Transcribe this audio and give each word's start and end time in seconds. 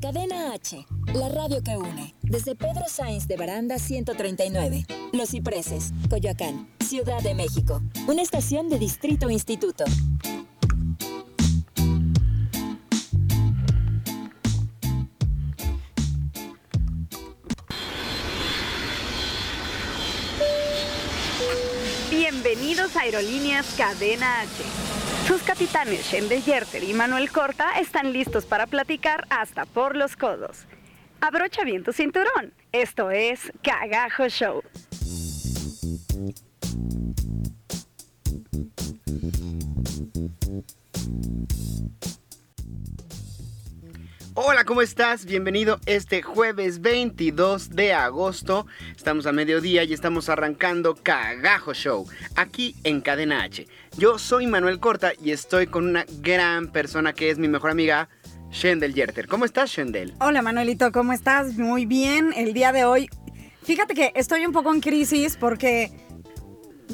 Cadena 0.00 0.52
H, 0.52 0.86
la 1.12 1.28
radio 1.28 1.60
que 1.60 1.76
une. 1.76 2.14
Desde 2.22 2.54
Pedro 2.54 2.84
Sainz 2.86 3.26
de 3.26 3.36
Baranda 3.36 3.80
139, 3.80 4.86
Los 5.12 5.30
Cipreses, 5.30 5.92
Coyoacán, 6.08 6.68
Ciudad 6.78 7.20
de 7.20 7.34
México. 7.34 7.82
Una 8.06 8.22
estación 8.22 8.68
de 8.68 8.78
Distrito 8.78 9.28
Instituto. 9.28 9.84
Bienvenidos 22.08 22.94
a 22.94 23.00
Aerolíneas 23.00 23.66
Cadena 23.76 24.42
H. 24.42 24.97
Sus 25.28 25.42
capitanes 25.42 26.10
Shendel 26.10 26.42
Yerter 26.42 26.82
y 26.82 26.94
Manuel 26.94 27.30
Corta 27.30 27.78
están 27.78 28.14
listos 28.14 28.46
para 28.46 28.66
platicar 28.66 29.26
hasta 29.28 29.66
por 29.66 29.94
los 29.94 30.16
codos. 30.16 30.64
Abrocha 31.20 31.64
bien 31.64 31.84
tu 31.84 31.92
cinturón. 31.92 32.54
Esto 32.72 33.10
es 33.10 33.52
Cagajo 33.62 34.28
Show. 34.28 34.62
Hola, 44.40 44.62
¿cómo 44.64 44.82
estás? 44.82 45.24
Bienvenido 45.24 45.80
este 45.84 46.22
jueves 46.22 46.80
22 46.80 47.70
de 47.70 47.92
agosto. 47.92 48.68
Estamos 48.96 49.26
a 49.26 49.32
mediodía 49.32 49.82
y 49.82 49.92
estamos 49.92 50.28
arrancando 50.28 50.94
Cagajo 50.94 51.74
Show, 51.74 52.06
aquí 52.36 52.76
en 52.84 53.00
Cadena 53.00 53.42
H. 53.42 53.66
Yo 53.96 54.16
soy 54.16 54.46
Manuel 54.46 54.78
Corta 54.78 55.10
y 55.20 55.32
estoy 55.32 55.66
con 55.66 55.88
una 55.88 56.06
gran 56.20 56.68
persona 56.68 57.14
que 57.14 57.30
es 57.30 57.38
mi 57.38 57.48
mejor 57.48 57.72
amiga, 57.72 58.10
Shendel 58.52 58.94
Yerter. 58.94 59.26
¿Cómo 59.26 59.44
estás, 59.44 59.70
Shendel? 59.70 60.14
Hola, 60.20 60.40
Manuelito, 60.40 60.92
¿cómo 60.92 61.12
estás? 61.12 61.58
Muy 61.58 61.84
bien. 61.84 62.32
El 62.36 62.52
día 62.52 62.70
de 62.70 62.84
hoy, 62.84 63.10
fíjate 63.64 63.94
que 63.94 64.12
estoy 64.14 64.46
un 64.46 64.52
poco 64.52 64.72
en 64.72 64.80
crisis 64.80 65.36
porque 65.36 65.90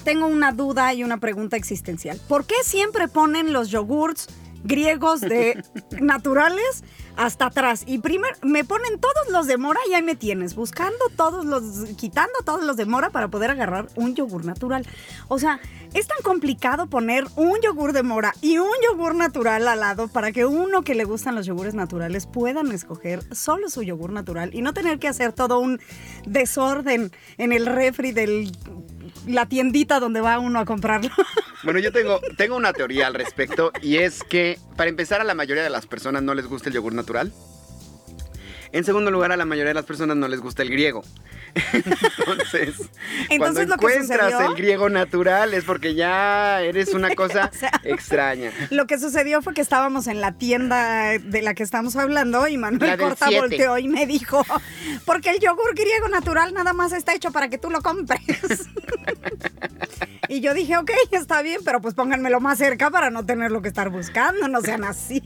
tengo 0.02 0.28
una 0.28 0.52
duda 0.52 0.94
y 0.94 1.04
una 1.04 1.18
pregunta 1.18 1.58
existencial. 1.58 2.18
¿Por 2.26 2.46
qué 2.46 2.54
siempre 2.62 3.06
ponen 3.06 3.52
los 3.52 3.68
yogurts 3.68 4.28
griegos 4.62 5.20
de 5.20 5.62
naturales 6.00 6.82
hasta 7.16 7.46
atrás. 7.46 7.84
Y 7.86 7.98
primero 7.98 8.34
me 8.42 8.64
ponen 8.64 8.98
todos 8.98 9.30
los 9.30 9.46
de 9.46 9.56
mora 9.56 9.80
y 9.88 9.94
ahí 9.94 10.02
me 10.02 10.16
tienes, 10.16 10.54
buscando 10.54 10.98
todos 11.16 11.44
los, 11.44 11.62
quitando 11.96 12.34
todos 12.44 12.64
los 12.64 12.76
de 12.76 12.86
mora 12.86 13.10
para 13.10 13.28
poder 13.28 13.50
agarrar 13.50 13.88
un 13.94 14.14
yogur 14.14 14.44
natural. 14.44 14.86
O 15.28 15.38
sea, 15.38 15.60
es 15.94 16.06
tan 16.06 16.18
complicado 16.22 16.88
poner 16.88 17.24
un 17.36 17.60
yogur 17.62 17.92
de 17.92 18.02
mora 18.02 18.34
y 18.40 18.58
un 18.58 18.74
yogur 18.88 19.14
natural 19.14 19.68
al 19.68 19.80
lado 19.80 20.08
para 20.08 20.32
que 20.32 20.44
uno 20.44 20.82
que 20.82 20.94
le 20.94 21.04
gustan 21.04 21.34
los 21.34 21.46
yogures 21.46 21.74
naturales 21.74 22.26
puedan 22.26 22.72
escoger 22.72 23.22
solo 23.34 23.68
su 23.70 23.82
yogur 23.82 24.10
natural 24.10 24.50
y 24.52 24.62
no 24.62 24.74
tener 24.74 24.98
que 24.98 25.08
hacer 25.08 25.32
todo 25.32 25.58
un 25.58 25.80
desorden 26.26 27.12
en 27.38 27.52
el 27.52 27.66
refri 27.66 28.12
de 28.12 28.50
la 29.26 29.46
tiendita 29.46 30.00
donde 30.00 30.20
va 30.20 30.38
uno 30.38 30.58
a 30.58 30.64
comprarlo. 30.64 31.10
Bueno, 31.64 31.80
yo 31.80 31.92
tengo, 31.92 32.20
tengo 32.36 32.56
una 32.56 32.74
teoría 32.74 33.06
al 33.06 33.14
respecto 33.14 33.72
y 33.80 33.96
es 33.96 34.22
que 34.22 34.58
para 34.76 34.90
empezar 34.90 35.22
a 35.22 35.24
la 35.24 35.34
mayoría 35.34 35.62
de 35.62 35.70
las 35.70 35.86
personas 35.86 36.22
no 36.22 36.34
les 36.34 36.46
gusta 36.46 36.68
el 36.68 36.74
yogur 36.74 36.92
natural. 36.92 37.32
En 38.74 38.82
segundo 38.82 39.12
lugar, 39.12 39.30
a 39.30 39.36
la 39.36 39.44
mayoría 39.44 39.68
de 39.68 39.74
las 39.74 39.84
personas 39.84 40.16
no 40.16 40.26
les 40.26 40.40
gusta 40.40 40.62
el 40.62 40.68
griego. 40.68 41.04
Entonces, 41.54 42.90
cuando 43.38 43.60
encuentras 43.60 44.34
el 44.48 44.54
griego 44.56 44.88
natural 44.88 45.54
es 45.54 45.62
porque 45.62 45.94
ya 45.94 46.60
eres 46.60 46.92
una 46.92 47.14
cosa 47.14 47.52
extraña. 47.84 48.50
Lo 48.70 48.88
que 48.88 48.98
sucedió 48.98 49.42
fue 49.42 49.54
que 49.54 49.60
estábamos 49.60 50.08
en 50.08 50.20
la 50.20 50.32
tienda 50.32 51.16
de 51.20 51.42
la 51.42 51.54
que 51.54 51.62
estamos 51.62 51.94
hablando 51.94 52.48
y 52.48 52.58
Manuel 52.58 52.98
Corta 52.98 53.30
volteó 53.30 53.78
y 53.78 53.86
me 53.86 54.06
dijo, 54.06 54.44
porque 55.04 55.30
el 55.30 55.38
yogur 55.38 55.76
griego 55.76 56.08
natural 56.08 56.52
nada 56.52 56.72
más 56.72 56.92
está 56.92 57.14
hecho 57.14 57.30
para 57.30 57.48
que 57.48 57.58
tú 57.58 57.70
lo 57.70 57.80
compres. 57.80 58.20
y 60.28 60.40
yo 60.40 60.52
dije, 60.52 60.76
ok, 60.78 60.90
está 61.12 61.42
bien, 61.42 61.60
pero 61.64 61.80
pues 61.80 61.94
pónganmelo 61.94 62.40
más 62.40 62.58
cerca 62.58 62.90
para 62.90 63.10
no 63.10 63.24
tenerlo 63.24 63.62
que 63.62 63.68
estar 63.68 63.90
buscando, 63.90 64.48
no 64.48 64.60
sean 64.62 64.82
así. 64.82 65.22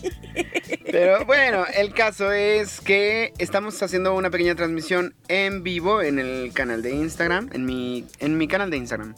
pero 0.85 1.25
bueno, 1.25 1.65
el 1.75 1.95
caso 1.95 2.31
es 2.31 2.81
que 2.83 3.33
estamos 3.39 3.81
haciendo 3.83 4.15
una 4.15 4.31
pequeña 4.31 4.55
transmisión 4.55 5.15
en 5.29 5.63
vivo 5.63 6.03
en 6.03 6.19
el 6.19 6.53
canal 6.53 6.83
de 6.83 6.91
Instagram, 6.91 7.51
en 7.53 7.65
mi, 7.65 8.05
en 8.19 8.37
mi 8.37 8.49
canal 8.49 8.71
de 8.71 8.77
Instagram. 8.77 9.15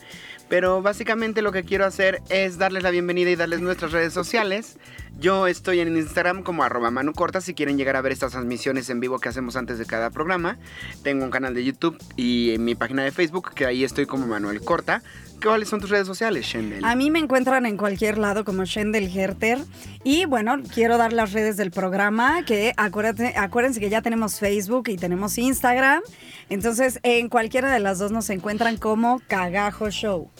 Pero 0.48 0.82
básicamente 0.82 1.42
lo 1.42 1.52
que 1.52 1.62
quiero 1.62 1.86
hacer 1.86 2.20
es 2.28 2.58
darles 2.58 2.82
la 2.82 2.90
bienvenida 2.90 3.30
y 3.30 3.36
darles 3.36 3.60
nuestras 3.60 3.92
redes 3.92 4.12
sociales. 4.12 4.78
Yo 5.18 5.46
estoy 5.46 5.80
en 5.80 5.96
Instagram 5.96 6.42
como 6.42 6.64
arroba 6.64 6.90
manucorta 6.90 7.40
si 7.40 7.54
quieren 7.54 7.78
llegar 7.78 7.96
a 7.96 8.00
ver 8.00 8.12
estas 8.12 8.32
transmisiones 8.32 8.90
en 8.90 9.00
vivo 9.00 9.20
que 9.20 9.28
hacemos 9.28 9.56
antes 9.56 9.78
de 9.78 9.86
cada 9.86 10.10
programa. 10.10 10.58
Tengo 11.02 11.24
un 11.24 11.30
canal 11.30 11.54
de 11.54 11.64
YouTube 11.64 11.96
y 12.16 12.50
en 12.54 12.64
mi 12.64 12.74
página 12.74 13.04
de 13.04 13.12
Facebook 13.12 13.52
que 13.54 13.64
ahí 13.64 13.84
estoy 13.84 14.06
como 14.06 14.26
Manuel 14.26 14.60
Corta. 14.60 15.02
¿Cuáles 15.42 15.68
son 15.68 15.80
tus 15.80 15.90
redes 15.90 16.06
sociales, 16.06 16.46
Shendel? 16.46 16.84
A 16.84 16.94
mí 16.94 17.10
me 17.10 17.18
encuentran 17.18 17.66
en 17.66 17.76
cualquier 17.76 18.18
lado 18.18 18.44
como 18.44 18.64
Shendel 18.64 19.16
Herter. 19.16 19.58
Y 20.04 20.24
bueno, 20.24 20.56
quiero 20.72 20.98
dar 20.98 21.12
las 21.12 21.32
redes 21.32 21.56
del 21.56 21.70
programa, 21.70 22.44
que 22.44 22.72
acuérdense, 22.76 23.34
acuérdense 23.36 23.80
que 23.80 23.90
ya 23.90 24.02
tenemos 24.02 24.38
Facebook 24.38 24.88
y 24.88 24.96
tenemos 24.96 25.38
Instagram. 25.38 26.02
Entonces, 26.48 27.00
en 27.02 27.28
cualquiera 27.28 27.72
de 27.72 27.80
las 27.80 27.98
dos 27.98 28.12
nos 28.12 28.30
encuentran 28.30 28.76
como 28.76 29.20
Cagajo 29.28 29.90
Show. 29.90 30.30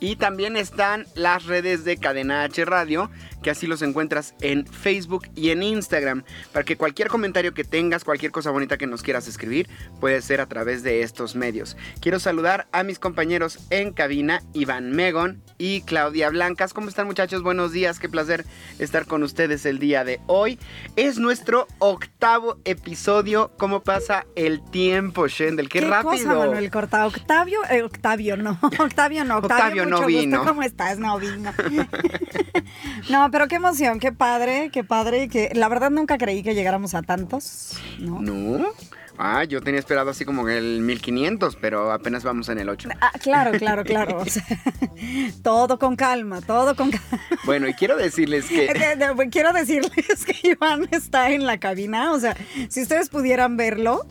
Y 0.00 0.16
también 0.16 0.56
están 0.56 1.06
las 1.14 1.46
redes 1.46 1.84
de 1.84 1.96
Cadena 1.96 2.42
H 2.42 2.64
Radio, 2.64 3.10
que 3.42 3.50
así 3.50 3.66
los 3.66 3.82
encuentras 3.82 4.34
en 4.40 4.66
Facebook 4.66 5.28
y 5.34 5.50
en 5.50 5.62
Instagram, 5.62 6.24
para 6.52 6.64
que 6.64 6.76
cualquier 6.76 7.08
comentario 7.08 7.54
que 7.54 7.62
tengas, 7.62 8.02
cualquier 8.02 8.32
cosa 8.32 8.50
bonita 8.50 8.78
que 8.78 8.86
nos 8.86 9.02
quieras 9.02 9.28
escribir, 9.28 9.68
puede 10.00 10.20
ser 10.22 10.40
a 10.40 10.46
través 10.46 10.82
de 10.82 11.02
estos 11.02 11.36
medios. 11.36 11.76
Quiero 12.00 12.18
saludar 12.18 12.66
a 12.72 12.82
mis 12.82 12.98
compañeros 12.98 13.58
en 13.70 13.92
cabina, 13.92 14.42
Iván 14.52 14.92
Megon 14.92 15.42
y 15.58 15.82
Claudia 15.82 16.30
Blancas. 16.30 16.72
¿Cómo 16.72 16.88
están 16.88 17.06
muchachos? 17.06 17.42
Buenos 17.42 17.72
días, 17.72 17.98
qué 17.98 18.08
placer 18.08 18.44
estar 18.78 19.06
con 19.06 19.22
ustedes 19.22 19.66
el 19.66 19.78
día 19.78 20.04
de 20.04 20.20
hoy. 20.26 20.58
Es 20.96 21.18
nuestro 21.18 21.66
octavo 21.78 22.58
episodio. 22.64 23.52
¿Cómo 23.58 23.82
pasa 23.82 24.26
el 24.36 24.64
tiempo, 24.70 25.28
Shendel? 25.28 25.68
Qué, 25.68 25.80
rápido. 25.82 26.10
Cosa, 26.10 26.34
Manuel 26.34 26.70
Corta? 26.70 27.06
Octavio, 27.06 27.60
eh, 27.70 27.82
Octavio 27.82 28.36
no, 28.36 28.58
Octavio 28.78 29.24
no, 29.24 29.38
Octavio, 29.38 29.83
no 29.86 30.06
vino. 30.06 30.44
¿Cómo 30.44 30.62
estás? 30.62 30.98
No 30.98 31.18
vino. 31.18 31.52
no, 33.10 33.30
pero 33.30 33.48
qué 33.48 33.56
emoción, 33.56 33.98
qué 33.98 34.12
padre, 34.12 34.70
qué 34.72 34.84
padre. 34.84 35.28
Que 35.28 35.50
la 35.54 35.68
verdad 35.68 35.90
nunca 35.90 36.18
creí 36.18 36.42
que 36.42 36.54
llegáramos 36.54 36.94
a 36.94 37.02
tantos. 37.02 37.78
No. 37.98 38.20
No. 38.20 38.66
Ah, 39.16 39.44
yo 39.44 39.60
tenía 39.60 39.78
esperado 39.78 40.10
así 40.10 40.24
como 40.24 40.48
el 40.48 40.80
1500, 40.80 41.56
pero 41.56 41.92
apenas 41.92 42.24
vamos 42.24 42.48
en 42.48 42.58
el 42.58 42.68
8. 42.68 42.88
Ah, 43.00 43.12
claro, 43.20 43.56
claro, 43.58 43.84
claro. 43.84 44.24
todo 45.42 45.78
con 45.78 45.96
calma, 45.96 46.40
todo 46.40 46.74
con 46.74 46.90
calma. 46.90 47.22
Bueno, 47.44 47.68
y 47.68 47.74
quiero 47.74 47.96
decirles 47.96 48.46
que... 48.46 48.66
quiero 49.30 49.52
decirles 49.52 50.24
que 50.24 50.48
Iván 50.48 50.88
está 50.90 51.30
en 51.30 51.46
la 51.46 51.58
cabina, 51.58 52.12
o 52.12 52.18
sea, 52.18 52.36
si 52.68 52.82
ustedes 52.82 53.08
pudieran 53.08 53.56
verlo, 53.56 54.04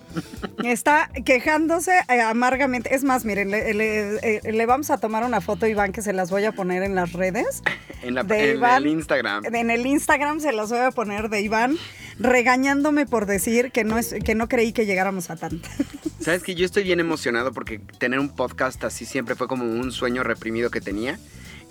está 0.64 1.10
quejándose 1.26 1.92
eh, 2.10 2.22
amargamente. 2.22 2.96
Es 2.96 3.04
más, 3.04 3.26
miren, 3.26 3.54
eh, 3.54 4.42
le, 4.44 4.66
vamos 4.66 4.90
a 4.90 4.98
tomar 4.98 5.24
una 5.26 5.42
foto, 5.42 5.68
Iván, 5.68 5.92
que 5.92 6.02
se 6.02 6.14
las 6.14 6.30
voy 6.30 6.46
a 6.46 6.54
poner 6.54 6.84
en 6.84 6.96
las 6.96 7.14
redes. 7.14 7.62
En, 8.02 8.16
la, 8.16 8.22
el 8.22 8.88
Instagram. 8.88 9.46
En 9.46 9.70
el 9.70 9.86
Instagram 9.86 10.40
se 10.40 10.52
las 10.54 10.70
voy 10.70 10.80
a 10.80 10.92
poner 10.92 11.30
de 11.30 11.42
Iván 11.42 11.78
regañándome 12.20 13.06
por 13.06 13.26
decir 13.26 13.72
que 13.72 13.84
no, 13.84 13.98
es, 13.98 14.16
que 14.24 14.36
no 14.36 14.48
creí 14.48 14.72
que 14.72 14.86
llegáramos 14.94 15.30
a 15.30 15.36
tanto. 15.36 15.68
Sabes 16.20 16.44
que 16.44 16.56
yo 16.56 16.66
estoy 16.66 16.84
bien 16.84 17.00
emocionado 17.00 17.52
porque 17.52 17.80
tener 17.98 18.20
un 18.20 18.30
podcast 18.30 18.84
así 18.84 19.06
siempre 19.06 19.36
fue 19.36 19.48
como 19.48 19.66
un 19.66 19.92
sueño 19.92 20.24
reprimido 20.24 20.70
que 20.70 20.82
tenía 20.82 21.20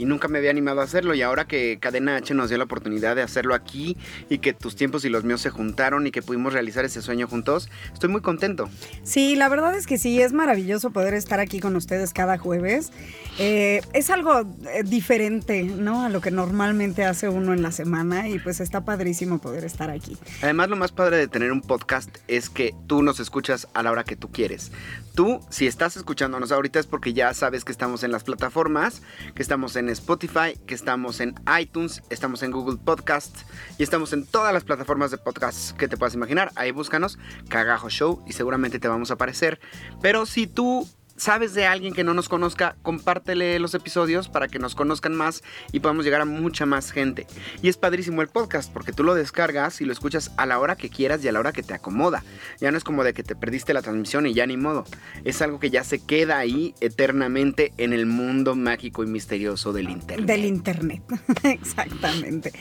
y 0.03 0.05
nunca 0.05 0.27
me 0.27 0.39
había 0.39 0.51
animado 0.51 0.81
a 0.81 0.85
hacerlo. 0.85 1.15
Y 1.15 1.23
ahora 1.23 1.47
que 1.47 1.79
Cadena 1.79 2.17
H 2.17 2.35
nos 2.35 2.49
dio 2.49 2.59
la 2.59 2.65
oportunidad 2.65 3.15
de 3.15 3.23
hacerlo 3.23 3.55
aquí 3.55 3.97
y 4.29 4.39
que 4.39 4.53
tus 4.53 4.75
tiempos 4.75 5.05
y 5.05 5.09
los 5.09 5.23
míos 5.23 5.41
se 5.41 5.51
juntaron 5.51 6.09
y 6.09 6.11
que 6.11 6.23
pudimos 6.23 6.53
realizar 6.53 6.85
ese 6.85 7.01
sueño 7.03 7.29
juntos, 7.29 7.71
estoy 7.93 8.09
muy 8.09 8.21
contento. 8.21 8.69
Sí, 9.05 9.37
la 9.37 9.49
verdad 9.49 9.77
es 9.77 9.87
que 9.87 9.99
sí, 9.99 10.21
es 10.21 10.33
maravilloso 10.33 10.91
poder 10.91 11.15
estar 11.15 11.39
aquí 11.39 11.61
con 11.61 11.77
ustedes 11.77 12.13
cada 12.13 12.37
jueves. 12.37 12.91
Eh, 13.39 13.81
es 13.93 14.11
algo 14.11 14.41
eh, 14.41 14.83
diferente, 14.85 15.63
¿no? 15.63 16.03
A 16.03 16.09
lo 16.09 16.21
que 16.21 16.33
normalmente 16.33 17.05
hace 17.05 17.29
uno 17.29 17.53
en 17.53 17.63
la 17.63 17.71
semana 17.71 18.29
y 18.29 18.41
pues 18.41 18.59
está 18.59 18.85
padrísimo 18.85 19.39
poder 19.39 19.63
estar 19.63 19.89
aquí. 19.89 20.17
Además, 20.43 20.69
lo 20.69 20.75
más 20.75 20.91
padre 20.91 21.17
de 21.17 21.29
tener 21.29 21.53
un 21.53 21.61
podcast 21.61 22.19
es 22.27 22.51
que 22.51 22.75
tú 22.89 23.05
nos 23.05 23.21
escuchas 23.21 23.69
a 23.73 23.85
la 23.85 23.93
hora 23.93 24.03
que 24.03 24.17
tú 24.17 24.33
quieres. 24.33 24.73
Tú, 25.15 25.41
si 25.51 25.67
estás 25.67 25.97
escuchándonos 25.97 26.51
ahorita 26.51 26.81
es 26.81 26.87
porque 26.87 27.13
ya 27.13 27.33
sabes 27.35 27.65
que 27.65 27.71
estamos 27.71 28.03
en 28.03 28.11
las 28.11 28.25
plataformas, 28.25 29.03
que 29.35 29.43
estamos 29.43 29.77
en 29.77 29.92
Spotify, 29.93 30.59
que 30.67 30.75
estamos 30.75 31.21
en 31.21 31.35
iTunes, 31.61 32.03
estamos 32.11 32.43
en 32.43 32.51
Google 32.51 32.79
Podcast 32.83 33.37
y 33.79 33.83
estamos 33.83 34.13
en 34.13 34.27
todas 34.27 34.53
las 34.53 34.65
plataformas 34.65 35.11
de 35.11 35.19
podcast 35.19 35.77
que 35.77 35.89
te 35.89 35.97
puedas 35.97 36.15
imaginar. 36.15 36.51
Ahí 36.55 36.71
búscanos 36.71 37.19
Cagajo 37.49 37.91
Show 37.91 38.25
y 38.27 38.33
seguramente 38.33 38.79
te 38.79 38.89
vamos 38.89 39.11
a 39.11 39.15
aparecer. 39.15 39.61
Pero 40.01 40.27
si 40.27 40.47
tú 40.47 40.89
sabes 41.17 41.55
de 41.55 41.67
alguien 41.67 41.95
que 41.95 42.05
no 42.05 42.15
nos 42.15 42.29
conozca, 42.29 42.77
compártele 42.83 43.59
los 43.59 43.75
episodios 43.75 44.29
para 44.29 44.49
que 44.49 44.59
nos 44.59 44.75
conozcan 44.75 45.15
más 45.15 45.43
y 45.73 45.81
podamos 45.81 46.05
llegar 46.05 46.21
a 46.21 46.25
mucha 46.25 46.67
más 46.67 46.91
gente. 46.91 47.27
Y 47.63 47.69
es 47.69 47.77
padrísimo 47.77 48.23
el 48.23 48.29
podcast 48.29 48.73
porque 48.73 48.93
tú 48.93 49.05
lo 49.05 49.15
descargas 49.15 49.81
y 49.81 49.85
lo 49.85 49.93
escuchas 49.93 50.31
a 50.37 50.47
la 50.47 50.59
hora 50.59 50.77
que 50.77 50.89
quieras 50.89 51.25
y 51.25 51.29
a 51.29 51.33
la 51.33 51.41
hora 51.41 51.53
que 51.53 51.63
te 51.63 51.75
acomoda. 51.75 52.25
Ya 52.61 52.71
no 52.71 52.79
es 52.79 52.85
como 52.85 53.05
de 53.05 53.13
que 53.13 53.23
te 53.23 53.35
perdiste 53.35 53.75
la 53.75 53.83
transmisión 53.83 54.27
y 54.27 54.35
ya 54.35 54.47
ni 54.47 54.57
modo. 54.57 54.85
Es 55.25 55.43
algo 55.43 55.61
que 55.61 55.71
ya 55.71 55.85
se 55.85 56.05
queda 56.05 56.39
ahí 56.39 56.75
eternamente 56.81 57.73
en 57.79 57.93
el 57.93 58.07
mundo 58.07 58.55
mágico 58.55 59.03
y 59.03 59.07
misterioso 59.07 59.73
del 59.73 59.91
Internet. 59.91 60.27
Del 60.27 60.45
Internet, 60.45 61.03
exactamente. 61.45 62.53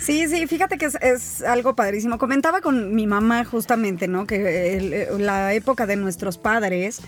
Sí, 0.00 0.28
sí, 0.28 0.46
fíjate 0.46 0.78
que 0.78 0.86
es, 0.86 1.42
algo 1.42 1.74
padrísimo. 1.74 2.18
Comentaba 2.18 2.60
con 2.60 2.94
mi 2.94 3.06
mamá 3.06 3.44
justamente, 3.44 4.08
¿no? 4.08 4.26
Que 4.26 5.08
la 5.18 5.54
época 5.54 5.86
de 5.86 5.96
nuestros 5.96 6.38
padres 6.38 7.02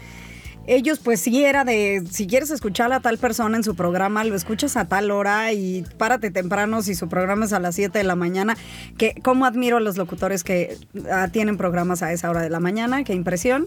ellos 0.67 1.00
pues 1.00 1.20
sí 1.20 1.44
era 1.44 1.64
de, 1.64 2.05
si 2.11 2.26
quieres 2.26 2.50
escuchar 2.50 2.93
a 2.93 3.00
tal 3.00 3.19
persona 3.19 3.56
en 3.56 3.64
su 3.64 3.75
programa, 3.75 4.25
lo 4.25 4.35
escuchas 4.35 4.76
a 4.76 4.85
tal 4.87 5.11
hora 5.11 5.53
y 5.53 5.85
párate 5.99 6.31
temprano 6.31 6.82
si 6.82 6.94
su 6.94 7.09
programa 7.09 7.47
es 7.47 7.53
a 7.53 7.61
las 7.61 7.75
7 7.75 7.99
de 7.99 8.05
la 8.05 8.17
mañana, 8.17 8.56
que 8.97 9.14
como 9.23 9.44
admiro 9.44 9.79
a 9.79 9.81
los 9.81 9.97
locutores 9.97 10.44
que 10.44 10.76
ah, 11.11 11.29
tienen 11.32 11.56
programas 11.56 12.03
a 12.03 12.12
esa 12.12 12.31
hora 12.31 12.43
de 12.43 12.50
la 12.50 12.61
mañana, 12.61 13.05
qué 13.05 13.14
impresión. 13.14 13.67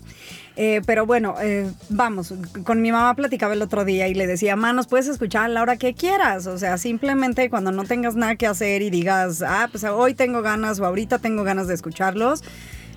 Eh, 0.58 0.82
pero 0.86 1.06
bueno, 1.06 1.36
eh, 1.42 1.70
vamos, 1.90 2.34
con 2.64 2.82
mi 2.82 2.90
mamá 2.90 3.14
platicaba 3.14 3.54
el 3.54 3.62
otro 3.62 3.84
día 3.84 4.08
y 4.08 4.14
le 4.14 4.26
decía, 4.26 4.56
manos, 4.56 4.88
puedes 4.88 5.08
escuchar 5.08 5.46
a 5.46 5.48
la 5.50 5.62
hora 5.62 5.76
que 5.76 5.94
quieras, 5.94 6.48
o 6.48 6.58
sea, 6.58 6.78
simplemente 6.78 7.50
cuando 7.50 7.74
no 7.74 7.84
tengas 7.84 8.16
nada 8.16 8.38
que 8.38 8.48
hacer 8.48 8.82
y 8.82 8.90
digas, 8.90 9.42
ah, 9.42 9.68
pues 9.70 9.84
hoy 9.84 10.14
tengo 10.14 10.42
ganas 10.42 10.80
o 10.80 10.86
ahorita 10.86 11.20
tengo 11.20 11.44
ganas 11.44 11.68
de 11.68 11.74
escucharlos 11.74 12.42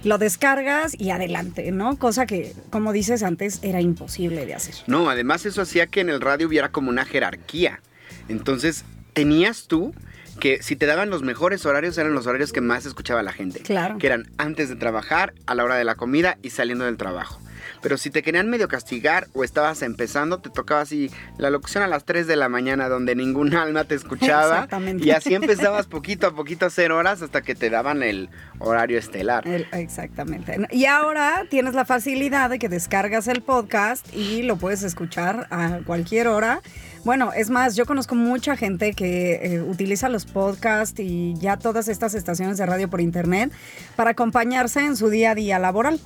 lo 0.04 0.18
descargas 0.18 0.98
y 0.98 1.10
adelante, 1.10 1.70
¿no? 1.72 1.98
Cosa 1.98 2.26
que, 2.26 2.54
como 2.70 2.92
dices 2.92 3.22
antes, 3.22 3.58
era 3.62 3.80
imposible 3.80 4.46
de 4.46 4.54
hacer. 4.54 4.74
No, 4.86 5.10
además 5.10 5.46
eso 5.46 5.62
hacía 5.62 5.86
que 5.86 6.00
en 6.00 6.08
el 6.08 6.20
radio 6.20 6.46
hubiera 6.46 6.70
como 6.70 6.90
una 6.90 7.04
jerarquía. 7.04 7.80
Entonces, 8.28 8.84
tenías 9.12 9.66
tú 9.66 9.94
que 10.38 10.62
si 10.62 10.76
te 10.76 10.86
daban 10.86 11.10
los 11.10 11.22
mejores 11.22 11.66
horarios 11.66 11.98
eran 11.98 12.14
los 12.14 12.26
horarios 12.26 12.52
que 12.52 12.60
más 12.60 12.86
escuchaba 12.86 13.22
la 13.22 13.32
gente. 13.32 13.60
Claro. 13.60 13.98
Que 13.98 14.06
eran 14.06 14.30
antes 14.38 14.68
de 14.68 14.76
trabajar, 14.76 15.34
a 15.46 15.54
la 15.54 15.64
hora 15.64 15.76
de 15.76 15.84
la 15.84 15.96
comida 15.96 16.38
y 16.42 16.50
saliendo 16.50 16.84
del 16.84 16.96
trabajo. 16.96 17.40
Pero 17.80 17.96
si 17.96 18.10
te 18.10 18.22
querían 18.22 18.48
medio 18.48 18.68
castigar 18.68 19.28
o 19.34 19.44
estabas 19.44 19.82
empezando, 19.82 20.38
te 20.38 20.50
tocaba 20.50 20.80
así 20.80 21.10
la 21.36 21.50
locución 21.50 21.82
a 21.82 21.86
las 21.86 22.04
3 22.04 22.26
de 22.26 22.36
la 22.36 22.48
mañana 22.48 22.88
donde 22.88 23.14
ningún 23.14 23.54
alma 23.56 23.84
te 23.84 23.94
escuchaba. 23.94 24.54
Exactamente. 24.54 25.06
Y 25.06 25.10
así 25.10 25.34
empezabas 25.34 25.86
poquito 25.86 26.26
a 26.26 26.34
poquito 26.34 26.64
a 26.64 26.68
hacer 26.68 26.92
horas 26.92 27.22
hasta 27.22 27.42
que 27.42 27.54
te 27.54 27.70
daban 27.70 28.02
el 28.02 28.28
horario 28.58 28.98
estelar. 28.98 29.46
exactamente. 29.46 30.56
Y 30.70 30.86
ahora 30.86 31.44
tienes 31.48 31.74
la 31.74 31.84
facilidad 31.84 32.50
de 32.50 32.58
que 32.58 32.68
descargas 32.68 33.28
el 33.28 33.42
podcast 33.42 34.06
y 34.14 34.42
lo 34.42 34.56
puedes 34.56 34.82
escuchar 34.82 35.46
a 35.50 35.80
cualquier 35.84 36.28
hora. 36.28 36.60
Bueno, 37.04 37.32
es 37.32 37.48
más, 37.48 37.76
yo 37.76 37.86
conozco 37.86 38.14
mucha 38.14 38.56
gente 38.56 38.92
que 38.92 39.40
eh, 39.42 39.62
utiliza 39.62 40.08
los 40.08 40.26
podcasts 40.26 40.98
y 41.00 41.34
ya 41.38 41.56
todas 41.56 41.88
estas 41.88 42.14
estaciones 42.14 42.58
de 42.58 42.66
radio 42.66 42.90
por 42.90 43.00
internet 43.00 43.52
para 43.96 44.10
acompañarse 44.10 44.80
en 44.80 44.96
su 44.96 45.08
día 45.08 45.30
a 45.30 45.34
día 45.34 45.58
laboral. 45.58 46.00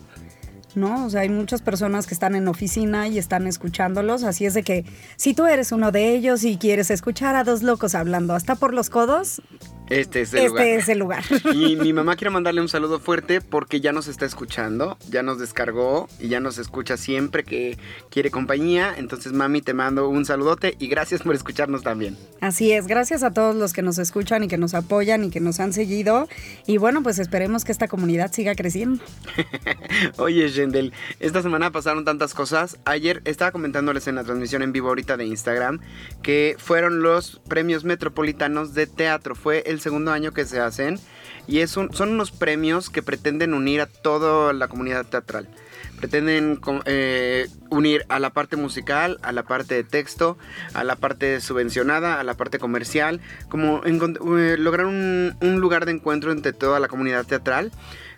¿No? 0.77 1.07
O 1.07 1.11
sea, 1.11 1.23
hay 1.23 1.29
muchas 1.29 1.63
personas 1.63 2.07
que 2.07 2.15
están 2.15 2.35
en 2.35 2.49
oficina 2.49 3.09
y 3.09 3.19
están 3.19 3.47
escuchándolos, 3.47 4.25
así 4.25 4.47
es 4.47 4.55
de 4.55 4.63
que 4.63 4.85
si 5.17 5.35
tú 5.35 5.47
eres 5.47 5.73
uno 5.73 5.93
de 5.93 6.15
ellos 6.15 6.45
y 6.45 6.57
quieres 6.57 6.91
escuchar 6.91 7.37
a 7.37 7.45
dos 7.45 7.63
locos 7.63 7.95
hablando 7.95 8.35
hasta 8.35 8.55
por 8.55 8.75
los 8.75 8.91
codos, 8.91 9.43
este 10.01 10.23
es 10.23 10.33
el 10.33 10.41
este 10.41 10.49
lugar. 10.49 10.67
es 10.67 10.89
el 10.89 10.99
lugar. 10.99 11.25
Y 11.53 11.77
mi 11.77 11.93
mamá 11.93 12.17
quiere 12.17 12.31
mandarle 12.31 12.61
un 12.61 12.69
saludo 12.69 12.99
fuerte 12.99 13.41
porque 13.41 13.81
ya 13.81 13.93
nos 13.93 14.09
está 14.09 14.25
escuchando, 14.25 14.97
ya 15.11 15.23
nos 15.23 15.39
descargó 15.39 16.09
y 16.19 16.29
ya 16.29 16.41
nos 16.41 16.59
escucha 16.59 16.97
siempre 16.97 17.45
que 17.45 17.79
quiere 18.11 18.31
compañía. 18.31 18.95
Entonces, 18.97 19.33
mami, 19.33 19.61
te 19.61 19.75
mando 19.75 20.09
un 20.09 20.25
saludote 20.25 20.77
y 20.79 20.89
gracias 20.89 21.23
por 21.23 21.35
escucharnos 21.35 21.83
también. 21.83 22.17
Así 22.41 22.73
es, 22.73 22.87
gracias 22.87 23.23
a 23.23 23.33
todos 23.33 23.55
los 23.55 23.73
que 23.73 23.83
nos 23.83 23.99
escuchan 23.99 24.45
y 24.45 24.49
que 24.49 24.59
nos 24.59 24.75
apoyan 24.75 25.25
y 25.25 25.31
que 25.31 25.41
nos 25.41 25.61
han 25.61 25.73
seguido. 25.73 26.29
Y 26.67 26.79
bueno, 26.79 27.03
pues 27.03 27.19
esperemos 27.19 27.65
que 27.65 27.73
esta 27.73 27.89
comunidad 27.89 28.33
siga 28.33 28.55
creciendo. 28.55 29.03
Oye, 30.17 30.49
Shendel, 30.49 30.93
esta 31.21 31.43
semana 31.43 31.71
pasaron 31.71 32.05
tantas 32.05 32.35
cosas. 32.35 32.79
Ayer 32.85 33.21
estaba 33.25 33.53
comentándoles 33.53 34.07
en 34.09 34.15
la 34.15 34.25
transmisión 34.25 34.63
en 34.63 34.73
vivo 34.73 34.89
ahorita 34.89 35.17
de 35.17 35.27
Instagram 35.27 35.81
que 36.23 36.57
fueron 36.59 37.03
los 37.03 37.41
premios 37.49 37.85
metropolitanos 37.85 38.75
de 38.75 38.87
teatro. 38.87 39.35
Fue 39.35 39.65
el 39.67 39.82
segundo 39.83 40.13
año 40.13 40.33
que 40.33 40.45
se 40.45 40.61
hacen 40.61 40.99
y 41.47 41.67
son 41.67 41.91
unos 42.01 42.31
premios 42.31 42.89
que 42.89 43.03
pretenden 43.03 43.55
unir 43.55 43.81
a 43.81 43.87
toda 43.87 44.53
la 44.53 44.69
comunidad 44.69 45.07
teatral. 45.07 45.49
Pretenden 45.99 46.61
eh, 46.85 47.49
unir 47.71 48.05
a 48.09 48.19
la 48.19 48.31
parte 48.31 48.57
musical, 48.57 49.19
a 49.23 49.33
la 49.33 49.43
parte 49.45 49.75
de 49.75 49.85
texto, 49.85 50.37
a 50.75 50.85
la 50.85 50.97
parte 50.97 51.41
subvencionada, 51.41 52.19
a 52.19 52.25
la 52.25 52.35
parte 52.35 52.59
comercial, 52.59 53.21
como 53.49 53.83
eh, 53.85 54.57
lograr 54.59 54.87
un 54.87 55.61
lugar 55.61 55.85
de 55.85 55.93
encuentro 55.93 56.33
entre 56.33 56.53
toda 56.53 56.81
la 56.81 56.89
comunidad 56.89 57.25
teatral. 57.27 57.73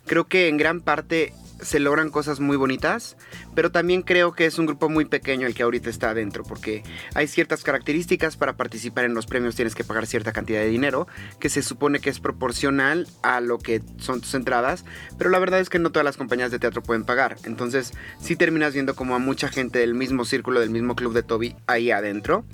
Creo 0.06 0.24
que 0.24 0.48
en 0.48 0.56
gran 0.56 0.80
parte 0.80 1.32
se 1.60 1.80
logran 1.80 2.10
cosas 2.10 2.40
muy 2.40 2.56
bonitas, 2.56 3.16
pero 3.54 3.70
también 3.70 4.02
creo 4.02 4.32
que 4.32 4.46
es 4.46 4.58
un 4.58 4.66
grupo 4.66 4.88
muy 4.88 5.04
pequeño 5.04 5.46
el 5.46 5.54
que 5.54 5.62
ahorita 5.62 5.90
está 5.90 6.10
adentro, 6.10 6.44
porque 6.44 6.82
hay 7.14 7.26
ciertas 7.26 7.62
características 7.62 8.36
para 8.36 8.56
participar 8.56 9.04
en 9.04 9.14
los 9.14 9.26
premios, 9.26 9.54
tienes 9.54 9.74
que 9.74 9.84
pagar 9.84 10.06
cierta 10.06 10.32
cantidad 10.32 10.60
de 10.60 10.68
dinero, 10.68 11.06
que 11.38 11.48
se 11.48 11.62
supone 11.62 12.00
que 12.00 12.10
es 12.10 12.20
proporcional 12.20 13.06
a 13.22 13.40
lo 13.40 13.58
que 13.58 13.82
son 13.98 14.20
tus 14.20 14.34
entradas, 14.34 14.84
pero 15.18 15.30
la 15.30 15.38
verdad 15.38 15.60
es 15.60 15.70
que 15.70 15.78
no 15.78 15.90
todas 15.90 16.04
las 16.04 16.16
compañías 16.16 16.50
de 16.50 16.58
teatro 16.58 16.82
pueden 16.82 17.04
pagar, 17.04 17.36
entonces 17.44 17.92
sí 18.20 18.36
terminas 18.36 18.74
viendo 18.74 18.94
como 18.94 19.14
a 19.14 19.18
mucha 19.18 19.48
gente 19.48 19.78
del 19.78 19.94
mismo 19.94 20.24
círculo, 20.24 20.60
del 20.60 20.70
mismo 20.70 20.96
club 20.96 21.14
de 21.14 21.22
Toby 21.22 21.56
ahí 21.66 21.90
adentro, 21.90 22.44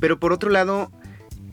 pero 0.00 0.18
por 0.18 0.32
otro 0.32 0.50
lado, 0.50 0.90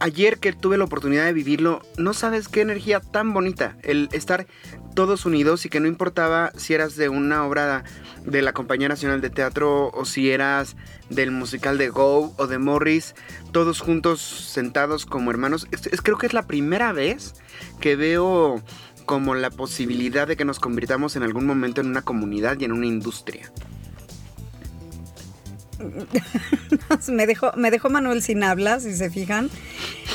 ayer 0.01 0.39
que 0.39 0.51
tuve 0.51 0.77
la 0.77 0.83
oportunidad 0.83 1.25
de 1.25 1.33
vivirlo, 1.33 1.81
no 1.97 2.13
sabes 2.13 2.47
qué 2.47 2.61
energía 2.61 2.99
tan 2.99 3.33
bonita. 3.33 3.77
El 3.83 4.09
estar 4.11 4.47
todos 4.93 5.25
unidos 5.25 5.65
y 5.65 5.69
que 5.69 5.79
no 5.79 5.87
importaba 5.87 6.51
si 6.55 6.73
eras 6.73 6.95
de 6.95 7.09
una 7.09 7.45
obra 7.45 7.83
de 8.25 8.41
la 8.41 8.53
Compañía 8.53 8.87
Nacional 8.87 9.21
de 9.21 9.29
Teatro 9.29 9.89
o 9.89 10.05
si 10.05 10.31
eras 10.31 10.75
del 11.09 11.31
musical 11.31 11.77
de 11.77 11.89
Go 11.89 12.33
o 12.37 12.47
de 12.47 12.57
Morris, 12.57 13.15
todos 13.51 13.79
juntos 13.79 14.21
sentados 14.21 15.05
como 15.05 15.31
hermanos. 15.31 15.67
Es, 15.71 16.01
creo 16.01 16.17
que 16.17 16.27
es 16.27 16.33
la 16.33 16.47
primera 16.47 16.93
vez 16.93 17.33
que 17.79 17.95
veo 17.95 18.61
como 19.05 19.35
la 19.35 19.49
posibilidad 19.49 20.27
de 20.27 20.37
que 20.37 20.45
nos 20.45 20.59
convirtamos 20.59 21.15
en 21.15 21.23
algún 21.23 21.45
momento 21.45 21.81
en 21.81 21.87
una 21.87 22.01
comunidad 22.01 22.59
y 22.59 22.65
en 22.65 22.71
una 22.71 22.85
industria. 22.85 23.51
me, 27.11 27.25
dejó, 27.25 27.51
me 27.57 27.71
dejó 27.71 27.89
Manuel 27.89 28.21
sin 28.21 28.43
hablas, 28.43 28.83
si 28.83 28.93
se 28.93 29.09
fijan. 29.09 29.49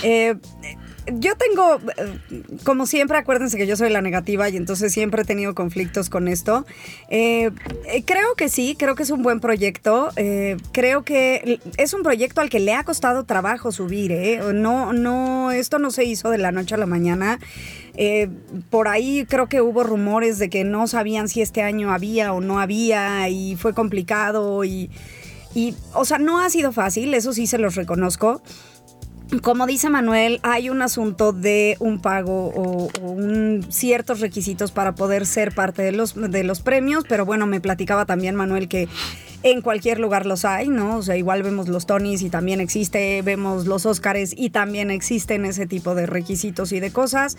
Eh, 0.02 0.37
yo 1.12 1.35
tengo, 1.37 1.79
eh, 1.97 2.43
como 2.64 2.87
siempre, 2.87 3.17
acuérdense 3.19 3.56
que 3.56 3.67
yo 3.67 3.76
soy 3.76 3.91
la 3.91 4.03
negativa 4.03 4.49
y 4.49 4.56
entonces 4.56 4.93
siempre 4.93 5.23
he 5.23 5.25
tenido 5.25 5.55
conflictos 5.55 6.11
con 6.11 6.29
esto. 6.29 6.67
Eh, 7.08 7.50
eh, 7.87 8.02
creo 8.04 8.35
que 8.37 8.49
sí, 8.49 8.76
creo 8.78 8.95
que 8.95 9.02
es 9.02 9.11
un 9.11 9.23
buen 9.23 9.40
proyecto. 9.40 10.11
creo 10.73 11.04
que 11.04 11.61
es 11.76 11.95
un 11.95 12.02
proyecto 12.02 12.40
al 12.40 12.50
que 12.50 12.61
le 12.61 12.75
ha 12.75 12.85
costado 12.85 13.25
trabajo 13.25 13.73
subir. 13.73 14.07
No, 14.54 14.92
no, 14.92 15.50
esto 15.52 15.78
no 15.78 15.90
se 15.90 16.04
hizo 16.04 16.31
de 16.31 16.38
la 16.38 16.52
noche 16.52 16.75
a 16.75 16.78
la 16.78 16.87
mañana. 16.87 17.38
por 18.71 18.88
ahí 18.88 19.26
creo 19.28 19.49
que 19.49 19.61
hubo 19.61 19.83
rumores 19.83 20.38
de 20.38 20.50
que 20.50 20.64
no 20.64 20.87
sabían 20.87 21.28
si 21.28 21.42
este 21.42 21.62
año 21.62 21.92
había 21.92 22.33
o 22.33 22.40
no 22.40 22.61
había 22.61 23.28
y 23.28 23.57
fue 23.57 23.75
complicado 23.75 24.64
y, 24.64 24.90
y 25.54 25.75
o 25.95 26.04
sea, 26.04 26.19
no 26.19 26.40
ha 26.40 26.50
sido 26.50 26.73
fácil, 26.73 27.14
eso 27.14 27.33
sí 27.33 27.47
se 27.47 27.59
los 27.59 27.75
reconozco 27.75 28.42
como 29.42 29.66
dice 29.66 29.90
Manuel, 29.90 30.38
hay 30.42 30.71
un 30.71 30.83
asunto 30.83 31.33
de 31.33 31.76
un 31.80 32.00
pago 32.00 32.52
o, 32.54 32.88
ciertos 33.71 34.21
requisitos 34.21 34.71
para 34.71 34.95
poder 34.95 35.26
ser 35.26 35.54
parte 35.54 35.83
de 35.83 35.92
los, 35.92 36.14
de 36.14 36.45
los 36.45 36.61
premios, 36.61 37.04
pero 37.09 37.26
bueno, 37.26 37.47
me 37.47 37.61
platicaba 37.61 38.06
también 38.06 38.37
Manuel 38.37 38.68
que 38.68 38.88
en 39.42 39.62
cualquier 39.62 39.99
lugar 39.99 40.26
los 40.26 40.45
hay, 40.45 40.68
¿no? 40.68 40.97
O 40.97 41.02
sea, 41.02 41.16
igual 41.16 41.42
vemos 41.42 41.68
los 41.68 41.87
Tonys 41.87 42.23
y 42.23 42.30
también 42.30 42.61
existe, 42.61 43.21
vemos 43.23 43.66
los 43.66 43.87
Óscares 43.87 44.33
y 44.37 44.50
también 44.50 44.90
existen 44.90 45.45
ese 45.45 45.66
tipo 45.66 45.95
de 45.95 46.06
requisitos 46.06 46.73
y 46.73 46.80
de 46.80 46.90
cosas. 46.90 47.37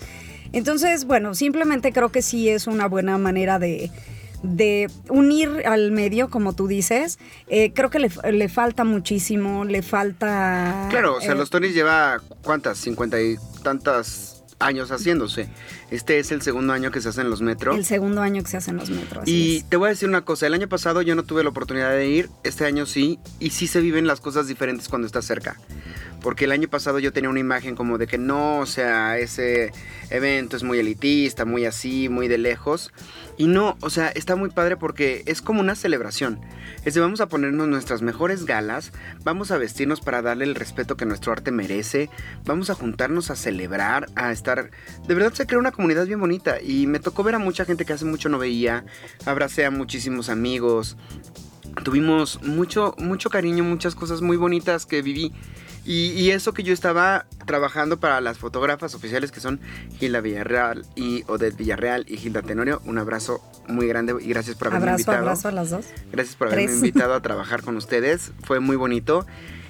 Entonces, 0.52 1.06
bueno, 1.06 1.34
simplemente 1.34 1.92
creo 1.92 2.10
que 2.10 2.22
sí 2.22 2.48
es 2.48 2.66
una 2.66 2.86
buena 2.86 3.18
manera 3.18 3.58
de 3.58 3.90
de 4.42 4.90
unir 5.08 5.62
al 5.66 5.90
medio, 5.90 6.30
como 6.30 6.54
tú 6.54 6.66
dices, 6.66 7.18
eh, 7.48 7.72
creo 7.72 7.90
que 7.90 7.98
le, 7.98 8.48
falta 8.48 8.84
muchísimo, 8.84 9.64
le 9.64 9.82
falta... 9.82 10.86
Claro, 10.90 11.16
o 11.16 11.20
sea, 11.20 11.32
eh, 11.32 11.36
los 11.36 11.50
Tonys 11.50 11.74
lleva 11.74 12.20
cuántas, 12.42 12.78
cincuenta 12.78 13.20
y 13.20 13.36
tantas 13.62 14.38
años 14.58 14.90
haciéndose. 14.90 15.48
Este 15.90 16.18
es 16.18 16.32
el 16.32 16.42
segundo 16.42 16.72
año 16.72 16.90
que 16.90 17.00
se 17.00 17.08
hacen 17.08 17.30
los 17.30 17.42
metros. 17.42 17.76
El 17.76 17.84
segundo 17.84 18.20
año 18.20 18.42
que 18.42 18.48
se 18.48 18.56
hacen 18.56 18.76
los 18.76 18.90
metros. 18.90 19.24
Y 19.26 19.62
te 19.64 19.76
voy 19.76 19.86
a 19.86 19.90
decir 19.90 20.08
una 20.08 20.22
cosa, 20.22 20.46
el 20.46 20.54
año 20.54 20.68
pasado 20.68 21.02
yo 21.02 21.14
no 21.14 21.22
tuve 21.22 21.42
la 21.42 21.50
oportunidad 21.50 21.90
de 21.90 22.08
ir, 22.08 22.28
este 22.44 22.64
año 22.64 22.86
sí, 22.86 23.18
y 23.38 23.50
sí 23.50 23.66
se 23.66 23.80
viven 23.80 24.06
las 24.06 24.20
cosas 24.20 24.46
diferentes 24.46 24.88
cuando 24.88 25.06
estás 25.06 25.24
cerca. 25.24 25.56
Porque 26.20 26.46
el 26.46 26.52
año 26.52 26.68
pasado 26.68 26.98
yo 26.98 27.12
tenía 27.12 27.30
una 27.30 27.40
imagen 27.40 27.76
como 27.76 27.98
de 27.98 28.06
que 28.06 28.18
no, 28.18 28.58
o 28.58 28.66
sea, 28.66 29.18
ese 29.18 29.72
evento 30.10 30.56
es 30.56 30.62
muy 30.62 30.78
elitista, 30.78 31.44
muy 31.44 31.64
así, 31.64 32.08
muy 32.08 32.28
de 32.28 32.38
lejos. 32.38 32.92
Y 33.36 33.46
no, 33.46 33.76
o 33.80 33.90
sea, 33.90 34.08
está 34.08 34.34
muy 34.34 34.50
padre 34.50 34.76
porque 34.76 35.22
es 35.26 35.40
como 35.42 35.60
una 35.60 35.76
celebración. 35.76 36.40
Es 36.84 36.94
de 36.94 37.00
vamos 37.00 37.20
a 37.20 37.28
ponernos 37.28 37.68
nuestras 37.68 38.02
mejores 38.02 38.44
galas, 38.46 38.92
vamos 39.22 39.50
a 39.50 39.58
vestirnos 39.58 40.00
para 40.00 40.22
darle 40.22 40.44
el 40.44 40.54
respeto 40.54 40.96
que 40.96 41.06
nuestro 41.06 41.32
arte 41.32 41.50
merece, 41.50 42.10
vamos 42.44 42.70
a 42.70 42.74
juntarnos 42.74 43.30
a 43.30 43.36
celebrar, 43.36 44.08
a 44.16 44.32
estar... 44.32 44.70
De 45.06 45.14
verdad 45.14 45.32
se 45.34 45.46
crea 45.46 45.58
una 45.58 45.72
comunidad 45.72 46.06
bien 46.06 46.20
bonita 46.20 46.60
y 46.60 46.86
me 46.86 46.98
tocó 46.98 47.22
ver 47.22 47.36
a 47.36 47.38
mucha 47.38 47.64
gente 47.64 47.84
que 47.84 47.92
hace 47.92 48.04
mucho 48.04 48.28
no 48.28 48.38
veía, 48.38 48.84
abracé 49.24 49.64
a 49.64 49.70
muchísimos 49.70 50.28
amigos, 50.28 50.96
tuvimos 51.84 52.42
mucho, 52.42 52.94
mucho 52.98 53.30
cariño, 53.30 53.64
muchas 53.64 53.94
cosas 53.94 54.20
muy 54.20 54.36
bonitas 54.36 54.86
que 54.86 55.02
viví. 55.02 55.32
Y, 55.90 56.32
eso 56.32 56.52
que 56.52 56.62
yo 56.62 56.74
estaba 56.74 57.24
trabajando 57.46 57.98
para 57.98 58.20
las 58.20 58.36
fotógrafas 58.36 58.94
oficiales 58.94 59.32
que 59.32 59.40
son 59.40 59.58
Gilda 59.98 60.20
Villarreal 60.20 60.84
y 60.96 61.24
Odette 61.28 61.56
Villarreal 61.56 62.04
y 62.06 62.18
Gilda 62.18 62.42
Tenorio. 62.42 62.82
Un 62.84 62.98
abrazo 62.98 63.40
muy 63.68 63.86
grande 63.86 64.14
y 64.20 64.28
gracias 64.28 64.54
por 64.56 64.68
haberme 64.68 64.84
abrazo, 64.84 65.00
invitado. 65.00 65.18
Abrazo 65.20 65.48
a 65.48 65.52
las 65.52 65.70
dos. 65.70 65.86
Gracias 66.12 66.36
por 66.36 66.48
haberme 66.48 66.74
invitado 66.74 67.14
a 67.14 67.22
trabajar 67.22 67.62
con 67.62 67.74
ustedes. 67.78 68.32
Fue 68.44 68.60
muy 68.60 68.76
bonito. 68.76 69.26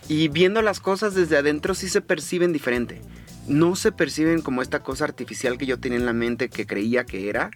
Y 0.08 0.26
viendo 0.26 0.60
las 0.60 0.80
cosas 0.80 1.14
desde 1.14 1.36
adentro 1.36 1.76
sí 1.76 1.88
se 1.88 2.00
perciben 2.00 2.52
diferente. 2.52 3.00
No 3.46 3.76
se 3.76 3.92
perciben 3.92 4.42
como 4.42 4.60
esta 4.60 4.82
cosa 4.82 5.04
artificial 5.04 5.56
que 5.56 5.66
yo 5.66 5.78
tenía 5.78 5.98
en 5.98 6.06
la 6.06 6.14
mente 6.14 6.48
que 6.48 6.66
creía 6.66 7.04
que 7.04 7.28
era. 7.28 7.52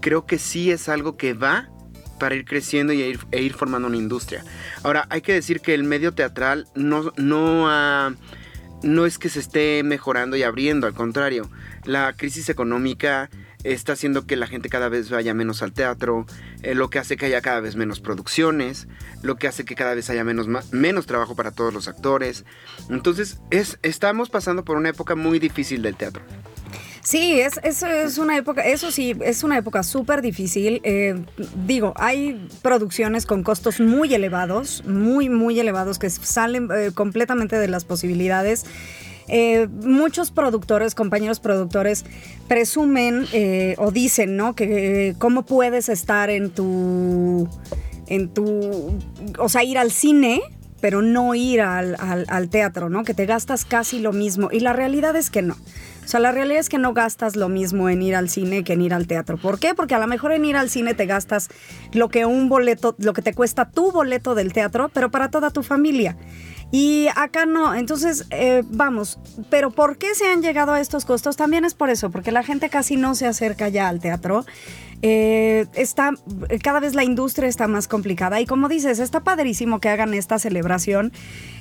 Creo 0.00 0.24
que 0.24 0.38
sí 0.38 0.70
es 0.70 0.88
algo 0.88 1.18
que 1.18 1.34
va 1.34 1.68
para 2.18 2.34
ir 2.34 2.44
creciendo 2.44 2.92
y 2.92 3.02
ir, 3.02 3.20
e 3.30 3.42
ir 3.42 3.54
formando 3.54 3.88
una 3.88 3.96
industria. 3.96 4.44
Ahora, 4.82 5.06
hay 5.10 5.22
que 5.22 5.32
decir 5.32 5.60
que 5.60 5.74
el 5.74 5.84
medio 5.84 6.12
teatral 6.12 6.66
no, 6.74 7.12
no, 7.16 8.16
no 8.82 9.06
es 9.06 9.18
que 9.18 9.28
se 9.28 9.40
esté 9.40 9.82
mejorando 9.82 10.36
y 10.36 10.42
abriendo, 10.42 10.86
al 10.86 10.94
contrario, 10.94 11.50
la 11.84 12.12
crisis 12.12 12.48
económica 12.48 13.30
está 13.64 13.92
haciendo 13.92 14.26
que 14.26 14.36
la 14.36 14.46
gente 14.46 14.68
cada 14.68 14.88
vez 14.88 15.10
vaya 15.10 15.34
menos 15.34 15.62
al 15.62 15.72
teatro, 15.72 16.26
eh, 16.62 16.74
lo 16.74 16.90
que 16.90 16.98
hace 16.98 17.16
que 17.16 17.26
haya 17.26 17.40
cada 17.40 17.60
vez 17.60 17.76
menos 17.76 18.00
producciones, 18.00 18.88
lo 19.22 19.36
que 19.36 19.48
hace 19.48 19.64
que 19.64 19.74
cada 19.74 19.94
vez 19.94 20.10
haya 20.10 20.24
menos, 20.24 20.48
menos 20.72 21.06
trabajo 21.06 21.36
para 21.36 21.52
todos 21.52 21.72
los 21.72 21.88
actores. 21.88 22.44
Entonces, 22.90 23.38
es, 23.50 23.78
estamos 23.82 24.30
pasando 24.30 24.64
por 24.64 24.76
una 24.76 24.88
época 24.88 25.14
muy 25.14 25.38
difícil 25.38 25.82
del 25.82 25.96
teatro. 25.96 26.22
Sí, 27.04 27.40
es, 27.40 27.58
es, 27.64 27.82
es, 27.82 28.18
una 28.18 28.36
época, 28.36 28.62
eso 28.62 28.92
sí, 28.92 29.16
es 29.24 29.42
una 29.42 29.58
época 29.58 29.82
súper 29.82 30.22
difícil. 30.22 30.80
Eh, 30.84 31.16
digo, 31.66 31.94
hay 31.96 32.48
producciones 32.62 33.26
con 33.26 33.42
costos 33.42 33.80
muy 33.80 34.14
elevados, 34.14 34.84
muy, 34.86 35.28
muy 35.28 35.58
elevados, 35.58 35.98
que 35.98 36.08
salen 36.10 36.68
eh, 36.72 36.92
completamente 36.94 37.58
de 37.58 37.66
las 37.66 37.84
posibilidades. 37.84 38.66
Eh, 39.26 39.66
muchos 39.68 40.30
productores, 40.30 40.94
compañeros 40.94 41.40
productores, 41.40 42.04
presumen 42.46 43.26
o 43.78 43.90
dicen, 43.90 44.36
¿no? 44.36 44.54
Que 44.54 45.16
cómo 45.18 45.44
puedes 45.44 45.88
estar 45.88 46.30
en 46.30 46.50
tu, 46.50 47.48
en 48.06 48.28
tu, 48.32 48.96
o 49.38 49.48
sea, 49.48 49.64
ir 49.64 49.78
al 49.78 49.90
cine 49.90 50.40
pero 50.80 51.00
no 51.00 51.36
ir 51.36 51.60
al, 51.60 51.96
al, 52.00 52.48
teatro, 52.48 52.90
¿no? 52.90 53.04
Que 53.04 53.14
te 53.14 53.24
gastas 53.24 53.64
casi 53.64 54.00
lo 54.00 54.12
mismo. 54.12 54.48
Y 54.50 54.58
la 54.58 54.72
realidad 54.72 55.14
es 55.14 55.30
que 55.30 55.40
no. 55.40 55.56
O 56.04 56.08
sea, 56.08 56.20
la 56.20 56.32
realidad 56.32 56.60
es 56.60 56.68
que 56.68 56.78
no 56.78 56.92
gastas 56.92 57.36
lo 57.36 57.48
mismo 57.48 57.88
en 57.88 58.02
ir 58.02 58.16
al 58.16 58.28
cine 58.28 58.64
que 58.64 58.72
en 58.72 58.82
ir 58.82 58.94
al 58.94 59.06
teatro. 59.06 59.36
¿Por 59.38 59.58
qué? 59.58 59.74
Porque 59.74 59.94
a 59.94 59.98
lo 59.98 60.06
mejor 60.06 60.32
en 60.32 60.44
ir 60.44 60.56
al 60.56 60.68
cine 60.68 60.94
te 60.94 61.06
gastas 61.06 61.48
lo 61.92 62.08
que 62.08 62.26
un 62.26 62.48
boleto, 62.48 62.94
lo 62.98 63.12
que 63.12 63.22
te 63.22 63.34
cuesta 63.34 63.70
tu 63.70 63.92
boleto 63.92 64.34
del 64.34 64.52
teatro, 64.52 64.90
pero 64.92 65.10
para 65.10 65.30
toda 65.30 65.50
tu 65.50 65.62
familia. 65.62 66.16
Y 66.74 67.08
acá 67.16 67.44
no, 67.44 67.74
entonces 67.74 68.26
eh, 68.30 68.62
vamos, 68.66 69.18
pero 69.50 69.70
¿por 69.70 69.98
qué 69.98 70.14
se 70.14 70.26
han 70.26 70.40
llegado 70.40 70.72
a 70.72 70.80
estos 70.80 71.04
costos? 71.04 71.36
También 71.36 71.66
es 71.66 71.74
por 71.74 71.90
eso, 71.90 72.10
porque 72.10 72.32
la 72.32 72.42
gente 72.42 72.70
casi 72.70 72.96
no 72.96 73.14
se 73.14 73.26
acerca 73.26 73.68
ya 73.68 73.88
al 73.88 74.00
teatro. 74.00 74.46
Eh, 75.04 75.66
está, 75.74 76.12
cada 76.62 76.78
vez 76.78 76.94
la 76.94 77.02
industria 77.02 77.48
está 77.48 77.66
más 77.66 77.88
complicada 77.88 78.40
y 78.40 78.46
como 78.46 78.68
dices, 78.68 79.00
está 79.00 79.20
padrísimo 79.20 79.80
que 79.80 79.88
hagan 79.88 80.14
esta 80.14 80.38
celebración. 80.38 81.12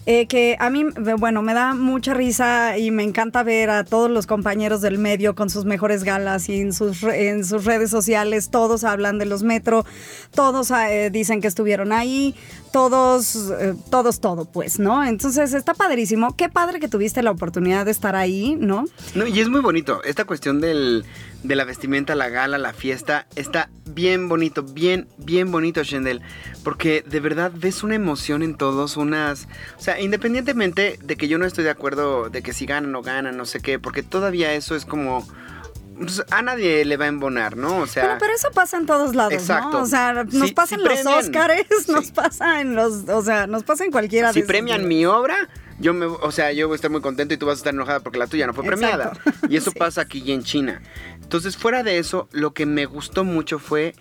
Eh, 0.07 0.25
que 0.25 0.57
a 0.60 0.71
mí, 0.71 0.83
bueno, 1.19 1.43
me 1.43 1.53
da 1.53 1.75
mucha 1.75 2.15
risa 2.15 2.75
y 2.79 2.89
me 2.89 3.03
encanta 3.03 3.43
ver 3.43 3.69
a 3.69 3.83
todos 3.83 4.10
los 4.10 4.25
compañeros 4.25 4.81
del 4.81 4.98
medio 4.98 5.36
con 5.36 5.51
sus 5.51 5.65
mejores 5.65 6.03
galas 6.03 6.50
y 6.50 6.60
en 6.60 6.74
sus, 6.74 7.03
en 7.03 7.45
sus 7.45 7.65
redes 7.65 7.91
sociales, 7.91 8.50
todos 8.50 8.83
hablan 8.83 9.19
de 9.19 9.25
los 9.25 9.43
metro, 9.43 9.86
todos 10.33 10.71
dicen 11.12 11.39
que 11.39 11.48
estuvieron 11.48 11.91
ahí, 11.91 12.33
todos, 12.74 13.53
todos, 13.91 14.19
todo, 14.21 14.45
pues, 14.45 14.79
¿no? 14.79 15.03
Entonces 15.03 15.53
está 15.53 15.75
padrísimo. 15.75 16.36
Qué 16.36 16.50
padre 16.50 16.79
que 16.79 16.88
tuviste 16.88 17.21
la 17.21 17.29
oportunidad 17.29 17.86
de 17.86 17.91
estar 17.91 18.15
ahí, 18.15 18.57
¿no? 18.60 18.86
No, 19.13 19.27
y 19.27 19.39
es 19.39 19.50
muy 19.50 19.62
bonito. 19.62 20.01
Esta 20.03 20.25
cuestión 20.25 20.62
del, 20.62 21.05
de 21.43 21.55
la 21.55 21.63
vestimenta, 21.63 22.15
la 22.15 22.29
gala, 22.29 22.57
la 22.57 22.74
fiesta, 22.74 23.27
está 23.36 23.69
bien 23.86 24.29
bonito, 24.29 24.63
bien, 24.63 25.07
bien 25.17 25.51
bonito, 25.51 25.83
Shendel. 25.83 26.21
Porque 26.63 27.03
de 27.07 27.19
verdad 27.19 27.51
ves 27.53 27.83
una 27.83 27.95
emoción 27.95 28.43
en 28.43 28.55
todos, 28.55 28.98
unas. 28.98 29.48
O 29.77 29.81
sea, 29.81 30.00
independientemente 30.00 31.00
de 31.01 31.15
que 31.15 31.27
yo 31.27 31.38
no 31.38 31.45
estoy 31.45 31.63
de 31.63 31.71
acuerdo 31.71 32.29
de 32.29 32.41
que 32.41 32.53
si 32.53 32.65
ganan 32.65 32.93
o 32.95 33.01
ganan, 33.01 33.38
no 33.38 33.45
sé 33.45 33.60
qué, 33.60 33.79
porque 33.79 34.03
todavía 34.03 34.53
eso 34.53 34.75
es 34.75 34.86
como 34.86 35.25
pues, 36.01 36.24
a 36.31 36.41
nadie 36.41 36.83
le 36.86 36.98
va 36.98 37.05
a 37.05 37.10
embonar, 37.10 37.55
¿no? 37.57 37.77
O 37.77 37.88
sea. 37.88 38.17
Pero, 38.19 38.33
eso 38.33 38.50
pasa 38.51 38.77
en 38.77 38.86
todos 38.86 39.15
lados, 39.15 39.33
Exacto. 39.33 39.77
¿no? 39.77 39.83
O 39.83 39.86
sea, 39.86 40.24
nos 40.31 40.51
pasa 40.51 40.75
en 40.75 40.83
los 40.83 41.05
Oscars, 41.05 41.65
nos 41.88 42.12
pasa 42.12 42.62
en 42.62 42.75
los. 42.75 43.07
O 43.10 43.21
sea, 43.21 43.48
nos 43.48 43.63
pasa 43.63 43.86
en 43.86 43.91
cualquiera 43.91 44.33
si 44.33 44.41
premian 44.41 44.88
mi 44.88 45.05
obra, 45.05 45.50
yo 45.81 45.93
me, 45.93 46.05
o 46.05 46.31
sea, 46.31 46.51
yo 46.53 46.67
voy 46.67 46.75
a 46.75 46.77
estar 46.77 46.91
muy 46.91 47.01
contento 47.01 47.33
y 47.33 47.38
tú 47.38 47.45
vas 47.45 47.55
a 47.55 47.57
estar 47.57 47.73
enojada 47.73 48.00
porque 48.00 48.19
la 48.19 48.27
tuya 48.27 48.47
no 48.47 48.53
fue 48.53 48.63
premiada. 48.63 49.13
Y 49.50 49.57
eso 49.57 49.71
pasa 49.71 50.01
aquí 50.01 50.23
y 50.25 50.31
en 50.31 50.43
China. 50.43 50.81
Entonces, 51.21 51.57
fuera 51.57 51.83
de 51.83 51.97
eso, 51.97 52.29
lo 52.31 52.53
que 52.53 52.65
me 52.65 52.85
gustó 52.85 53.23
mucho 53.23 53.59
fue 53.59 53.93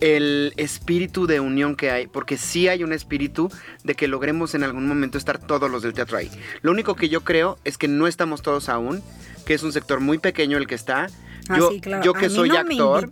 el 0.00 0.52
espíritu 0.56 1.26
de 1.26 1.40
unión 1.40 1.76
que 1.76 1.90
hay, 1.90 2.06
porque 2.06 2.36
sí 2.36 2.68
hay 2.68 2.84
un 2.84 2.92
espíritu 2.92 3.50
de 3.84 3.94
que 3.94 4.08
logremos 4.08 4.54
en 4.54 4.64
algún 4.64 4.86
momento 4.86 5.18
estar 5.18 5.38
todos 5.38 5.70
los 5.70 5.82
del 5.82 5.92
teatro 5.92 6.16
ahí. 6.16 6.30
Lo 6.62 6.70
único 6.70 6.94
que 6.94 7.08
yo 7.08 7.22
creo 7.22 7.58
es 7.64 7.78
que 7.78 7.88
no 7.88 8.06
estamos 8.06 8.42
todos 8.42 8.68
aún, 8.68 9.02
que 9.46 9.54
es 9.54 9.62
un 9.62 9.72
sector 9.72 10.00
muy 10.00 10.18
pequeño 10.18 10.58
el 10.58 10.66
que 10.66 10.74
está, 10.74 11.08
Ah, 11.48 11.58
yo, 11.58 11.70
yo 12.02 12.12
que 12.14 12.30
soy 12.30 12.50
actor, 12.50 13.10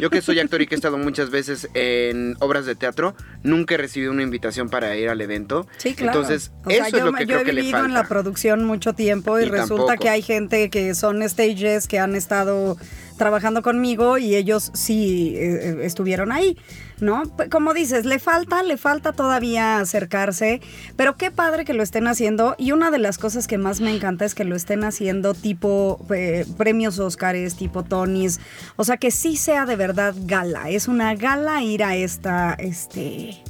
yo 0.00 0.10
que 0.10 0.22
soy 0.22 0.38
actor 0.38 0.62
y 0.62 0.66
que 0.66 0.74
he 0.74 0.76
estado 0.76 0.96
muchas 0.96 1.30
veces 1.30 1.68
en 1.74 2.36
obras 2.40 2.64
de 2.64 2.74
teatro, 2.74 3.14
nunca 3.42 3.74
he 3.74 3.78
recibido 3.78 4.12
una 4.12 4.22
invitación 4.22 4.70
para 4.70 4.96
ir 4.96 5.08
al 5.08 5.20
evento. 5.20 5.66
Sí, 5.76 5.94
claro. 5.94 6.18
Entonces, 6.18 6.52
eso 6.68 6.96
es 6.96 7.04
lo 7.04 7.12
que 7.12 7.26
creo 7.26 7.44
que 7.44 7.52
le 7.52 7.62
falta. 7.62 7.78
he 7.78 7.82
vivido 7.82 7.84
en 7.84 7.94
la 7.94 8.04
producción 8.04 8.64
mucho 8.64 8.94
tiempo 8.94 9.38
y, 9.38 9.44
resulta 9.44 9.96
que 9.96 10.08
hay 10.08 10.22
gente 10.22 10.70
que 10.70 10.94
son 10.94 11.22
stages 11.28 11.86
que 11.86 11.98
han 11.98 12.14
estado 12.14 12.76
trabajando 13.20 13.60
conmigo 13.60 14.16
y 14.16 14.34
ellos 14.34 14.70
sí 14.72 15.34
eh, 15.36 15.42
eh, 15.42 15.76
estuvieron 15.82 16.32
ahí, 16.32 16.56
¿no? 17.00 17.24
Como 17.50 17.74
dices, 17.74 18.06
le 18.06 18.18
falta, 18.18 18.62
le 18.62 18.78
falta 18.78 19.12
todavía 19.12 19.78
acercarse, 19.78 20.62
pero 20.96 21.18
qué 21.18 21.30
padre 21.30 21.66
que 21.66 21.74
lo 21.74 21.82
estén 21.82 22.06
haciendo 22.06 22.54
y 22.56 22.72
una 22.72 22.90
de 22.90 22.98
las 22.98 23.18
cosas 23.18 23.46
que 23.46 23.58
más 23.58 23.82
me 23.82 23.94
encanta 23.94 24.24
es 24.24 24.34
que 24.34 24.44
lo 24.44 24.56
estén 24.56 24.84
haciendo 24.84 25.34
tipo 25.34 26.00
eh, 26.14 26.46
premios 26.56 26.98
Óscares, 26.98 27.56
tipo 27.56 27.82
Tonys, 27.82 28.40
o 28.76 28.84
sea 28.84 28.96
que 28.96 29.10
sí 29.10 29.36
sea 29.36 29.66
de 29.66 29.76
verdad 29.76 30.14
gala, 30.24 30.70
es 30.70 30.88
una 30.88 31.14
gala 31.14 31.62
ir 31.62 31.84
a 31.84 31.96
esta, 31.96 32.54
este 32.54 33.42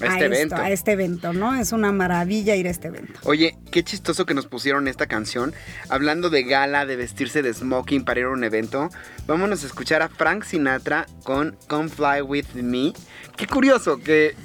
a 0.00 0.06
este 0.06 0.24
evento. 0.24 0.56
a 0.56 0.70
este 0.70 0.92
evento, 0.92 1.32
¿no? 1.32 1.54
Es 1.54 1.72
una 1.72 1.92
maravilla 1.92 2.56
ir 2.56 2.66
a 2.66 2.70
este 2.70 2.88
evento. 2.88 3.20
Oye, 3.24 3.56
qué 3.70 3.82
chistoso 3.82 4.26
que 4.26 4.34
nos 4.34 4.46
pusieron 4.46 4.88
esta 4.88 5.06
canción. 5.06 5.54
Hablando 5.88 6.30
de 6.30 6.42
gala, 6.44 6.86
de 6.86 6.96
vestirse 6.96 7.42
de 7.42 7.52
smoking 7.52 8.04
para 8.04 8.20
ir 8.20 8.26
a 8.26 8.30
un 8.30 8.44
evento, 8.44 8.90
vámonos 9.26 9.62
a 9.64 9.66
escuchar 9.66 10.02
a 10.02 10.08
Frank 10.08 10.44
Sinatra 10.44 11.06
con 11.22 11.56
Come 11.68 11.88
Fly 11.88 12.22
With 12.22 12.54
Me. 12.54 12.92
Qué 13.36 13.46
curioso 13.46 13.98
que, 13.98 14.36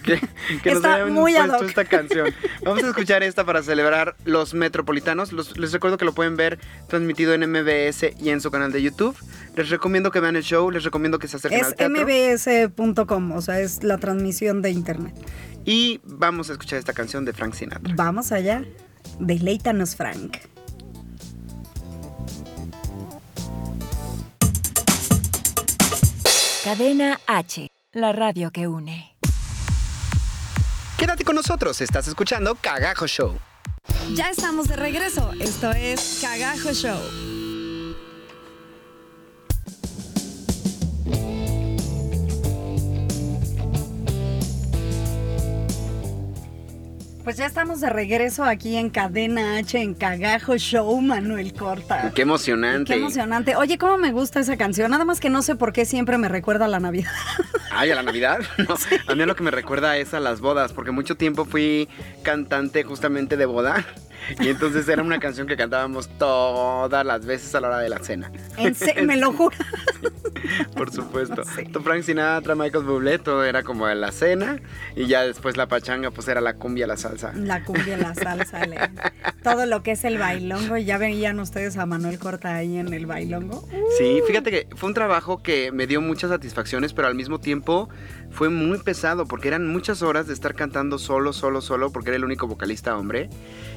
nos 0.66 0.84
hayan 0.84 1.14
puesto 1.14 1.66
esta 1.66 1.86
canción. 1.86 2.34
Vamos 2.64 2.84
a 2.84 2.88
escuchar 2.88 3.22
esta 3.24 3.46
para 3.46 3.62
celebrar 3.62 4.16
los 4.26 4.54
metropolitanos. 4.54 5.32
les 5.32 5.72
recuerdo 5.72 5.98
que 5.98 6.06
lo 6.06 6.14
pueden 6.14 6.36
ver 6.38 6.60
transmitido 6.88 7.34
en 7.34 7.50
MBS 7.50 8.14
y 8.20 8.30
en 8.30 8.42
su 8.42 8.50
canal 8.50 8.72
de 8.72 8.82
YouTube. 8.82 9.16
Les 9.56 9.70
recomiendo 9.70 10.12
que 10.12 10.20
vean 10.20 10.36
el 10.36 10.44
show, 10.44 10.72
les 10.72 10.84
recomiendo 10.84 11.20
que 11.20 11.28
se 11.28 11.38
acerquen 11.38 11.66
al 11.66 11.76
teatro. 11.76 12.08
Es 12.08 12.48
mbs.com, 12.48 13.32
o 13.34 13.42
sea, 13.42 13.60
es 13.60 13.84
la 13.84 13.98
transmisión 13.98 14.62
de 14.62 14.72
internet. 14.72 15.14
Y 15.66 16.00
vamos 16.04 16.50
a 16.50 16.54
escuchar 16.54 16.80
esta 16.80 16.94
canción 16.94 17.26
de 17.26 17.34
Frank 17.34 17.54
Sinatra. 17.54 17.94
Vamos 17.96 18.32
allá. 18.32 18.64
Deleítanos, 19.20 19.96
Frank. 19.96 20.38
Cadena 26.70 27.20
H, 27.26 27.68
la 27.94 28.12
radio 28.12 28.52
que 28.52 28.68
une. 28.68 29.18
Quédate 31.00 31.24
con 31.24 31.36
nosotros, 31.36 31.82
estás 31.82 32.08
escuchando 32.08 32.54
Cagajo 32.54 33.08
Show. 33.08 33.40
Ya 34.14 34.30
estamos 34.30 34.68
de 34.68 34.76
regreso, 34.76 35.32
esto 35.40 35.72
es 35.72 36.20
Cagajo 36.22 36.72
Show. 36.72 37.29
Pues 47.30 47.38
ya 47.38 47.46
estamos 47.46 47.80
de 47.80 47.92
regreso 47.92 48.44
aquí 48.44 48.76
en 48.76 48.90
Cadena 48.90 49.58
H, 49.58 49.80
en 49.80 49.94
Cagajo 49.94 50.58
Show, 50.58 51.00
Manuel 51.00 51.54
Corta. 51.54 52.12
Qué 52.16 52.24
emocionante. 52.24 52.92
Qué 52.92 53.00
emocionante. 53.00 53.56
Oye, 53.56 53.78
cómo 53.78 54.00
me 54.00 54.12
gusta 54.12 54.40
esa 54.40 54.58
canción. 54.58 54.90
Nada 54.90 55.06
más 55.06 55.20
que 55.20 55.30
no 55.30 55.44
sé 55.44 55.56
por 55.56 55.72
qué 55.72 55.86
siempre 55.86 56.18
me 56.18 56.28
recuerda 56.28 56.66
a 56.66 56.68
la 56.68 56.80
Navidad. 56.80 57.12
Ay, 57.72 57.92
a 57.92 57.96
la 57.96 58.02
Navidad. 58.02 58.40
No, 58.58 58.76
a 59.08 59.14
mí 59.14 59.26
lo 59.26 59.36
que 59.36 59.44
me 59.44 59.52
recuerda 59.52 59.96
es 59.98 60.16
a 60.16 60.20
las 60.20 60.42
bodas, 60.42 60.74
porque 60.74 60.90
mucho 60.90 61.18
tiempo 61.18 61.46
fui 61.46 61.88
cantante 62.24 62.84
justamente 62.84 63.38
de 63.38 63.46
boda. 63.46 63.86
Y 64.40 64.50
entonces 64.50 64.88
era 64.88 65.02
una 65.02 65.20
canción 65.20 65.48
que 65.48 65.56
cantábamos 65.56 66.10
todas 66.18 67.06
las 67.06 67.26
veces 67.26 67.54
a 67.56 67.62
la 67.62 67.68
hora 67.70 67.80
de 67.80 67.90
la 67.90 68.00
cena. 68.00 68.32
En 68.58 68.76
me 69.08 69.18
lo 69.18 69.32
juro. 69.34 69.56
Por 70.76 70.92
supuesto. 70.92 71.44
Sí. 71.44 71.66
Tu 71.66 71.80
Frank 71.82 72.04
Sinatra, 72.04 72.56
Michael 72.56 72.84
Bublé, 72.84 73.20
todo 73.20 73.44
era 73.44 73.64
como 73.64 73.90
en 73.90 74.02
la 74.02 74.12
cena. 74.12 74.60
Y 74.96 75.08
ya 75.08 75.24
después 75.24 75.58
la 75.58 75.68
pachanga, 75.68 76.12
pues 76.12 76.28
era 76.28 76.42
la 76.42 76.54
cumbia, 76.56 76.88
la 76.88 76.98
salsa. 76.98 77.19
La 77.36 77.64
cumbia, 77.64 77.98
la 77.98 78.14
salsa, 78.16 78.66
le- 78.66 78.78
todo 79.44 79.66
lo 79.66 79.84
que 79.84 79.92
es 79.92 80.04
el 80.04 80.18
bailongo. 80.18 80.78
Ya 80.78 80.98
veían 80.98 81.40
ustedes 81.40 81.78
a 81.78 81.86
Manuel 81.86 82.20
Corta 82.20 82.56
ahí 82.56 82.78
en 82.78 82.94
el 82.94 83.06
bailongo. 83.06 83.68
Sí, 83.98 84.22
fíjate 84.28 84.52
que 84.52 84.68
fue 84.76 84.88
un 84.90 84.94
trabajo 84.94 85.42
que 85.42 85.72
me 85.72 85.88
dio 85.88 86.02
muchas 86.02 86.30
satisfacciones, 86.30 86.94
pero 86.94 87.08
al 87.08 87.16
mismo 87.16 87.40
tiempo 87.40 87.90
fue 88.32 88.50
muy 88.50 88.78
pesado 88.80 89.26
porque 89.26 89.48
eran 89.48 89.68
muchas 89.68 90.02
horas 90.02 90.28
de 90.28 90.34
estar 90.34 90.56
cantando 90.56 90.98
solo, 91.00 91.34
solo, 91.34 91.62
solo, 91.62 91.92
porque 91.92 92.10
era 92.10 92.18
el 92.18 92.26
único 92.26 92.48
vocalista 92.48 92.98
hombre. 92.98 93.30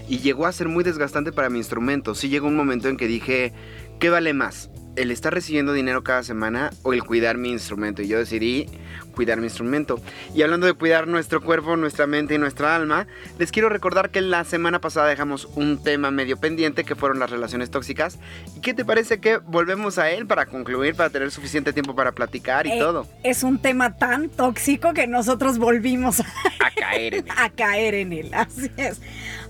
Y 0.08 0.18
llegó 0.18 0.46
a 0.46 0.52
ser 0.52 0.68
muy 0.68 0.84
desgastante 0.84 1.32
para 1.32 1.48
mi 1.48 1.58
instrumento. 1.58 2.14
Sí 2.14 2.28
llegó 2.28 2.46
un 2.48 2.56
momento 2.56 2.88
en 2.88 2.96
que 2.96 3.06
dije, 3.06 3.52
¿qué 4.00 4.10
vale 4.10 4.34
más? 4.34 4.70
¿El 4.96 5.10
estar 5.10 5.32
recibiendo 5.32 5.72
dinero 5.72 6.02
cada 6.04 6.22
semana 6.22 6.70
o 6.82 6.92
el 6.92 7.02
cuidar 7.04 7.38
mi 7.38 7.50
instrumento? 7.50 8.02
Y 8.02 8.08
yo 8.08 8.18
decidí 8.18 8.66
cuidar 9.14 9.38
mi 9.38 9.44
instrumento. 9.44 10.00
Y 10.34 10.42
hablando 10.42 10.66
de 10.66 10.72
cuidar 10.74 11.06
nuestro 11.06 11.40
cuerpo, 11.42 11.76
nuestra 11.76 12.06
mente 12.06 12.34
y 12.34 12.38
nuestra 12.38 12.74
alma, 12.74 13.06
les 13.38 13.50
quiero 13.52 13.68
recordar 13.68 14.10
que 14.10 14.20
la 14.20 14.44
semana 14.44 14.80
pasada 14.80 15.06
dejamos 15.08 15.46
un 15.54 15.82
tema 15.82 16.10
medio 16.10 16.36
pendiente 16.38 16.84
que 16.84 16.94
fueron 16.94 17.18
las 17.18 17.30
relaciones 17.30 17.70
tóxicas. 17.70 18.18
¿Y 18.56 18.60
qué 18.60 18.74
te 18.74 18.84
parece 18.84 19.20
que 19.20 19.36
volvemos 19.38 19.98
a 19.98 20.10
él 20.10 20.26
para 20.26 20.46
concluir, 20.46 20.94
para 20.94 21.10
tener 21.10 21.30
suficiente 21.30 21.72
tiempo 21.72 21.94
para 21.94 22.12
platicar 22.12 22.66
y 22.66 22.72
Eh, 22.72 22.78
todo? 22.78 23.06
Es 23.22 23.42
un 23.42 23.58
tema 23.58 23.96
tan 23.96 24.28
tóxico 24.28 24.92
que 24.94 25.06
nosotros 25.06 25.58
volvimos 25.58 26.20
a, 26.20 26.24
A 26.66 26.70
caer 26.70 27.14
en 27.14 27.26
él. 27.28 27.32
a 27.36 27.50
caer 27.50 27.94
en 27.94 28.12
él. 28.12 28.30
Así 28.34 28.70
es. 28.76 29.00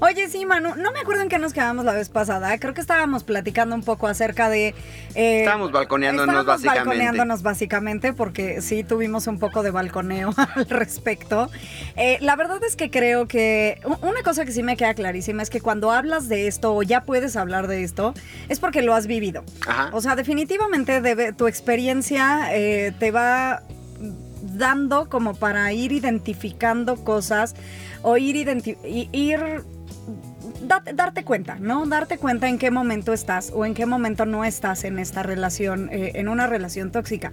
Oye, 0.01 0.29
sí, 0.29 0.45
Manu, 0.47 0.75
no 0.77 0.91
me 0.93 0.99
acuerdo 1.01 1.23
en 1.23 1.29
qué 1.29 1.39
nos 1.39 1.53
quedamos 1.53 1.85
la 1.85 1.93
vez 1.93 2.09
pasada. 2.09 2.59
Creo 2.59 2.75
que 2.75 2.81
estábamos 2.81 3.23
platicando 3.23 3.75
un 3.77 3.83
poco 3.85 4.09
acerca 4.09 4.49
de. 4.49 4.75
eh, 5.15 5.41
Estábamos 5.41 5.71
balconeándonos 5.71 6.29
estábamos 6.29 6.47
básicamente. 6.47 6.89
balconeándonos 6.89 7.43
básicamente 7.43 8.13
porque 8.13 8.61
sí 8.61 8.83
tuvimos 8.83 9.27
un 9.29 9.32
poco 9.39 9.63
de 9.63 9.71
balconeo 9.71 10.35
al 10.55 10.67
respecto. 10.69 11.51
Eh, 11.97 12.19
la 12.21 12.37
verdad 12.37 12.59
es 12.67 12.77
que 12.77 12.91
creo 12.91 13.27
que 13.29 13.81
una 14.03 14.23
cosa 14.23 14.45
que 14.45 14.53
sí 14.53 14.63
me 14.63 14.77
queda 14.77 14.95
clarísima 14.95 15.43
es 15.43 15.51
que 15.51 15.61
cuando 15.61 15.91
hablas 15.91 16.29
de 16.29 16.47
esto 16.47 16.75
o 16.75 16.83
ya 16.83 17.03
puedes 17.05 17.37
hablar 17.37 17.67
de 17.69 17.83
esto 17.85 18.15
es 18.49 18.59
porque 18.61 18.83
lo 18.83 18.95
has 18.95 19.07
vivido. 19.07 19.45
Ajá. 19.67 19.91
O 19.93 20.01
sea, 20.01 20.17
definitivamente 20.17 21.01
debe- 21.01 21.33
tu 21.33 21.47
experiencia 21.47 22.49
eh, 22.55 22.93
te 22.99 23.11
va 23.11 23.63
dando 24.55 25.09
como 25.09 25.35
para 25.35 25.73
ir 25.73 25.93
identificando 25.93 26.97
cosas 27.05 27.55
o 28.03 28.17
ir, 28.17 28.37
identi- 28.37 28.77
ir 29.13 29.63
darte 30.95 31.25
cuenta, 31.25 31.57
¿no? 31.61 31.87
Darte 31.87 32.19
cuenta 32.19 32.49
en 32.49 32.59
qué 32.59 32.71
momento 32.71 33.13
estás 33.13 33.51
o 33.55 33.65
en 33.65 33.75
qué 33.75 33.87
momento 33.87 34.27
no 34.27 34.45
estás 34.45 34.85
en 34.85 34.99
esta 34.99 35.23
relación, 35.23 35.89
eh, 35.93 36.13
en 36.15 36.29
una 36.29 36.47
relación 36.47 36.91
tóxica. 36.91 37.33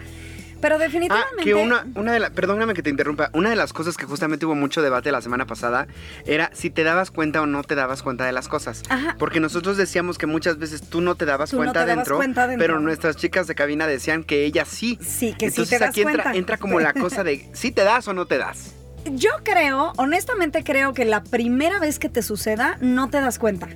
Pero 0.62 0.76
Ah, 0.76 0.80
definitivamente... 0.80 1.44
que 1.44 1.54
una, 1.54 1.86
una 1.96 2.12
de 2.14 2.20
las, 2.20 2.32
perdóname 2.32 2.74
que 2.74 2.84
te 2.84 2.90
interrumpa, 2.90 3.30
una 3.34 3.50
de 3.50 3.56
las 3.56 3.72
cosas 3.74 3.96
que 3.98 4.06
justamente 4.06 4.46
hubo 4.46 4.56
mucho 4.56 4.82
debate 4.82 5.12
la 5.12 5.22
semana 5.22 5.46
pasada 5.46 5.88
era 6.26 6.50
si 6.54 6.70
te 6.70 6.84
dabas 6.84 7.12
cuenta 7.12 7.42
o 7.42 7.46
no 7.46 7.64
te 7.64 7.76
dabas 7.76 8.04
cuenta 8.04 8.26
de 8.26 8.32
las 8.32 8.48
cosas. 8.48 8.84
Ajá. 8.90 9.16
Porque 9.20 9.40
nosotros 9.40 9.78
decíamos 9.78 10.18
que 10.18 10.26
muchas 10.26 10.58
veces 10.58 10.82
tú 10.82 11.02
no 11.02 11.16
te 11.16 11.26
dabas, 11.26 11.50
Tú 11.52 11.56
no 11.58 11.60
cuenta, 11.64 11.74
te 11.82 11.88
dabas 11.88 11.96
dentro, 12.04 12.18
cuenta 12.18 12.48
dentro. 12.48 12.64
pero 12.66 12.80
nuestras 12.80 13.16
chicas 13.16 13.48
de 13.48 13.56
cabina 13.56 13.88
decían 13.88 14.24
que 14.24 14.44
ellas 14.46 14.68
sí. 14.68 14.98
Sí, 15.02 15.34
que 15.38 15.50
sí 15.52 15.62
Entonces 15.62 15.82
aquí 15.82 16.02
entra, 16.02 16.24
cuenta. 16.24 16.38
entra 16.38 16.58
como 16.58 16.80
la 16.80 16.94
cosa 16.94 17.24
de 17.24 17.50
si 17.54 17.72
te 17.72 17.84
das 17.84 18.08
o 18.08 18.14
no 18.14 18.26
te 18.26 18.38
das. 18.38 18.74
Yo 19.12 19.30
creo, 19.44 19.94
honestamente 19.96 20.64
creo 20.66 20.94
que 20.94 21.06
la 21.06 21.24
primera 21.24 21.80
vez 21.80 22.00
que 22.00 22.10
te 22.10 22.22
suceda 22.22 22.78
no 22.82 23.10
te 23.10 23.22
das 23.22 23.40
cuenta. 23.40 23.68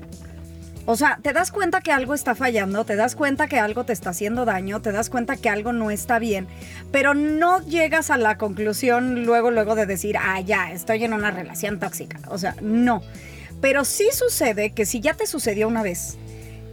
O 0.85 0.97
sea, 0.97 1.17
te 1.21 1.31
das 1.31 1.51
cuenta 1.51 1.79
que 1.79 1.93
algo 1.93 2.13
está 2.13 2.35
fallando, 2.35 2.83
te 2.83 2.97
das 2.97 3.15
cuenta 3.15 3.47
que 3.47 3.57
algo 3.57 3.85
te 3.85 3.93
está 3.93 4.09
haciendo 4.09 4.43
daño, 4.43 4.81
te 4.81 4.91
das 4.91 5.09
cuenta 5.09 5.37
que 5.37 5.47
algo 5.47 5.71
no 5.71 5.91
está 5.91 6.19
bien, 6.19 6.47
pero 6.91 7.13
no 7.13 7.65
llegas 7.65 8.09
a 8.09 8.17
la 8.17 8.37
conclusión 8.37 9.25
luego, 9.25 9.49
luego 9.49 9.75
de 9.75 9.85
decir, 9.85 10.17
ah, 10.19 10.41
ya, 10.41 10.73
estoy 10.73 11.05
en 11.05 11.13
una 11.13 11.31
relación 11.31 11.79
tóxica. 11.79 12.19
O 12.27 12.37
sea, 12.37 12.55
no. 12.61 13.01
Pero 13.61 13.85
sí 13.85 14.09
sucede 14.11 14.71
que 14.71 14.85
si 14.85 14.99
ya 14.99 15.13
te 15.13 15.25
sucedió 15.25 15.69
una 15.69 15.83
vez 15.83 16.17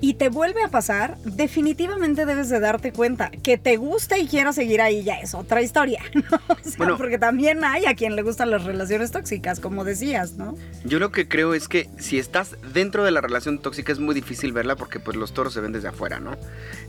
y 0.00 0.14
te 0.14 0.28
vuelve 0.28 0.62
a 0.62 0.68
pasar, 0.68 1.18
definitivamente 1.24 2.24
debes 2.24 2.48
de 2.48 2.58
darte 2.60 2.92
cuenta 2.92 3.30
que 3.30 3.58
te 3.58 3.76
gusta 3.76 4.16
y 4.18 4.26
quieras 4.26 4.54
seguir 4.54 4.80
ahí 4.80 5.02
ya 5.02 5.16
es 5.16 5.34
otra 5.34 5.60
historia, 5.62 6.00
¿no? 6.14 6.38
O 6.48 6.56
sea, 6.62 6.72
Bueno. 6.78 6.96
porque 6.96 7.18
también 7.18 7.64
hay 7.64 7.84
a 7.86 7.94
quien 7.94 8.16
le 8.16 8.22
gustan 8.22 8.50
las 8.50 8.64
relaciones 8.64 9.10
tóxicas, 9.10 9.60
como 9.60 9.84
decías, 9.84 10.34
¿no? 10.34 10.56
Yo 10.84 10.98
lo 11.00 11.12
que 11.12 11.28
creo 11.28 11.52
es 11.52 11.68
que 11.68 11.88
si 11.98 12.18
estás 12.18 12.56
dentro 12.72 13.04
de 13.04 13.10
la 13.10 13.20
relación 13.20 13.58
tóxica 13.58 13.92
es 13.92 13.98
muy 13.98 14.14
difícil 14.14 14.52
verla 14.52 14.76
porque 14.76 15.00
pues 15.00 15.16
los 15.18 15.34
toros 15.34 15.52
se 15.52 15.60
ven 15.60 15.72
desde 15.72 15.88
afuera, 15.88 16.18
¿no? 16.18 16.36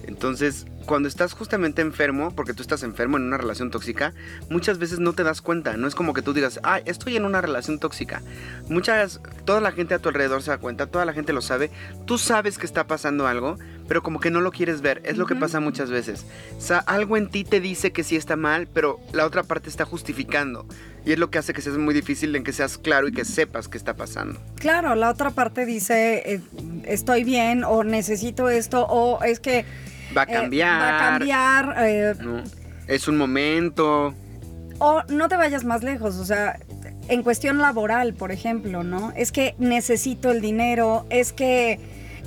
Entonces, 0.08 0.66
cuando 0.86 1.10
estás 1.10 1.34
justamente 1.34 1.82
enfermo, 1.82 2.32
porque 2.34 2.54
tú 2.54 2.62
estás 2.62 2.84
enfermo 2.84 3.18
en 3.18 3.24
una 3.24 3.38
relación 3.38 3.72
tóxica, 3.72 4.14
muchas 4.50 4.78
veces 4.78 5.00
no 5.00 5.14
te 5.14 5.24
das 5.24 5.42
cuenta, 5.42 5.76
no 5.76 5.88
es 5.88 5.96
como 5.96 6.14
que 6.14 6.22
tú 6.22 6.32
digas, 6.34 6.60
ah, 6.64 6.80
estoy 6.86 7.18
en 7.18 7.26
una 7.26 7.42
relación 7.42 7.78
tóxica. 7.80 8.22
Muchas, 8.70 9.20
toda 9.44 9.60
la 9.60 9.72
gente 9.74 9.94
a 9.96 10.00
tu 10.00 10.08
alrededor 10.10 10.42
se 10.44 10.52
da 10.52 10.58
cuenta, 10.60 10.88
toda 10.88 11.04
la 11.06 11.14
gente 11.14 11.34
lo 11.34 11.42
sabe, 11.42 11.70
tú 12.06 12.18
sabes 12.18 12.58
que 12.58 12.66
está 12.66 12.88
pasando 12.88 13.01
algo, 13.06 13.58
pero 13.88 14.04
como 14.04 14.20
que 14.20 14.32
no 14.32 14.42
lo 14.42 14.52
quieres 14.52 14.82
ver, 14.82 15.02
es 15.06 15.18
lo 15.18 15.26
que 15.26 15.36
pasa 15.36 15.60
muchas 15.60 15.90
veces. 15.90 16.26
O 16.58 16.62
sea, 16.62 16.80
algo 16.80 17.18
en 17.18 17.30
ti 17.30 17.44
te 17.44 17.60
dice 17.60 17.92
que 17.92 18.04
sí 18.04 18.16
está 18.16 18.36
mal, 18.36 18.68
pero 18.74 19.00
la 19.14 19.26
otra 19.26 19.44
parte 19.44 19.70
está 19.70 19.86
justificando. 19.86 20.66
Y 21.06 21.14
es 21.14 21.20
lo 21.20 21.30
que 21.32 21.40
hace 21.40 21.54
que 21.54 21.62
seas 21.62 21.78
muy 21.78 21.94
difícil 21.94 22.36
en 22.36 22.44
que 22.44 22.54
seas 22.54 22.78
claro 22.78 23.08
y 23.08 23.12
que 23.12 23.26
sepas 23.26 23.68
qué 23.68 23.78
está 23.78 23.96
pasando. 23.96 24.40
Claro, 24.56 24.96
la 24.96 25.10
otra 25.10 25.32
parte 25.32 25.66
dice, 25.66 26.22
eh, 26.26 26.42
estoy 26.86 27.24
bien 27.24 27.64
o 27.64 27.84
necesito 27.84 28.50
esto 28.50 28.86
o 28.86 29.24
es 29.24 29.40
que... 29.40 29.66
Va 30.16 30.22
a 30.22 30.26
eh, 30.26 30.34
cambiar. 30.34 30.82
va 30.82 30.96
a 30.96 31.10
cambiar. 31.10 31.76
eh, 31.80 32.16
¿no? 32.20 32.44
Es 32.88 33.08
un 33.08 33.18
momento. 33.18 34.14
O 34.80 35.04
no 35.10 35.28
te 35.28 35.38
vayas 35.38 35.64
más 35.64 35.84
lejos, 35.84 36.18
o 36.18 36.26
sea, 36.26 36.60
en 37.08 37.24
cuestión 37.24 37.58
laboral, 37.58 38.14
por 38.14 38.32
ejemplo, 38.32 38.84
¿no? 38.84 39.12
Es 39.16 39.32
que 39.32 39.56
necesito 39.60 40.32
el 40.32 40.42
dinero, 40.42 41.06
es 41.10 41.34
que 41.34 41.80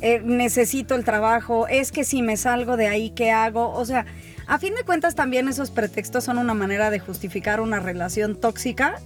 eh, 0.07 0.21
necesito 0.23 0.95
el 0.97 1.03
trabajo, 1.03 1.67
es 1.67 1.91
que 1.91 2.05
si 2.05 2.21
me 2.21 2.37
salgo 2.37 2.77
de 2.77 2.89
ahí, 2.89 3.09
¿qué 3.09 3.31
hago? 3.31 3.71
O 3.71 3.87
sea, 3.87 4.05
a 4.47 4.59
fin 4.59 4.75
de 4.75 4.83
cuentas 4.85 5.15
también 5.15 5.49
esos 5.49 5.71
pretextos 5.71 6.25
son 6.25 6.37
una 6.37 6.53
manera 6.53 6.91
de 6.91 6.99
justificar 6.99 7.59
una 7.63 7.81
relación 7.81 8.39
tóxica. 8.39 8.97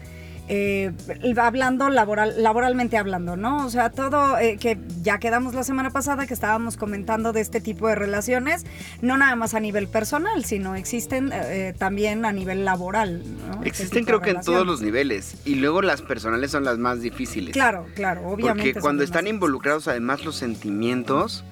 Eh, 0.48 0.92
hablando 1.36 1.88
laboral, 1.90 2.42
laboralmente 2.42 2.96
hablando, 2.96 3.36
¿no? 3.36 3.66
O 3.66 3.70
sea, 3.70 3.90
todo 3.90 4.38
eh, 4.38 4.56
que 4.58 4.78
ya 5.02 5.18
quedamos 5.18 5.54
la 5.54 5.62
semana 5.62 5.90
pasada 5.90 6.26
que 6.26 6.34
estábamos 6.34 6.76
comentando 6.76 7.32
de 7.32 7.40
este 7.40 7.60
tipo 7.60 7.88
de 7.88 7.94
relaciones, 7.94 8.64
no 9.02 9.16
nada 9.18 9.36
más 9.36 9.54
a 9.54 9.60
nivel 9.60 9.88
personal, 9.88 10.44
sino 10.44 10.74
existen 10.74 11.30
eh, 11.32 11.74
también 11.76 12.24
a 12.24 12.32
nivel 12.32 12.64
laboral. 12.64 13.22
¿no? 13.46 13.54
Este 13.56 13.68
Existen 13.68 14.04
creo 14.04 14.20
que 14.20 14.30
en 14.30 14.40
todos 14.40 14.66
los 14.66 14.80
niveles. 14.80 15.36
Y 15.44 15.56
luego 15.56 15.82
las 15.82 16.02
personales 16.02 16.50
son 16.50 16.64
las 16.64 16.78
más 16.78 17.00
difíciles. 17.00 17.52
Claro, 17.52 17.86
claro, 17.94 18.26
obviamente. 18.28 18.72
Porque 18.72 18.80
cuando 18.80 19.04
están 19.04 19.26
involucrados 19.26 19.88
además 19.88 20.24
los 20.24 20.36
sentimientos, 20.36 21.44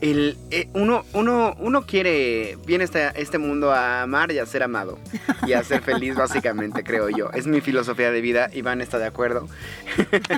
el, 0.00 0.36
eh, 0.50 0.68
uno, 0.74 1.04
uno, 1.12 1.56
uno 1.58 1.86
quiere, 1.86 2.58
viene 2.66 2.84
este, 2.84 3.10
este 3.20 3.38
mundo 3.38 3.72
a 3.72 4.02
amar 4.02 4.30
y 4.32 4.38
a 4.38 4.46
ser 4.46 4.62
amado. 4.62 4.98
Y 5.46 5.54
a 5.54 5.64
ser 5.64 5.82
feliz 5.82 6.14
básicamente, 6.16 6.84
creo 6.84 7.08
yo. 7.08 7.30
Es 7.32 7.46
mi 7.46 7.60
filosofía 7.60 8.10
de 8.10 8.20
vida. 8.20 8.50
Iván 8.52 8.80
está 8.80 8.98
de 8.98 9.06
acuerdo. 9.06 9.48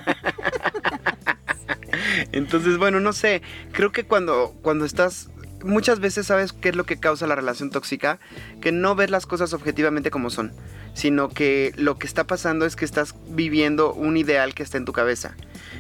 Entonces, 2.33 2.79
bueno, 2.79 3.01
no 3.01 3.13
sé. 3.13 3.43
Creo 3.73 3.93
que 3.93 4.05
cuando, 4.05 4.55
cuando 4.63 4.85
estás... 4.85 5.31
Muchas 5.65 5.99
veces 5.99 6.27
sabes 6.27 6.53
qué 6.53 6.69
es 6.69 6.77
lo 6.77 6.85
que 6.85 7.01
causa 7.01 7.27
la 7.27 7.35
relación 7.35 7.71
tóxica, 7.71 8.21
que 8.61 8.71
no 8.71 8.95
ves 8.95 9.11
las 9.11 9.27
cosas 9.27 9.53
objetivamente 9.53 10.11
como 10.11 10.31
son, 10.31 10.53
sino 10.95 11.29
que 11.29 11.73
lo 11.77 11.99
que 11.99 12.07
está 12.07 12.25
pasando 12.25 12.65
es 12.65 12.77
que 12.77 12.85
estás 12.85 13.15
viviendo 13.29 13.93
un 13.93 14.17
ideal 14.17 14.55
que 14.55 14.63
está 14.63 14.79
en 14.79 14.85
tu 14.85 14.93
cabeza 14.93 15.35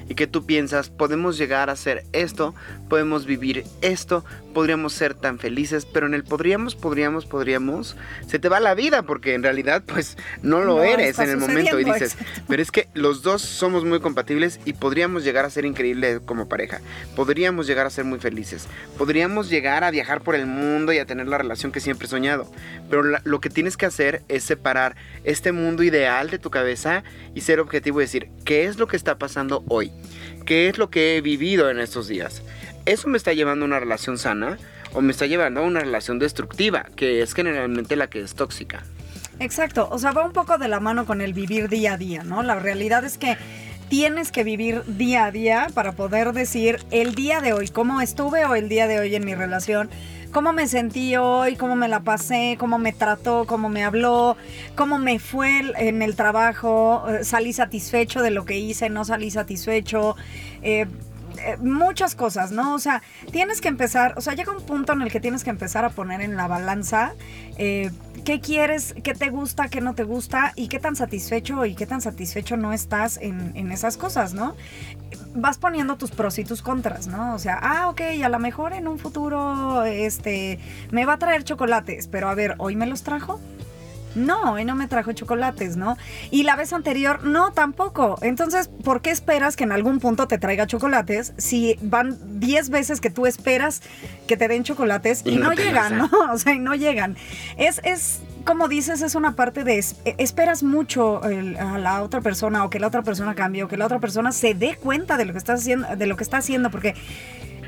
y 0.08 0.14
que 0.14 0.26
tú 0.26 0.46
piensas, 0.46 0.90
podemos 0.90 1.38
llegar 1.38 1.70
a 1.70 1.74
hacer 1.74 2.04
esto, 2.12 2.54
podemos 2.88 3.24
vivir 3.24 3.64
esto, 3.80 4.24
podríamos 4.58 4.92
ser 4.92 5.14
tan 5.14 5.38
felices, 5.38 5.86
pero 5.86 6.06
en 6.08 6.14
el 6.14 6.24
podríamos, 6.24 6.74
podríamos, 6.74 7.26
podríamos, 7.26 7.96
se 8.26 8.40
te 8.40 8.48
va 8.48 8.58
la 8.58 8.74
vida 8.74 9.02
porque 9.04 9.34
en 9.34 9.44
realidad 9.44 9.84
pues 9.86 10.16
no 10.42 10.58
lo 10.64 10.78
No 10.78 10.82
eres 10.82 11.16
en 11.20 11.30
el 11.30 11.36
momento 11.36 11.78
y 11.78 11.84
dices, 11.84 12.16
pero 12.48 12.60
es 12.60 12.72
que 12.72 12.88
los 12.92 13.22
dos 13.22 13.40
somos 13.40 13.84
muy 13.84 14.00
compatibles 14.00 14.58
y 14.64 14.72
podríamos 14.72 15.22
llegar 15.22 15.44
a 15.44 15.50
ser 15.50 15.64
increíbles 15.64 16.18
como 16.24 16.48
pareja, 16.48 16.80
podríamos 17.14 17.68
llegar 17.68 17.86
a 17.86 17.90
ser 17.90 18.04
muy 18.04 18.18
felices, 18.18 18.66
podríamos 18.98 19.48
llegar 19.48 19.84
a 19.84 19.92
viajar 19.92 20.22
por 20.22 20.34
el 20.34 20.46
mundo 20.46 20.92
y 20.92 20.98
a 20.98 21.06
tener 21.06 21.28
la 21.28 21.38
relación 21.38 21.70
que 21.70 21.78
siempre 21.78 22.06
he 22.06 22.10
soñado, 22.10 22.50
pero 22.90 23.04
la- 23.04 23.22
lo 23.22 23.40
que 23.40 23.50
tienes 23.50 23.76
que 23.76 23.86
hacer 23.86 24.22
es 24.26 24.42
separar 24.42 24.96
este 25.22 25.52
mundo 25.52 25.84
ideal 25.84 26.30
de 26.30 26.40
tu 26.40 26.50
cabeza 26.50 27.04
y 27.32 27.42
ser 27.42 27.60
objetivo 27.60 28.00
y 28.00 28.04
decir, 28.06 28.28
¿qué 28.44 28.64
es 28.64 28.76
lo 28.76 28.88
que 28.88 28.96
está 28.96 29.18
pasando 29.18 29.62
hoy? 29.68 29.92
¿Qué 30.46 30.68
es 30.68 30.78
lo 30.78 30.90
que 30.90 31.16
he 31.16 31.20
vivido 31.20 31.70
en 31.70 31.78
estos 31.78 32.08
días? 32.08 32.42
¿Eso 32.88 33.06
me 33.06 33.18
está 33.18 33.34
llevando 33.34 33.66
a 33.66 33.68
una 33.68 33.80
relación 33.80 34.16
sana 34.16 34.56
o 34.94 35.02
me 35.02 35.12
está 35.12 35.26
llevando 35.26 35.60
a 35.60 35.62
una 35.62 35.80
relación 35.80 36.18
destructiva, 36.18 36.86
que 36.96 37.20
es 37.20 37.34
generalmente 37.34 37.96
la 37.96 38.08
que 38.08 38.22
es 38.22 38.34
tóxica? 38.34 38.82
Exacto, 39.40 39.90
o 39.90 39.98
sea, 39.98 40.12
va 40.12 40.24
un 40.24 40.32
poco 40.32 40.56
de 40.56 40.68
la 40.68 40.80
mano 40.80 41.04
con 41.04 41.20
el 41.20 41.34
vivir 41.34 41.68
día 41.68 41.92
a 41.92 41.96
día, 41.98 42.22
¿no? 42.22 42.42
La 42.42 42.54
realidad 42.54 43.04
es 43.04 43.18
que 43.18 43.36
tienes 43.90 44.32
que 44.32 44.42
vivir 44.42 44.82
día 44.86 45.26
a 45.26 45.30
día 45.30 45.66
para 45.74 45.92
poder 45.92 46.32
decir 46.32 46.80
el 46.90 47.14
día 47.14 47.42
de 47.42 47.52
hoy, 47.52 47.68
cómo 47.68 48.00
estuve 48.00 48.46
o 48.46 48.54
el 48.54 48.70
día 48.70 48.86
de 48.86 49.00
hoy 49.00 49.14
en 49.14 49.26
mi 49.26 49.34
relación, 49.34 49.90
cómo 50.32 50.54
me 50.54 50.66
sentí 50.66 51.14
hoy, 51.16 51.56
cómo 51.56 51.76
me 51.76 51.88
la 51.88 52.00
pasé, 52.00 52.56
cómo 52.58 52.78
me 52.78 52.94
trató, 52.94 53.44
cómo 53.46 53.68
me 53.68 53.84
habló, 53.84 54.38
cómo 54.76 54.96
me 54.96 55.18
fue 55.18 55.60
en 55.76 56.00
el 56.00 56.16
trabajo, 56.16 57.04
eh, 57.06 57.22
salí 57.22 57.52
satisfecho 57.52 58.22
de 58.22 58.30
lo 58.30 58.46
que 58.46 58.56
hice, 58.56 58.88
no 58.88 59.04
salí 59.04 59.30
satisfecho. 59.30 60.16
eh, 60.62 60.86
eh, 61.38 61.56
muchas 61.58 62.14
cosas, 62.14 62.50
¿no? 62.52 62.74
O 62.74 62.78
sea, 62.78 63.02
tienes 63.30 63.60
que 63.60 63.68
empezar, 63.68 64.14
o 64.16 64.20
sea, 64.20 64.34
llega 64.34 64.52
un 64.52 64.62
punto 64.62 64.92
en 64.92 65.02
el 65.02 65.10
que 65.10 65.20
tienes 65.20 65.44
que 65.44 65.50
empezar 65.50 65.84
a 65.84 65.90
poner 65.90 66.20
en 66.20 66.36
la 66.36 66.46
balanza 66.46 67.14
eh, 67.56 67.90
qué 68.24 68.40
quieres, 68.40 68.94
qué 69.02 69.14
te 69.14 69.30
gusta, 69.30 69.68
qué 69.68 69.80
no 69.80 69.94
te 69.94 70.04
gusta 70.04 70.52
y 70.54 70.68
qué 70.68 70.78
tan 70.78 70.96
satisfecho 70.96 71.64
y 71.64 71.74
qué 71.74 71.86
tan 71.86 72.00
satisfecho 72.00 72.56
no 72.56 72.72
estás 72.72 73.16
en, 73.16 73.52
en 73.54 73.72
esas 73.72 73.96
cosas, 73.96 74.34
¿no? 74.34 74.56
Vas 75.34 75.58
poniendo 75.58 75.96
tus 75.96 76.10
pros 76.10 76.38
y 76.38 76.44
tus 76.44 76.62
contras, 76.62 77.06
¿no? 77.06 77.34
O 77.34 77.38
sea, 77.38 77.58
ah, 77.60 77.88
ok, 77.88 78.00
a 78.22 78.28
lo 78.28 78.38
mejor 78.38 78.72
en 78.72 78.88
un 78.88 78.98
futuro, 78.98 79.84
este, 79.84 80.58
me 80.90 81.06
va 81.06 81.14
a 81.14 81.18
traer 81.18 81.44
chocolates, 81.44 82.08
pero 82.08 82.28
a 82.28 82.34
ver, 82.34 82.54
¿hoy 82.58 82.76
me 82.76 82.86
los 82.86 83.02
trajo? 83.02 83.40
No, 84.14 84.52
hoy 84.54 84.64
no 84.64 84.74
me 84.74 84.88
trajo 84.88 85.12
chocolates, 85.12 85.76
¿no? 85.76 85.96
Y 86.30 86.42
la 86.42 86.56
vez 86.56 86.72
anterior, 86.72 87.24
no, 87.24 87.52
tampoco. 87.52 88.18
Entonces, 88.22 88.68
¿por 88.82 89.00
qué 89.02 89.10
esperas 89.10 89.54
que 89.54 89.64
en 89.64 89.72
algún 89.72 90.00
punto 90.00 90.26
te 90.26 90.38
traiga 90.38 90.66
chocolates 90.66 91.34
si 91.36 91.78
van 91.82 92.16
10 92.40 92.70
veces 92.70 93.00
que 93.00 93.10
tú 93.10 93.26
esperas 93.26 93.82
que 94.26 94.36
te 94.36 94.48
den 94.48 94.64
chocolates 94.64 95.22
y, 95.24 95.32
Y 95.32 95.36
no 95.36 95.52
llegan. 95.52 95.98
¿no? 95.98 96.10
O 96.32 96.38
sea, 96.38 96.54
y 96.54 96.58
no 96.58 96.74
llegan. 96.74 97.16
Es, 97.58 97.80
es, 97.84 98.20
como 98.44 98.66
dices, 98.68 99.02
es 99.02 99.14
una 99.14 99.36
parte 99.36 99.62
de 99.62 99.78
es- 99.78 99.96
esperas 100.04 100.62
mucho 100.62 101.20
a 101.22 101.78
la 101.78 102.02
otra 102.02 102.20
persona 102.20 102.64
o 102.64 102.70
que 102.70 102.80
la 102.80 102.86
otra 102.88 103.02
persona 103.02 103.34
cambie 103.34 103.62
o 103.62 103.68
que 103.68 103.76
la 103.76 103.86
otra 103.86 103.98
persona 104.00 104.32
se 104.32 104.54
dé 104.54 104.76
cuenta 104.76 105.16
de 105.16 105.26
lo 105.26 105.32
que 105.32 105.38
estás 105.38 105.60
haciendo, 105.60 105.94
de 105.96 106.06
lo 106.06 106.16
que 106.16 106.24
está 106.24 106.38
haciendo, 106.38 106.70
porque 106.70 106.94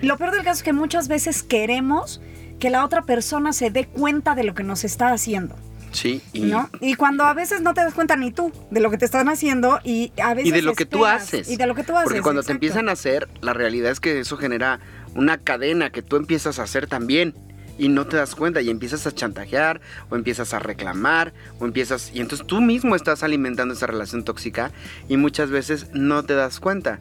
lo 0.03 0.17
peor 0.17 0.33
del 0.33 0.43
caso 0.43 0.59
es 0.59 0.63
que 0.63 0.73
muchas 0.73 1.07
veces 1.09 1.43
queremos 1.43 2.21
que 2.59 2.71
la 2.71 2.85
otra 2.85 3.03
persona 3.03 3.53
se 3.53 3.71
dé 3.71 3.87
cuenta 3.87 4.35
de 4.35 4.45
lo 4.45 4.55
que 4.55 4.63
nos 4.65 4.85
está 4.85 5.13
haciendo. 5.13 5.55
Sí, 5.93 6.23
y, 6.33 6.43
¿no? 6.43 6.71
Y 6.81 6.95
cuando 6.95 7.25
a 7.25 7.35
veces 7.35 7.63
no 7.63 7.75
te 7.75 7.81
das 7.81 7.95
cuenta 7.95 8.17
ni 8.17 8.31
tú 8.31 8.53
de 8.71 8.81
lo 8.81 8.91
que 8.91 8.99
te 8.99 9.05
están 9.05 9.29
haciendo 9.29 9.81
y 9.85 10.13
a 10.23 10.35
veces 10.35 10.49
y 10.49 10.53
de 10.53 10.63
lo 10.63 10.75
que 10.75 10.87
tú 10.87 11.05
haces. 11.05 11.51
Y 11.51 11.57
de 11.57 11.67
lo 11.67 11.75
que 11.75 11.83
tú 11.83 11.97
haces. 11.97 12.05
Porque 12.05 12.23
cuando 12.23 12.43
te 12.43 12.53
empiezan 12.53 12.89
a 12.89 12.93
hacer, 12.93 13.29
la 13.41 13.53
realidad 13.53 13.91
es 13.91 14.01
que 14.01 14.21
eso 14.21 14.37
genera 14.37 14.81
una 15.15 15.39
cadena 15.39 15.91
que 15.91 16.03
tú 16.03 16.17
empiezas 16.17 16.59
a 16.59 16.65
hacer 16.65 16.87
también. 16.87 17.35
Y 17.79 17.89
no 17.89 18.07
te 18.07 18.19
das 18.19 18.35
cuenta 18.35 18.61
y 18.61 18.69
empiezas 18.69 19.07
a 19.07 19.13
chantajear 19.13 19.81
o 20.11 20.17
empiezas 20.17 20.53
a 20.53 20.59
reclamar 20.59 21.33
o 21.61 21.65
empiezas... 21.65 22.11
Y 22.13 22.21
entonces 22.21 22.47
tú 22.47 22.61
mismo 22.61 22.95
estás 22.95 23.23
alimentando 23.23 23.73
esa 23.73 23.87
relación 23.87 24.23
tóxica 24.23 24.71
y 25.09 25.17
muchas 25.17 25.49
veces 25.49 25.87
no 25.95 26.23
te 26.23 26.35
das 26.35 26.61
cuenta. 26.61 27.01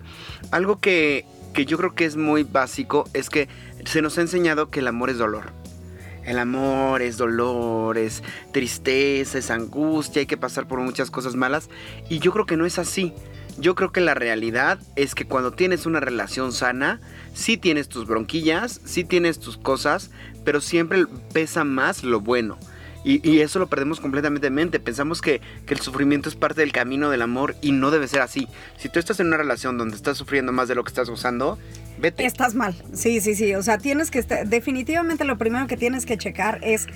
Algo 0.52 0.80
que, 0.80 1.26
que 1.54 1.66
yo 1.66 1.78
creo 1.78 1.96
que 1.96 2.06
es 2.06 2.16
muy 2.16 2.44
básico 2.44 3.10
es 3.14 3.30
que 3.30 3.50
se 3.84 4.02
nos 4.02 4.18
ha 4.18 4.22
enseñado 4.22 4.70
que 4.70 4.80
el 4.80 4.88
amor 4.88 5.10
es 5.10 5.18
dolor. 5.18 5.52
El 6.30 6.38
amor 6.38 7.02
es 7.02 7.18
dolor, 7.18 7.98
es 7.98 8.22
tristeza, 8.52 9.40
es 9.40 9.50
angustia, 9.50 10.20
hay 10.20 10.28
que 10.28 10.38
pasar 10.38 10.68
por 10.68 10.80
muchas 10.80 11.10
cosas 11.10 11.36
malas. 11.36 11.72
Y 12.08 12.20
yo 12.20 12.32
creo 12.32 12.46
que 12.46 12.56
no 12.56 12.68
es 12.68 12.78
así. 12.78 13.16
Yo 13.58 13.74
creo 13.74 13.92
que 13.92 14.00
la 14.00 14.14
realidad 14.14 14.78
es 14.96 15.16
que 15.16 15.26
cuando 15.26 15.54
tienes 15.54 15.88
una 15.88 16.00
relación 16.00 16.54
sana, 16.54 17.02
sí 17.34 17.58
tienes 17.58 17.90
tus 17.90 18.06
bronquillas, 18.06 18.80
sí 18.86 19.04
tienes 19.04 19.40
tus 19.40 19.58
cosas, 19.58 20.12
pero 20.46 20.62
siempre 20.62 21.08
pesa 21.34 21.64
más 21.64 22.04
lo 22.04 22.22
bueno. 22.22 22.60
Y, 23.04 23.28
y 23.28 23.40
eso 23.42 23.60
lo 23.60 23.68
perdemos 23.68 24.00
completamente 24.00 24.48
de 24.48 24.52
mente. 24.52 24.80
Pensamos 24.80 25.22
que, 25.22 25.42
que 25.66 25.74
el 25.74 25.80
sufrimiento 25.80 26.30
es 26.30 26.36
parte 26.36 26.62
del 26.62 26.72
camino 26.72 27.10
del 27.10 27.22
amor 27.22 27.56
y 27.62 27.72
no 27.72 27.92
debe 27.92 28.08
ser 28.08 28.22
así. 28.22 28.48
Si 28.78 28.90
tú 28.90 29.00
estás 29.00 29.20
en 29.20 29.28
una 29.28 29.38
relación 29.38 29.78
donde 29.78 29.96
estás 29.96 30.18
sufriendo 30.18 30.52
más 30.52 30.68
de 30.68 30.76
lo 30.76 30.84
que 30.84 30.90
estás 30.90 31.10
gozando, 31.10 31.58
vete. 32.00 32.26
Estás 32.26 32.56
mal. 32.56 32.76
Sí, 32.94 33.22
sí, 33.22 33.36
sí. 33.36 33.56
O 33.56 33.64
sea, 33.64 33.78
tienes 33.78 34.12
que 34.12 34.20
estar. 34.20 34.48
Definitivamente 34.48 35.24
lo 35.24 35.38
primero 35.38 35.68
que 35.68 35.78
tienes 35.78 36.06
que 36.06 36.18
checar 36.18 36.60
es 36.62 36.88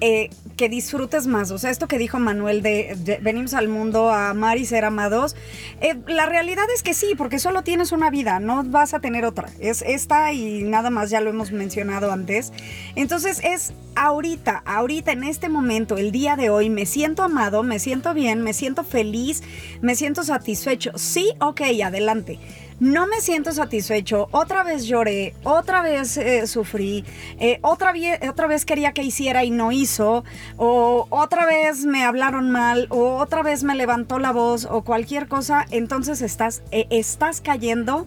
eh, 0.00 0.30
que 0.56 0.68
disfrutes 0.68 1.26
más. 1.26 1.50
O 1.50 1.58
sea, 1.58 1.70
esto 1.70 1.88
que 1.88 1.98
dijo 1.98 2.18
Manuel 2.18 2.62
de, 2.62 3.18
venimos 3.22 3.54
al 3.54 3.68
mundo 3.68 4.10
a 4.10 4.30
amar 4.30 4.58
y 4.58 4.66
ser 4.66 4.84
amados. 4.84 5.36
eh, 5.80 5.96
la 6.06 6.26
realidad 6.26 6.64
es 6.74 6.82
que 6.82 6.94
sí, 6.94 7.14
porque 7.16 7.38
solo 7.38 7.62
tienes 7.62 7.92
una 7.92 8.10
vida, 8.10 8.40
no 8.40 8.62
vas 8.64 8.94
a 8.94 9.00
tener 9.00 9.24
otra. 9.24 9.48
Es 9.58 9.82
esta 9.82 10.32
y 10.32 10.62
nada 10.64 10.90
más, 10.90 11.10
ya 11.10 11.20
lo 11.20 11.30
hemos 11.30 11.52
mencionado 11.52 12.12
antes. 12.12 12.52
Entonces 12.94 13.40
es 13.44 13.72
ahorita, 13.94 14.62
ahorita, 14.64 15.12
en 15.12 15.24
este 15.24 15.48
momento, 15.48 15.96
el 15.96 16.12
día 16.12 16.36
de 16.36 16.50
hoy, 16.50 16.70
me 16.70 16.86
siento 16.86 17.22
amado, 17.22 17.62
me 17.62 17.78
siento 17.78 18.14
bien, 18.14 18.42
me 18.42 18.52
siento 18.52 18.84
feliz, 18.84 19.42
me 19.80 19.94
siento 19.94 20.24
satisfecho. 20.24 20.92
Sí, 20.96 21.32
ok, 21.40 21.62
adelante 21.84 22.38
no 22.80 23.06
me 23.06 23.20
siento 23.20 23.52
satisfecho, 23.52 24.28
otra 24.32 24.64
vez 24.64 24.86
lloré, 24.86 25.34
otra 25.44 25.82
vez 25.82 26.16
eh, 26.16 26.46
sufrí, 26.46 27.04
eh, 27.38 27.58
otra, 27.62 27.92
otra 28.28 28.46
vez 28.46 28.64
quería 28.64 28.92
que 28.92 29.02
hiciera 29.02 29.44
y 29.44 29.50
no 29.50 29.70
hizo, 29.70 30.24
o 30.56 31.06
otra 31.10 31.46
vez 31.46 31.84
me 31.84 32.04
hablaron 32.04 32.50
mal, 32.50 32.86
o 32.88 33.16
otra 33.18 33.42
vez 33.42 33.62
me 33.62 33.74
levantó 33.74 34.18
la 34.18 34.32
voz, 34.32 34.66
o 34.68 34.82
cualquier 34.82 35.28
cosa, 35.28 35.66
entonces 35.70 36.22
estás, 36.22 36.62
eh, 36.72 36.86
estás 36.90 37.40
cayendo 37.40 38.06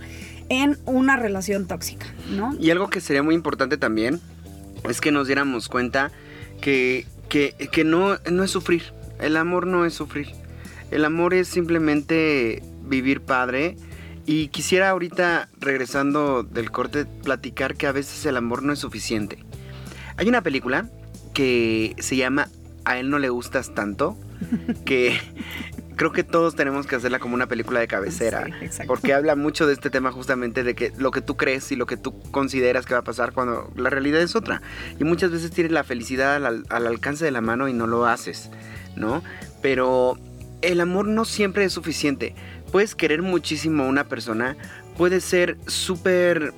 en 0.49 0.77
una 0.85 1.17
relación 1.17 1.67
tóxica, 1.67 2.07
¿no? 2.29 2.55
Y 2.59 2.71
algo 2.71 2.89
que 2.89 2.99
sería 2.99 3.23
muy 3.23 3.35
importante 3.35 3.77
también 3.77 4.19
es 4.89 5.01
que 5.01 5.11
nos 5.11 5.27
diéramos 5.27 5.69
cuenta 5.69 6.11
que, 6.61 7.05
que, 7.29 7.53
que 7.71 7.83
no, 7.83 8.17
no 8.29 8.43
es 8.43 8.51
sufrir. 8.51 8.83
El 9.19 9.37
amor 9.37 9.67
no 9.67 9.85
es 9.85 9.93
sufrir. 9.93 10.27
El 10.91 11.05
amor 11.05 11.33
es 11.33 11.47
simplemente 11.47 12.61
vivir 12.83 13.21
padre. 13.21 13.77
Y 14.25 14.47
quisiera 14.49 14.89
ahorita, 14.89 15.49
regresando 15.59 16.43
del 16.43 16.71
corte, 16.71 17.05
platicar 17.05 17.75
que 17.75 17.87
a 17.87 17.91
veces 17.91 18.25
el 18.25 18.37
amor 18.37 18.63
no 18.63 18.71
es 18.71 18.79
suficiente. 18.79 19.39
Hay 20.17 20.29
una 20.29 20.41
película 20.41 20.89
que 21.33 21.95
se 21.99 22.15
llama 22.15 22.47
A 22.85 22.97
él 22.97 23.09
no 23.09 23.19
le 23.19 23.29
gustas 23.29 23.73
tanto, 23.73 24.17
que 24.85 25.19
creo 25.95 26.11
que 26.11 26.23
todos 26.23 26.55
tenemos 26.55 26.87
que 26.87 26.95
hacerla 26.95 27.19
como 27.19 27.35
una 27.35 27.47
película 27.47 27.79
de 27.79 27.87
cabecera. 27.87 28.45
Sí, 28.69 28.83
porque 28.87 29.13
habla 29.13 29.35
mucho 29.35 29.67
de 29.67 29.73
este 29.73 29.89
tema 29.89 30.11
justamente 30.11 30.63
de 30.63 30.73
que 30.75 30.93
lo 30.97 31.11
que 31.11 31.21
tú 31.21 31.35
crees 31.35 31.71
y 31.71 31.75
lo 31.75 31.85
que 31.85 31.97
tú 31.97 32.19
consideras 32.31 32.85
que 32.85 32.93
va 32.93 33.01
a 33.01 33.03
pasar 33.03 33.33
cuando 33.33 33.71
la 33.75 33.89
realidad 33.89 34.21
es 34.21 34.35
otra. 34.35 34.61
Y 34.99 35.03
muchas 35.03 35.31
veces 35.31 35.51
tienes 35.51 35.71
la 35.71 35.83
felicidad 35.83 36.35
al, 36.35 36.65
al 36.69 36.87
alcance 36.87 37.25
de 37.25 37.31
la 37.31 37.41
mano 37.41 37.67
y 37.67 37.73
no 37.73 37.87
lo 37.87 38.05
haces, 38.05 38.49
¿no? 38.95 39.23
Pero 39.61 40.17
el 40.61 40.79
amor 40.81 41.07
no 41.07 41.25
siempre 41.25 41.65
es 41.65 41.73
suficiente. 41.73 42.35
Puedes 42.73 42.95
querer 42.95 43.21
muchísimo 43.21 43.83
a 43.83 43.87
una 43.87 44.03
persona, 44.05 44.57
puedes 44.97 45.23
ser 45.23 45.57
súper 45.67 46.53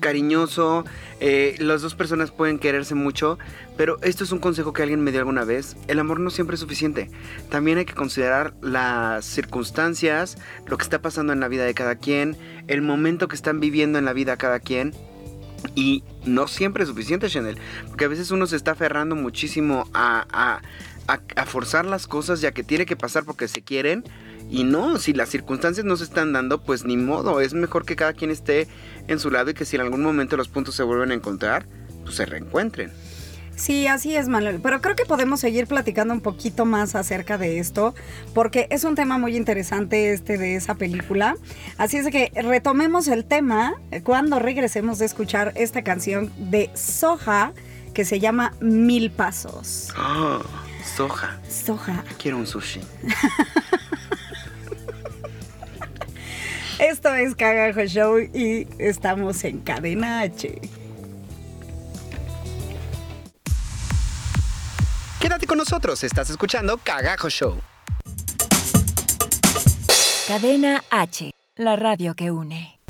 cariñoso, 0.00 0.84
eh, 1.20 1.54
las 1.60 1.80
dos 1.80 1.94
personas 1.94 2.32
pueden 2.32 2.58
quererse 2.58 2.96
mucho, 2.96 3.38
pero 3.76 3.96
esto 4.02 4.24
es 4.24 4.32
un 4.32 4.40
consejo 4.40 4.72
que 4.72 4.82
alguien 4.82 5.00
me 5.00 5.12
dio 5.12 5.20
alguna 5.20 5.44
vez, 5.44 5.76
el 5.86 6.00
amor 6.00 6.18
no 6.18 6.30
siempre 6.30 6.54
es 6.54 6.60
suficiente, 6.60 7.08
también 7.50 7.78
hay 7.78 7.84
que 7.84 7.94
considerar 7.94 8.52
las 8.60 9.24
circunstancias, 9.24 10.38
lo 10.66 10.76
que 10.76 10.82
está 10.82 11.00
pasando 11.02 11.32
en 11.32 11.38
la 11.38 11.46
vida 11.46 11.64
de 11.64 11.74
cada 11.74 11.94
quien, 11.94 12.36
el 12.66 12.82
momento 12.82 13.28
que 13.28 13.36
están 13.36 13.60
viviendo 13.60 13.96
en 13.96 14.06
la 14.06 14.12
vida 14.12 14.36
cada 14.36 14.58
quien, 14.58 14.92
y 15.74 16.02
no 16.24 16.48
siempre 16.48 16.82
es 16.82 16.88
suficiente, 16.88 17.28
Chanel, 17.28 17.58
porque 17.86 18.06
a 18.06 18.08
veces 18.08 18.32
uno 18.32 18.46
se 18.46 18.56
está 18.56 18.72
aferrando 18.72 19.14
muchísimo 19.14 19.88
a, 19.94 20.60
a, 21.06 21.46
forzar 21.46 21.84
las 21.84 22.06
cosas 22.06 22.40
ya 22.40 22.52
que 22.52 22.62
tiene 22.62 22.86
que 22.86 22.96
pasar 22.96 23.24
porque 23.24 23.48
se 23.48 23.62
quieren. 23.62 24.04
Y 24.50 24.64
no, 24.64 24.98
si 24.98 25.12
las 25.12 25.28
circunstancias 25.28 25.86
no 25.86 25.96
se 25.96 26.04
están 26.04 26.32
dando, 26.32 26.60
pues 26.62 26.84
ni 26.84 26.96
modo. 26.96 27.40
Es 27.40 27.54
mejor 27.54 27.84
que 27.84 27.94
cada 27.94 28.12
quien 28.12 28.30
esté 28.30 28.66
en 29.06 29.20
su 29.20 29.30
lado 29.30 29.50
y 29.50 29.54
que 29.54 29.64
si 29.64 29.76
en 29.76 29.82
algún 29.82 30.02
momento 30.02 30.36
los 30.36 30.48
puntos 30.48 30.74
se 30.74 30.82
vuelven 30.82 31.12
a 31.12 31.14
encontrar, 31.14 31.66
pues 32.02 32.16
se 32.16 32.26
reencuentren. 32.26 32.90
Sí, 33.54 33.86
así 33.86 34.16
es, 34.16 34.26
Manuel. 34.26 34.58
Pero 34.62 34.80
creo 34.80 34.96
que 34.96 35.04
podemos 35.04 35.38
seguir 35.38 35.66
platicando 35.66 36.14
un 36.14 36.22
poquito 36.22 36.64
más 36.64 36.94
acerca 36.94 37.36
de 37.36 37.58
esto, 37.58 37.94
porque 38.34 38.66
es 38.70 38.84
un 38.84 38.94
tema 38.94 39.18
muy 39.18 39.36
interesante 39.36 40.12
este 40.12 40.38
de 40.38 40.56
esa 40.56 40.76
película. 40.76 41.36
Así 41.76 41.98
es 41.98 42.08
que 42.08 42.32
retomemos 42.34 43.06
el 43.06 43.26
tema 43.26 43.74
cuando 44.02 44.38
regresemos 44.38 44.98
de 44.98 45.04
escuchar 45.04 45.52
esta 45.56 45.84
canción 45.84 46.32
de 46.38 46.70
Soja 46.74 47.52
que 47.92 48.06
se 48.06 48.18
llama 48.18 48.54
Mil 48.60 49.10
Pasos. 49.10 49.88
Oh, 49.98 50.40
soja. 50.96 51.38
Soja. 51.48 52.02
Quiero 52.18 52.38
un 52.38 52.46
sushi. 52.46 52.80
Esto 56.80 57.14
es 57.14 57.34
Cagajo 57.34 57.84
Show 57.84 58.18
y 58.18 58.66
estamos 58.78 59.44
en 59.44 59.60
Cadena 59.60 60.20
H. 60.20 60.58
Quédate 65.20 65.46
con 65.46 65.58
nosotros, 65.58 66.02
estás 66.02 66.30
escuchando 66.30 66.78
Cagajo 66.78 67.28
Show. 67.28 67.60
Cadena 70.26 70.82
H, 70.88 71.32
la 71.56 71.76
radio 71.76 72.14
que 72.14 72.30
une. 72.30 72.80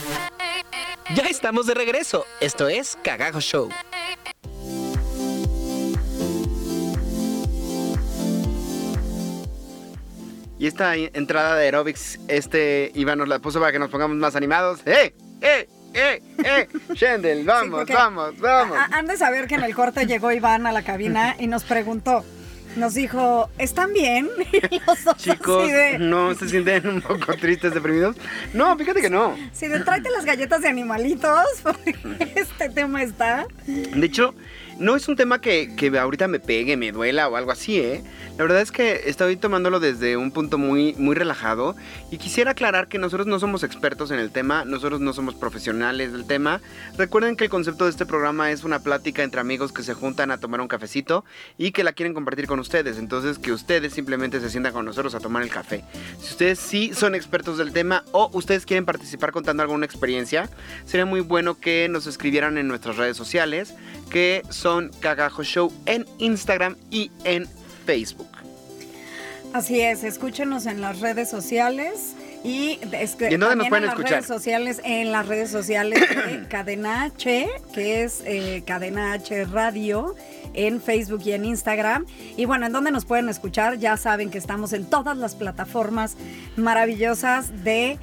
Ya 1.16 1.24
estamos 1.24 1.66
de 1.66 1.74
regreso. 1.74 2.24
Esto 2.40 2.68
es 2.68 2.96
Cagajo 3.02 3.40
Show. 3.40 3.70
Y 10.60 10.66
esta 10.66 10.94
entrada 10.94 11.56
de 11.56 11.64
aerobics, 11.64 12.20
este 12.28 12.92
Iván 12.94 13.16
nos 13.16 13.28
la 13.28 13.38
puso 13.38 13.60
para 13.60 13.72
que 13.72 13.78
nos 13.78 13.88
pongamos 13.88 14.18
más 14.18 14.36
animados. 14.36 14.80
¡Eh! 14.84 15.14
¡Eh! 15.40 15.66
¡Eh! 15.94 16.22
¡Eh! 16.44 16.68
Shendel, 16.94 17.46
vamos, 17.46 17.86
vamos, 17.88 18.38
vamos. 18.38 18.76
Han 18.92 19.06
de 19.06 19.16
saber 19.16 19.46
que 19.46 19.54
en 19.54 19.64
el 19.64 19.74
corte 19.74 20.04
llegó 20.04 20.30
Iván 20.30 20.66
a 20.66 20.72
la 20.72 20.82
cabina 20.82 21.34
y 21.38 21.46
nos 21.46 21.64
preguntó, 21.64 22.26
nos 22.76 22.92
dijo, 22.92 23.48
¿están 23.56 23.94
bien? 23.94 24.28
Y 24.70 24.80
los 24.86 25.02
dos 25.02 25.16
Chicos, 25.16 25.64
así 25.64 25.72
de, 25.72 25.98
¿no 25.98 26.34
se 26.34 26.46
sienten 26.46 26.86
un 26.86 27.00
poco 27.00 27.34
tristes, 27.38 27.72
deprimidos? 27.72 28.16
No, 28.52 28.76
fíjate 28.76 29.00
que 29.00 29.08
no. 29.08 29.38
sí 29.54 29.66
de 29.66 29.80
tráete 29.80 30.10
las 30.10 30.26
galletas 30.26 30.60
de 30.60 30.68
animalitos, 30.68 31.46
porque 31.62 31.96
este 32.34 32.68
tema 32.68 33.02
está... 33.02 33.46
De 33.66 34.04
hecho, 34.04 34.34
no 34.80 34.96
es 34.96 35.06
un 35.08 35.14
tema 35.14 35.40
que, 35.40 35.70
ahorita 36.00 36.26
me 36.26 36.40
pegue, 36.40 36.76
me 36.76 36.90
duela 36.90 37.28
o 37.28 37.36
algo 37.36 37.52
así, 37.52 37.78
¿eh? 37.78 38.02
La 38.38 38.44
verdad 38.44 38.62
es 38.62 38.72
que 38.72 39.02
estoy 39.04 39.36
tomándolo 39.36 39.78
desde 39.78 40.16
un 40.16 40.30
punto 40.30 40.56
muy, 40.56 40.94
muy 40.94 41.14
relajado 41.14 41.76
y 42.10 42.16
quisiera 42.16 42.52
aclarar 42.52 42.88
que 42.88 42.98
nosotros 42.98 43.26
no 43.26 43.38
somos 43.38 43.62
expertos 43.62 44.10
en 44.10 44.18
el 44.18 44.30
tema, 44.30 44.64
nosotros 44.64 45.00
no 45.00 45.12
somos 45.12 45.34
profesionales 45.34 46.12
del 46.12 46.24
tema. 46.24 46.62
Recuerden 46.96 47.36
que 47.36 47.44
el 47.44 47.50
concepto 47.50 47.84
de 47.84 47.90
este 47.90 48.06
programa 48.06 48.50
es 48.50 48.64
una 48.64 48.78
plática 48.78 49.22
entre 49.22 49.42
amigos 49.42 49.72
que 49.72 49.82
se 49.82 49.92
juntan 49.92 50.30
a 50.30 50.38
tomar 50.38 50.62
un 50.62 50.68
cafecito 50.68 51.26
y 51.58 51.72
que 51.72 51.84
la 51.84 51.92
quieren 51.92 52.14
compartir 52.14 52.46
con 52.46 52.58
ustedes. 52.58 52.96
Entonces, 52.96 53.38
que 53.38 53.52
ustedes 53.52 53.92
simplemente 53.92 54.40
se 54.40 54.48
sientan 54.48 54.72
con 54.72 54.86
nosotros 54.86 55.14
a 55.14 55.20
tomar 55.20 55.42
el 55.42 55.50
café. 55.50 55.84
Si 56.18 56.30
ustedes 56.30 56.58
sí 56.58 56.92
son 56.94 57.14
expertos 57.14 57.58
del 57.58 57.74
tema 57.74 58.04
o 58.12 58.30
ustedes 58.32 58.64
quieren 58.64 58.86
participar 58.86 59.32
contando 59.32 59.62
alguna 59.62 59.84
experiencia, 59.84 60.48
sería 60.86 61.04
muy 61.04 61.20
bueno 61.20 61.60
que 61.60 61.88
nos 61.90 62.06
escribieran 62.06 62.56
en 62.56 62.68
nuestras 62.68 62.96
redes 62.96 63.18
sociales, 63.18 63.74
que 64.10 64.42
son 64.50 64.90
Cagajo 65.00 65.42
Show 65.42 65.72
en 65.86 66.04
Instagram 66.18 66.76
y 66.90 67.10
en 67.24 67.46
Facebook. 67.86 68.28
Así 69.52 69.80
es, 69.80 70.04
escúchenos 70.04 70.66
en 70.66 70.80
las 70.80 71.00
redes 71.00 71.28
sociales 71.28 72.14
y, 72.44 72.78
es 72.92 73.16
que 73.16 73.30
¿Y 73.30 73.34
en 73.34 73.40
dónde 73.40 73.56
nos 73.56 73.68
pueden 73.68 73.84
en 73.84 73.88
las 73.88 73.94
escuchar? 73.94 74.18
redes 74.18 74.26
sociales, 74.26 74.80
en 74.84 75.12
las 75.12 75.26
redes 75.26 75.50
sociales 75.50 76.00
de 76.00 76.46
Cadena 76.48 77.02
H, 77.02 77.48
que 77.74 78.02
es 78.02 78.22
eh, 78.24 78.62
Cadena 78.66 79.12
H 79.12 79.44
Radio 79.46 80.14
en 80.54 80.80
Facebook 80.80 81.22
y 81.24 81.32
en 81.32 81.44
Instagram. 81.44 82.06
Y 82.36 82.44
bueno, 82.46 82.66
en 82.66 82.72
donde 82.72 82.90
nos 82.92 83.04
pueden 83.04 83.28
escuchar, 83.28 83.78
ya 83.78 83.96
saben 83.96 84.30
que 84.30 84.38
estamos 84.38 84.72
en 84.72 84.84
todas 84.84 85.16
las 85.16 85.34
plataformas 85.34 86.16
maravillosas 86.56 87.64
de 87.64 87.98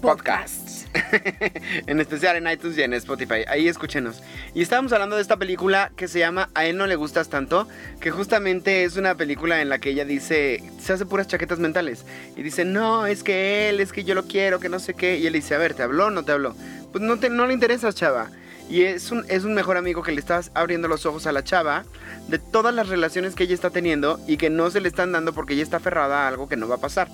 podcasts. 0.00 0.86
en 1.86 2.00
especial 2.00 2.36
en 2.36 2.48
iTunes 2.48 2.76
y 2.76 2.82
en 2.82 2.92
Spotify. 2.94 3.44
Ahí 3.48 3.68
escúchenos. 3.68 4.22
Y 4.54 4.62
estábamos 4.62 4.92
hablando 4.92 5.16
de 5.16 5.22
esta 5.22 5.36
película 5.36 5.92
que 5.96 6.08
se 6.08 6.18
llama 6.18 6.50
A 6.54 6.66
él 6.66 6.76
no 6.76 6.86
le 6.86 6.96
gustas 6.96 7.28
tanto, 7.28 7.68
que 8.00 8.10
justamente 8.10 8.84
es 8.84 8.96
una 8.96 9.14
película 9.14 9.62
en 9.62 9.68
la 9.68 9.78
que 9.78 9.90
ella 9.90 10.04
dice, 10.04 10.62
se 10.80 10.92
hace 10.92 11.06
puras 11.06 11.28
chaquetas 11.28 11.58
mentales. 11.58 12.04
Y 12.36 12.42
dice, 12.42 12.64
no, 12.64 13.06
es 13.06 13.22
que 13.22 13.68
él, 13.68 13.80
es 13.80 13.92
que 13.92 14.04
yo 14.04 14.14
lo 14.14 14.24
quiero, 14.24 14.60
que 14.60 14.68
no 14.68 14.78
sé 14.78 14.94
qué. 14.94 15.18
Y 15.18 15.26
él 15.26 15.32
dice, 15.32 15.54
a 15.54 15.58
ver, 15.58 15.74
¿te 15.74 15.82
habló 15.82 16.06
o 16.06 16.10
no 16.10 16.24
te 16.24 16.32
habló? 16.32 16.54
Pues 16.92 17.02
no, 17.02 17.18
te, 17.18 17.30
no 17.30 17.46
le 17.46 17.54
interesas, 17.54 17.94
chava. 17.94 18.30
Y 18.68 18.82
es 18.82 19.10
un, 19.10 19.24
es 19.28 19.44
un 19.44 19.54
mejor 19.54 19.76
amigo 19.76 20.02
que 20.02 20.12
le 20.12 20.20
estás 20.20 20.52
abriendo 20.54 20.86
los 20.86 21.04
ojos 21.04 21.26
a 21.26 21.32
la 21.32 21.42
chava 21.42 21.84
de 22.28 22.38
todas 22.38 22.72
las 22.72 22.88
relaciones 22.88 23.34
que 23.34 23.42
ella 23.44 23.54
está 23.54 23.70
teniendo 23.70 24.20
y 24.28 24.36
que 24.36 24.48
no 24.48 24.70
se 24.70 24.80
le 24.80 24.88
están 24.88 25.10
dando 25.10 25.32
porque 25.32 25.54
ella 25.54 25.64
está 25.64 25.78
aferrada 25.78 26.24
a 26.24 26.28
algo 26.28 26.48
que 26.48 26.56
no 26.56 26.68
va 26.68 26.76
a 26.76 26.80
pasar. 26.80 27.08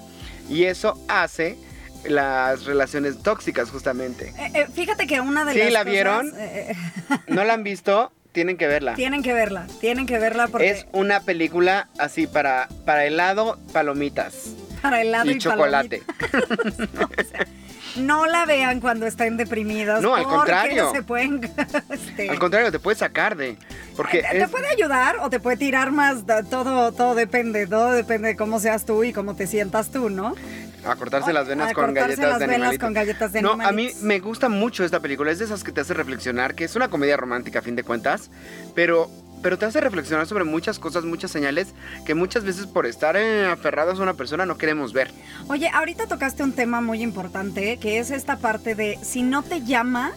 Y 0.50 0.64
eso 0.64 1.02
hace 1.08 1.56
las 2.04 2.64
relaciones 2.64 3.22
tóxicas 3.22 3.70
justamente. 3.70 4.32
Eh, 4.38 4.50
eh, 4.54 4.66
fíjate 4.72 5.06
que 5.06 5.20
una 5.20 5.44
de 5.44 5.52
Sí, 5.52 5.58
las 5.58 5.72
¿la 5.72 5.78
cosas, 5.80 5.92
vieron? 5.92 6.32
eh, 6.38 6.72
eh, 6.72 6.76
¿No 7.28 7.44
la 7.44 7.54
han 7.54 7.62
visto? 7.64 8.12
Tienen 8.32 8.58
que 8.58 8.66
verla. 8.66 8.94
tienen 8.94 9.22
que 9.22 9.32
verla, 9.32 9.66
tienen 9.80 10.04
que 10.06 10.18
verla 10.18 10.46
porque 10.48 10.68
Es 10.68 10.86
una 10.92 11.20
película 11.20 11.88
así 11.98 12.26
para, 12.26 12.68
para 12.84 13.06
helado, 13.06 13.58
palomitas 13.72 14.50
para 14.82 15.00
helado 15.00 15.30
y, 15.30 15.34
y 15.34 15.38
chocolate. 15.38 16.02
No 17.96 18.26
la 18.26 18.44
vean 18.44 18.80
cuando 18.80 19.06
estén 19.06 19.38
deprimidos. 19.38 20.02
No, 20.02 20.14
al 20.14 20.24
contrario. 20.24 20.92
Se 20.92 21.02
pueden. 21.02 21.40
este, 21.90 22.28
Al 22.28 22.38
contrario, 22.38 22.70
te 22.70 22.78
puede 22.78 22.94
sacar 22.96 23.36
de... 23.36 23.56
Porque 23.96 24.22
te, 24.22 24.42
es- 24.42 24.50
puede 24.50 24.68
ayudar 24.68 25.16
o 25.22 25.30
te 25.30 25.40
puede 25.40 25.56
tirar 25.56 25.92
más. 25.92 26.24
Todo, 26.50 26.92
todo 26.92 27.14
depende, 27.14 27.66
todo 27.66 27.92
depende 27.92 28.28
de 28.28 28.36
cómo 28.36 28.60
seas 28.60 28.84
tú 28.84 29.02
y 29.02 29.14
cómo 29.14 29.34
te 29.34 29.46
sientas 29.46 29.90
tú, 29.90 30.10
¿no? 30.10 30.34
A 30.86 30.96
cortarse 30.96 31.32
las 31.32 31.46
venas 31.48 31.70
A 31.70 31.74
con 31.74 31.86
cortarse 31.86 32.16
galletas 32.16 32.28
las 32.30 32.38
de 32.38 32.46
venas 32.46 32.56
animalitos. 32.56 32.86
con 32.86 32.94
galletas 32.94 33.32
de 33.32 33.42
no, 33.42 33.52
a 33.52 33.56
mí 33.56 33.62
animalitos. 33.64 34.02
me 34.02 34.18
gusta 34.20 34.48
mucho 34.48 34.84
esta 34.84 35.00
película. 35.00 35.30
Es 35.30 35.38
de 35.38 35.44
esas 35.46 35.64
que 35.64 35.72
te 35.72 35.80
hace 35.80 35.94
reflexionar, 35.94 36.54
que 36.54 36.64
es 36.64 36.76
una 36.76 36.88
comedia 36.88 37.16
romántica 37.16 37.58
a 37.58 37.62
fin 37.62 37.76
de 37.76 37.82
cuentas, 37.84 38.30
pero, 38.74 39.10
pero 39.42 39.58
te 39.58 39.66
hace 39.66 39.80
reflexionar 39.80 40.26
sobre 40.26 40.44
muchas 40.44 40.78
cosas, 40.78 41.04
muchas 41.04 41.30
señales 41.30 41.68
que 42.04 42.14
muchas 42.14 42.44
veces 42.44 42.66
por 42.66 42.86
estar 42.86 43.16
eh, 43.16 43.46
aferrados 43.46 43.98
a 43.98 44.02
una 44.02 44.14
persona 44.14 44.46
no 44.46 44.56
queremos 44.58 44.92
ver. 44.92 45.10
Oye, 45.48 45.68
ahorita 45.68 46.06
tocaste 46.06 46.42
un 46.42 46.52
tema 46.52 46.80
muy 46.80 47.02
importante 47.02 47.78
que 47.78 47.98
es 47.98 48.10
esta 48.10 48.38
parte 48.38 48.74
de 48.74 48.98
si 49.02 49.22
no 49.22 49.42
te 49.42 49.62
llama. 49.64 50.12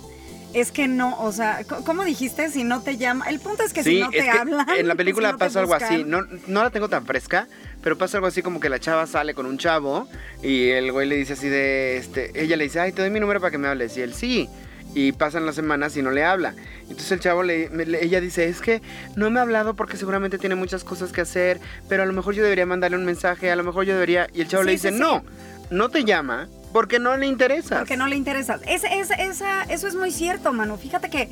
Es 0.52 0.72
que 0.72 0.88
no, 0.88 1.16
o 1.20 1.32
sea, 1.32 1.60
¿cómo 1.86 2.04
dijiste? 2.04 2.50
Si 2.50 2.64
no 2.64 2.82
te 2.82 2.98
llama. 2.98 3.30
El 3.30 3.40
punto 3.40 3.62
es 3.62 3.72
que 3.72 3.84
si 3.84 4.00
no 4.00 4.10
te 4.10 4.28
hablan. 4.32 4.68
En 4.76 4.88
la 4.88 4.94
si 4.96 4.98
película 4.98 5.32
no 5.32 5.38
te 5.38 5.46
pasa 5.46 5.60
algo 5.60 5.76
así. 5.76 6.04
No, 6.04 6.24
no 6.48 6.64
la 6.64 6.72
tengo 6.72 6.90
tan 6.90 7.06
fresca, 7.06 7.48
pero 7.82 7.98
pasa 7.98 8.18
algo 8.18 8.28
así 8.28 8.42
como 8.42 8.60
que 8.60 8.70
la 8.70 8.80
chava 8.80 9.08
sale 9.08 9.34
con 9.34 9.46
un 9.46 9.58
chavo 9.58 10.08
y 10.44 10.70
el 10.70 10.92
güey 10.92 11.08
le 11.08 11.16
dice 11.16 11.34
así 11.34 11.48
de 11.48 11.98
este. 11.98 12.32
Ella 12.42 12.58
le 12.58 12.66
dice, 12.66 12.80
ay, 12.80 12.92
te 12.92 13.02
doy 13.02 13.10
mi 13.12 13.20
número 13.20 13.40
para 13.40 13.52
que 13.52 13.58
me 13.58 13.68
hables. 13.68 13.96
Y 13.98 14.02
él 14.02 14.14
sí. 14.14 14.50
Y 14.96 15.12
pasan 15.12 15.46
las 15.46 15.54
semanas 15.56 15.96
y 15.98 16.02
no 16.02 16.10
le 16.12 16.24
habla. 16.26 16.56
Entonces 16.84 17.12
el 17.12 17.20
chavo 17.20 17.44
le, 17.44 17.70
ella 18.02 18.20
dice, 18.22 18.48
es 18.50 18.60
que 18.60 18.82
no 19.16 19.30
me 19.30 19.40
ha 19.40 19.44
hablado 19.44 19.76
porque 19.76 19.98
seguramente 19.98 20.40
tiene 20.40 20.56
muchas 20.56 20.84
cosas 20.84 21.12
que 21.12 21.22
hacer, 21.22 21.60
pero 21.88 22.02
a 22.02 22.06
lo 22.08 22.14
mejor 22.14 22.34
yo 22.34 22.42
debería 22.42 22.66
mandarle 22.66 22.98
un 22.98 23.06
mensaje, 23.06 23.52
a 23.52 23.56
lo 23.56 23.64
mejor 23.64 23.86
yo 23.86 23.94
debería. 23.94 24.28
Y 24.34 24.42
el 24.42 24.48
chavo 24.48 24.64
Sí, 24.64 24.66
le 24.66 24.72
dice, 24.74 24.90
sí, 24.90 24.96
sí. 24.96 25.00
no, 25.00 25.24
no 25.70 25.90
te 25.90 26.04
llama 26.06 26.50
porque 26.74 26.98
no 26.98 27.16
le 27.18 27.28
interesa. 27.28 27.78
Porque 27.78 27.98
no 27.98 28.08
le 28.08 28.16
interesa. 28.16 28.60
Es, 28.68 28.84
es- 28.84 29.12
esa- 29.20 29.64
eso 29.64 29.88
es 29.88 29.94
muy 29.96 30.12
cierto, 30.12 30.52
Manu. 30.54 30.78
Fíjate 30.78 31.10
que 31.12 31.30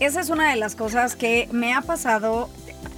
esa 0.00 0.20
es 0.20 0.28
una 0.28 0.50
de 0.50 0.56
las 0.56 0.74
cosas 0.76 1.16
que 1.16 1.48
me 1.50 1.72
ha 1.74 1.80
pasado. 1.80 2.50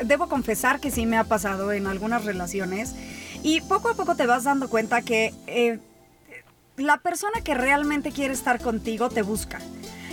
Debo 0.05 0.29
confesar 0.29 0.81
que 0.81 0.91
sí 0.91 1.07
me 1.07 1.17
ha 1.19 1.25
pasado 1.25 1.73
en 1.73 1.87
algunas 1.87 2.25
relaciones. 2.25 2.95
Y 3.43 3.61
poco 3.63 3.89
a 3.91 3.95
poco 3.95 4.15
te 4.17 4.27
vas 4.27 4.45
dando 4.45 4.69
cuenta 4.69 5.01
que 5.03 5.33
eh, 5.47 5.79
la 6.77 6.99
persona 6.99 7.41
que 7.43 7.55
realmente 7.55 8.11
quiere 8.13 8.35
estar 8.35 8.61
contigo 8.61 9.09
te 9.09 9.23
busca. 9.23 9.59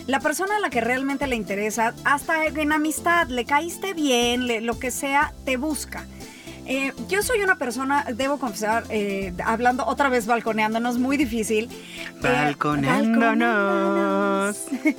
La 0.08 0.20
persona 0.22 0.56
a 0.58 0.60
la 0.60 0.70
que 0.70 0.80
realmente 0.82 1.28
le 1.28 1.36
interesa, 1.36 1.94
hasta 2.06 2.46
en 2.46 2.72
amistad, 2.72 3.28
le 3.28 3.44
caíste 3.46 3.94
bien, 3.94 4.48
le- 4.48 4.62
lo 4.62 4.80
que 4.80 4.90
sea, 4.92 5.34
te 5.46 5.58
busca. 5.58 6.06
Eh, 6.66 6.94
yo 7.10 7.22
soy 7.24 7.42
una 7.42 7.58
persona, 7.58 8.06
debo 8.14 8.38
confesar, 8.40 8.86
eh, 8.90 9.34
hablando 9.46 9.86
otra 9.86 10.08
vez 10.10 10.26
balconeándonos, 10.26 10.98
muy 10.98 11.18
difícil. 11.18 11.70
Eh, 11.70 12.20
Balconeándonos. 12.22 14.58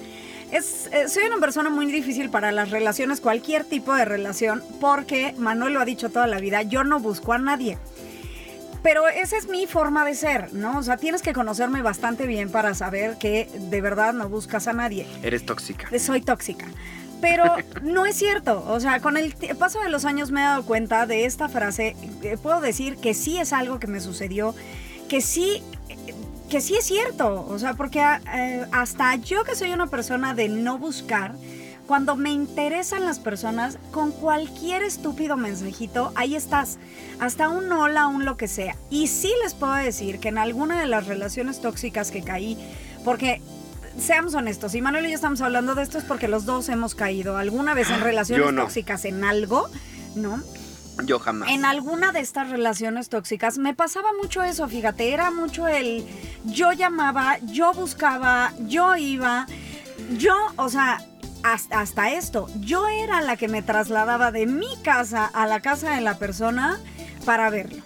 Es, 0.50 0.88
eh, 0.92 1.08
soy 1.08 1.24
una 1.24 1.38
persona 1.38 1.68
muy 1.70 1.86
difícil 1.86 2.30
para 2.30 2.52
las 2.52 2.70
relaciones, 2.70 3.20
cualquier 3.20 3.64
tipo 3.64 3.94
de 3.94 4.04
relación, 4.04 4.62
porque 4.80 5.34
Manuel 5.36 5.74
lo 5.74 5.80
ha 5.80 5.84
dicho 5.84 6.08
toda 6.10 6.26
la 6.26 6.40
vida, 6.40 6.62
yo 6.62 6.84
no 6.84 7.00
busco 7.00 7.32
a 7.32 7.38
nadie. 7.38 7.78
Pero 8.82 9.08
esa 9.08 9.36
es 9.36 9.48
mi 9.48 9.66
forma 9.66 10.04
de 10.04 10.14
ser, 10.14 10.52
¿no? 10.52 10.78
O 10.78 10.82
sea, 10.82 10.96
tienes 10.96 11.22
que 11.22 11.32
conocerme 11.32 11.82
bastante 11.82 12.26
bien 12.26 12.50
para 12.50 12.74
saber 12.74 13.18
que 13.18 13.48
de 13.54 13.80
verdad 13.80 14.14
no 14.14 14.28
buscas 14.28 14.68
a 14.68 14.72
nadie. 14.72 15.06
Eres 15.22 15.44
tóxica. 15.44 15.88
Soy 15.98 16.20
tóxica. 16.22 16.66
Pero 17.20 17.44
no 17.82 18.06
es 18.06 18.16
cierto. 18.16 18.64
O 18.68 18.78
sea, 18.80 19.00
con 19.00 19.16
el 19.16 19.34
paso 19.58 19.80
de 19.82 19.88
los 19.88 20.04
años 20.04 20.30
me 20.30 20.40
he 20.40 20.44
dado 20.44 20.64
cuenta 20.64 21.06
de 21.06 21.24
esta 21.24 21.48
frase. 21.48 21.96
Eh, 22.22 22.36
Puedo 22.40 22.60
decir 22.60 22.96
que 22.96 23.14
sí 23.14 23.38
es 23.38 23.52
algo 23.52 23.80
que 23.80 23.88
me 23.88 24.00
sucedió, 24.00 24.54
que 25.08 25.20
sí, 25.20 25.62
eh, 25.88 26.14
que 26.48 26.60
sí 26.60 26.76
es 26.76 26.84
cierto. 26.84 27.46
O 27.48 27.58
sea, 27.58 27.74
porque 27.74 28.00
ah, 28.00 28.20
eh, 28.34 28.66
hasta 28.72 29.14
yo 29.16 29.44
que 29.44 29.54
soy 29.54 29.72
una 29.72 29.86
persona 29.86 30.34
de 30.34 30.48
no 30.48 30.78
buscar, 30.78 31.34
cuando 31.86 32.16
me 32.16 32.30
interesan 32.30 33.06
las 33.06 33.18
personas, 33.18 33.78
con 33.92 34.12
cualquier 34.12 34.82
estúpido 34.82 35.38
mensajito, 35.38 36.12
ahí 36.16 36.36
estás. 36.36 36.78
Hasta 37.18 37.48
un 37.48 37.72
hola, 37.72 38.08
un 38.08 38.26
lo 38.26 38.36
que 38.36 38.46
sea. 38.46 38.76
Y 38.90 39.06
sí 39.06 39.32
les 39.42 39.54
puedo 39.54 39.72
decir 39.72 40.20
que 40.20 40.28
en 40.28 40.36
alguna 40.36 40.78
de 40.78 40.86
las 40.86 41.06
relaciones 41.06 41.62
tóxicas 41.62 42.10
que 42.10 42.22
caí, 42.22 42.58
porque 43.06 43.40
seamos 43.98 44.34
honestos, 44.34 44.74
y 44.74 44.82
Manuel 44.82 45.06
y 45.06 45.08
yo 45.08 45.14
estamos 45.14 45.40
hablando 45.40 45.74
de 45.74 45.82
esto 45.82 45.96
es 45.96 46.04
porque 46.04 46.28
los 46.28 46.44
dos 46.44 46.68
hemos 46.68 46.94
caído 46.94 47.38
alguna 47.38 47.72
vez 47.72 47.88
en 47.88 48.00
relaciones 48.02 48.52
no. 48.52 48.62
tóxicas 48.62 49.06
en 49.06 49.24
algo, 49.24 49.68
¿no? 50.14 50.42
Yo 51.06 51.18
jamás. 51.18 51.48
En 51.50 51.64
alguna 51.64 52.12
de 52.12 52.20
estas 52.20 52.50
relaciones 52.50 53.08
tóxicas 53.08 53.56
me 53.56 53.74
pasaba 53.74 54.08
mucho 54.20 54.42
eso, 54.42 54.68
fíjate, 54.68 55.12
era 55.14 55.30
mucho 55.30 55.68
el 55.68 56.04
yo 56.48 56.72
llamaba, 56.72 57.38
yo 57.44 57.72
buscaba, 57.72 58.52
yo 58.60 58.96
iba, 58.96 59.46
yo, 60.16 60.34
o 60.56 60.68
sea, 60.68 61.00
hasta, 61.42 61.80
hasta 61.80 62.12
esto, 62.12 62.48
yo 62.60 62.86
era 62.88 63.20
la 63.20 63.36
que 63.36 63.48
me 63.48 63.62
trasladaba 63.62 64.32
de 64.32 64.46
mi 64.46 64.76
casa 64.82 65.26
a 65.26 65.46
la 65.46 65.60
casa 65.60 65.94
de 65.94 66.00
la 66.00 66.18
persona 66.18 66.78
para 67.24 67.50
verlo. 67.50 67.82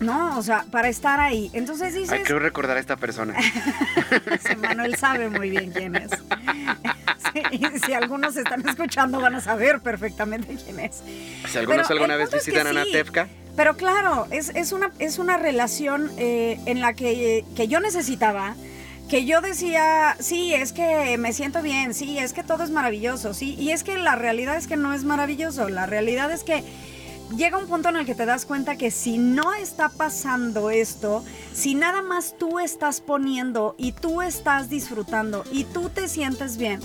¿No? 0.00 0.38
O 0.38 0.42
sea, 0.44 0.64
para 0.70 0.88
estar 0.88 1.18
ahí. 1.18 1.50
Entonces 1.54 1.92
dices, 1.92 2.12
Ay, 2.12 2.22
quiero 2.22 2.38
recordar 2.38 2.76
a 2.76 2.80
esta 2.80 2.96
persona. 2.96 3.34
Manuel 4.62 4.94
sabe 4.94 5.28
muy 5.28 5.50
bien 5.50 5.72
quién 5.72 5.96
es. 5.96 6.10
Sí, 7.34 7.42
y 7.50 7.78
si 7.80 7.92
algunos 7.92 8.36
están 8.36 8.66
escuchando 8.66 9.20
van 9.20 9.34
a 9.34 9.40
saber 9.42 9.80
perfectamente 9.80 10.56
quién 10.64 10.80
es. 10.80 11.02
Si 11.46 11.58
algunos 11.58 11.86
Pero 11.86 11.98
alguna 11.98 12.16
vez 12.16 12.30
que 12.30 12.36
visitan 12.36 12.74
a 12.74 12.84
sí. 12.84 12.92
Pero 13.58 13.76
claro, 13.76 14.28
es, 14.30 14.52
es 14.54 14.70
una, 14.70 14.92
es 15.00 15.18
una 15.18 15.36
relación 15.36 16.12
eh, 16.16 16.60
en 16.66 16.80
la 16.80 16.92
que, 16.92 17.44
que 17.56 17.66
yo 17.66 17.80
necesitaba, 17.80 18.54
que 19.08 19.24
yo 19.24 19.40
decía, 19.40 20.16
sí, 20.20 20.54
es 20.54 20.72
que 20.72 21.18
me 21.18 21.32
siento 21.32 21.60
bien, 21.60 21.92
sí, 21.92 22.20
es 22.20 22.32
que 22.32 22.44
todo 22.44 22.62
es 22.62 22.70
maravilloso, 22.70 23.34
sí, 23.34 23.56
y 23.58 23.72
es 23.72 23.82
que 23.82 23.98
la 23.98 24.14
realidad 24.14 24.56
es 24.56 24.68
que 24.68 24.76
no 24.76 24.94
es 24.94 25.02
maravilloso, 25.02 25.68
la 25.70 25.86
realidad 25.86 26.30
es 26.30 26.44
que 26.44 26.62
llega 27.36 27.58
un 27.58 27.66
punto 27.66 27.88
en 27.88 27.96
el 27.96 28.06
que 28.06 28.14
te 28.14 28.26
das 28.26 28.46
cuenta 28.46 28.76
que 28.76 28.92
si 28.92 29.18
no 29.18 29.52
está 29.54 29.88
pasando 29.88 30.70
esto, 30.70 31.24
si 31.52 31.74
nada 31.74 32.00
más 32.00 32.36
tú 32.38 32.60
estás 32.60 33.00
poniendo 33.00 33.74
y 33.76 33.90
tú 33.90 34.22
estás 34.22 34.70
disfrutando 34.70 35.42
y 35.50 35.64
tú 35.64 35.90
te 35.90 36.06
sientes 36.06 36.58
bien, 36.58 36.78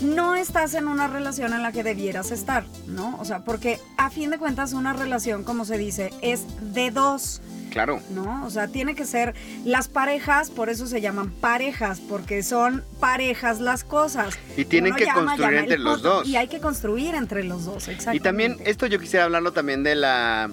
no 0.00 0.34
estás 0.34 0.74
en 0.74 0.88
una 0.88 1.06
relación 1.06 1.52
en 1.52 1.62
la 1.62 1.72
que 1.72 1.82
debieras 1.82 2.30
estar, 2.30 2.64
¿no? 2.86 3.16
O 3.20 3.24
sea, 3.24 3.44
porque 3.44 3.78
a 3.96 4.10
fin 4.10 4.30
de 4.30 4.38
cuentas 4.38 4.72
una 4.72 4.92
relación, 4.92 5.44
como 5.44 5.64
se 5.64 5.78
dice, 5.78 6.10
es 6.20 6.44
de 6.74 6.90
dos. 6.90 7.40
claro. 7.70 8.00
¿no? 8.10 8.44
O 8.46 8.50
sea, 8.50 8.68
tiene 8.68 8.94
que 8.94 9.04
ser 9.04 9.34
las 9.64 9.88
parejas, 9.88 10.50
por 10.50 10.68
eso 10.68 10.86
se 10.86 11.00
llaman 11.00 11.30
parejas, 11.30 12.00
porque 12.00 12.42
son 12.42 12.84
parejas 13.00 13.60
las 13.60 13.82
cosas. 13.84 14.38
Y 14.56 14.64
tienen 14.64 14.92
Uno 14.92 14.98
que 14.98 15.04
llama, 15.06 15.24
construir 15.24 15.50
llama 15.50 15.60
entre 15.60 15.78
los 15.78 16.02
dos. 16.02 16.28
Y 16.28 16.36
hay 16.36 16.48
que 16.48 16.60
construir 16.60 17.14
entre 17.14 17.42
los 17.44 17.64
dos, 17.64 17.88
exactamente. 17.88 18.16
Y 18.16 18.20
también 18.20 18.56
esto 18.64 18.86
yo 18.86 18.98
quisiera 19.00 19.24
hablarlo 19.24 19.52
también 19.52 19.82
de 19.82 19.94
la 19.96 20.50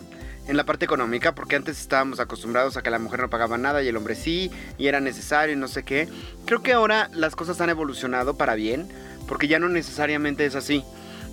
en 0.48 0.58
la 0.58 0.66
parte 0.66 0.86
económica, 0.86 1.36
porque 1.36 1.56
antes 1.56 1.80
estábamos 1.80 2.20
acostumbrados 2.20 2.76
a 2.76 2.82
que 2.82 2.90
la 2.90 3.00
mujer 3.00 3.22
no 3.22 3.30
pagaba 3.30 3.58
nada 3.58 3.84
y 3.84 3.88
el 3.88 3.96
hombre 3.96 4.16
sí, 4.16 4.52
y 4.78 4.88
era 4.88 5.00
necesario 5.00 5.54
y 5.54 5.58
no 5.58 5.68
sé 5.68 5.84
qué. 5.84 6.10
Creo 6.46 6.62
que 6.64 6.74
ahora 6.74 7.10
las 7.14 7.36
cosas 7.36 7.62
han 7.62 7.70
evolucionado 7.70 8.36
para 8.36 8.56
bien, 8.56 8.90
porque 9.28 9.48
ya 9.48 9.60
no 9.60 9.70
necesariamente 9.70 10.46
es 10.46 10.56
así. 10.56 10.84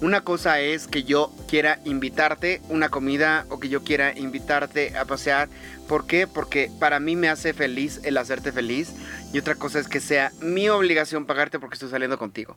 Una 0.01 0.21
cosa 0.21 0.61
es 0.61 0.87
que 0.87 1.03
yo 1.03 1.33
quiera 1.49 1.81
invitarte 1.85 2.61
una 2.69 2.89
comida 2.89 3.47
o 3.49 3.59
que 3.59 3.69
yo 3.69 3.83
quiera 3.83 4.17
invitarte 4.17 4.97
a 4.97 5.05
pasear. 5.05 5.49
¿Por 5.89 6.07
qué? 6.07 6.27
Porque 6.27 6.71
para 6.79 7.01
mí 7.01 7.17
me 7.17 7.29
hace 7.29 7.55
feliz 7.55 8.01
el 8.05 8.19
hacerte 8.19 8.53
feliz. 8.53 8.93
Y 9.33 9.39
otra 9.39 9.57
cosa 9.57 9.79
es 9.79 9.89
que 9.89 10.01
sea 10.01 10.33
mi 10.41 10.69
obligación 10.69 11.27
pagarte 11.27 11.59
porque 11.59 11.75
estoy 11.75 11.91
saliendo 11.91 12.19
contigo. 12.19 12.57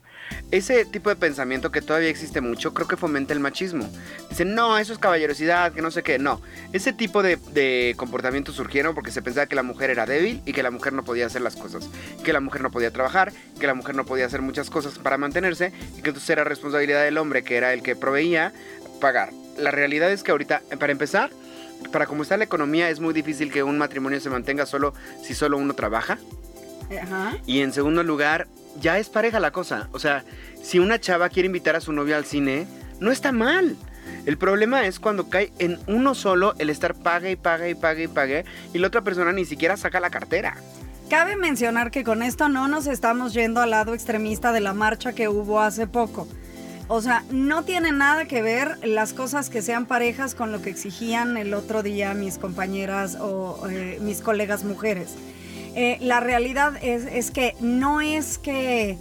Ese 0.52 0.86
tipo 0.86 1.10
de 1.10 1.15
pensamiento 1.15 1.72
que 1.72 1.82
todavía 1.82 2.10
existe 2.10 2.41
mucho, 2.41 2.74
creo 2.74 2.88
que 2.88 2.98
fomenta 2.98 3.34
el 3.34 3.39
machismo. 3.39 3.89
Dicen, 4.30 4.54
no, 4.54 4.78
eso 4.78 4.94
es 4.94 5.00
caballerosidad, 5.00 5.74
que 5.74 5.82
no 5.82 5.91
sé 5.91 6.04
qué. 6.04 6.20
No, 6.20 6.41
ese 6.72 6.94
tipo 6.94 7.24
de, 7.24 7.38
de 7.54 7.94
comportamientos 7.98 8.56
surgieron 8.56 8.94
porque 8.96 9.12
se 9.12 9.22
pensaba 9.22 9.48
que 9.48 9.56
la 9.56 9.63
mujer 9.63 9.89
era 9.89 10.06
débil 10.06 10.41
y 10.46 10.54
que 10.54 10.63
la 10.63 10.72
mujer 10.72 10.94
no 10.94 11.04
podía 11.04 11.26
hacer 11.26 11.41
las 11.41 11.56
cosas. 11.56 11.89
Que 12.24 12.34
la 12.34 12.41
mujer 12.41 12.62
no 12.62 12.72
podía 12.72 12.91
trabajar, 12.91 13.32
que 13.60 13.67
la 13.67 13.74
mujer 13.74 13.96
no 13.96 14.06
podía 14.06 14.26
hacer 14.26 14.41
muchas 14.41 14.70
cosas 14.70 15.00
para 15.00 15.17
mantenerse 15.17 15.72
y 15.98 16.02
que 16.02 16.10
entonces 16.10 16.30
era 16.30 16.44
responsabilidad 16.44 17.04
del 17.04 17.17
hombre, 17.17 17.44
que 17.44 17.56
era 17.56 17.74
el 17.74 17.82
que 17.82 17.96
proveía, 17.96 18.54
pagar. 19.00 19.32
La 19.58 19.72
realidad 19.72 20.12
es 20.12 20.24
que 20.24 20.32
ahorita, 20.32 20.62
para 20.80 20.91
empezar, 20.91 21.32
para 21.91 22.06
como 22.06 22.24
está 22.24 22.38
la 22.38 22.44
economía, 22.44 22.89
es 22.89 23.00
muy 23.00 23.13
difícil 23.13 23.52
que 23.52 23.63
un 23.63 23.78
matrimonio 23.78 24.20
se 24.20 24.30
mantenga 24.30 24.65
solo 24.65 24.94
si 25.22 25.34
solo 25.34 25.58
uno 25.58 25.74
trabaja. 25.74 26.17
Ajá. 27.02 27.38
Y 27.46 27.62
en 27.62 27.74
segundo 27.74 28.04
lugar, 28.04 28.48
ya 28.80 28.98
es 28.98 29.10
pareja 29.10 29.39
la 29.39 29.52
cosa. 29.52 29.89
O 29.91 30.00
sea, 30.00 30.24
si 30.62 30.80
una 30.80 31.00
chava 31.00 31.30
quiere 31.30 31.48
invitar 31.48 31.76
a 31.76 31.82
su 31.82 31.91
novia 31.94 32.17
al 32.17 32.26
cine, 32.26 32.67
no 33.00 33.12
está 33.12 33.32
mal. 33.32 33.78
El 34.26 34.38
problema 34.38 34.86
es 34.86 35.00
cuando 35.00 35.30
cae 35.30 35.52
en 35.60 35.80
uno 35.88 36.13
solo 36.15 36.54
el 36.60 36.70
estar 36.70 36.94
pague 36.96 37.32
y 37.32 37.36
pague 37.36 37.72
y 37.72 37.76
pague 37.76 38.04
y 38.04 38.08
pague 38.08 38.46
y 38.74 38.78
la 38.78 38.88
otra 38.88 39.02
persona 39.02 39.32
ni 39.32 39.46
siquiera 39.46 39.78
saca 39.78 40.00
la 40.00 40.10
cartera. 40.10 40.56
Cabe 41.10 41.36
mencionar 41.36 41.91
que 41.91 42.04
con 42.04 42.24
esto 42.24 42.48
no 42.48 42.67
nos 42.67 42.88
estamos 42.88 43.34
yendo 43.34 43.60
al 43.60 43.72
lado 43.72 43.94
extremista 43.94 44.52
de 44.52 44.62
la 44.62 44.74
marcha 44.74 45.13
que 45.13 45.28
hubo 45.28 45.60
hace 45.60 45.88
poco. 45.88 46.28
O 46.94 47.00
sea, 47.00 47.24
no 47.32 47.64
tiene 47.64 47.94
nada 47.94 48.26
que 48.26 48.42
ver 48.42 48.78
las 48.86 49.14
cosas 49.14 49.50
que 49.50 49.62
sean 49.62 49.86
parejas 49.86 50.36
con 50.36 50.52
lo 50.52 50.62
que 50.62 50.70
exigían 50.70 51.38
el 51.38 51.54
otro 51.54 51.84
día 51.84 52.14
mis 52.14 52.38
compañeras 52.38 53.16
o 53.16 53.66
eh, 53.70 53.98
mis 54.02 54.20
colegas 54.20 54.66
mujeres. 54.66 55.16
Eh, 55.74 55.98
la 56.02 56.20
realidad 56.20 56.74
es, 56.82 57.06
es 57.06 57.32
que 57.32 57.56
no 57.62 58.02
es 58.02 58.38
que 58.38 58.98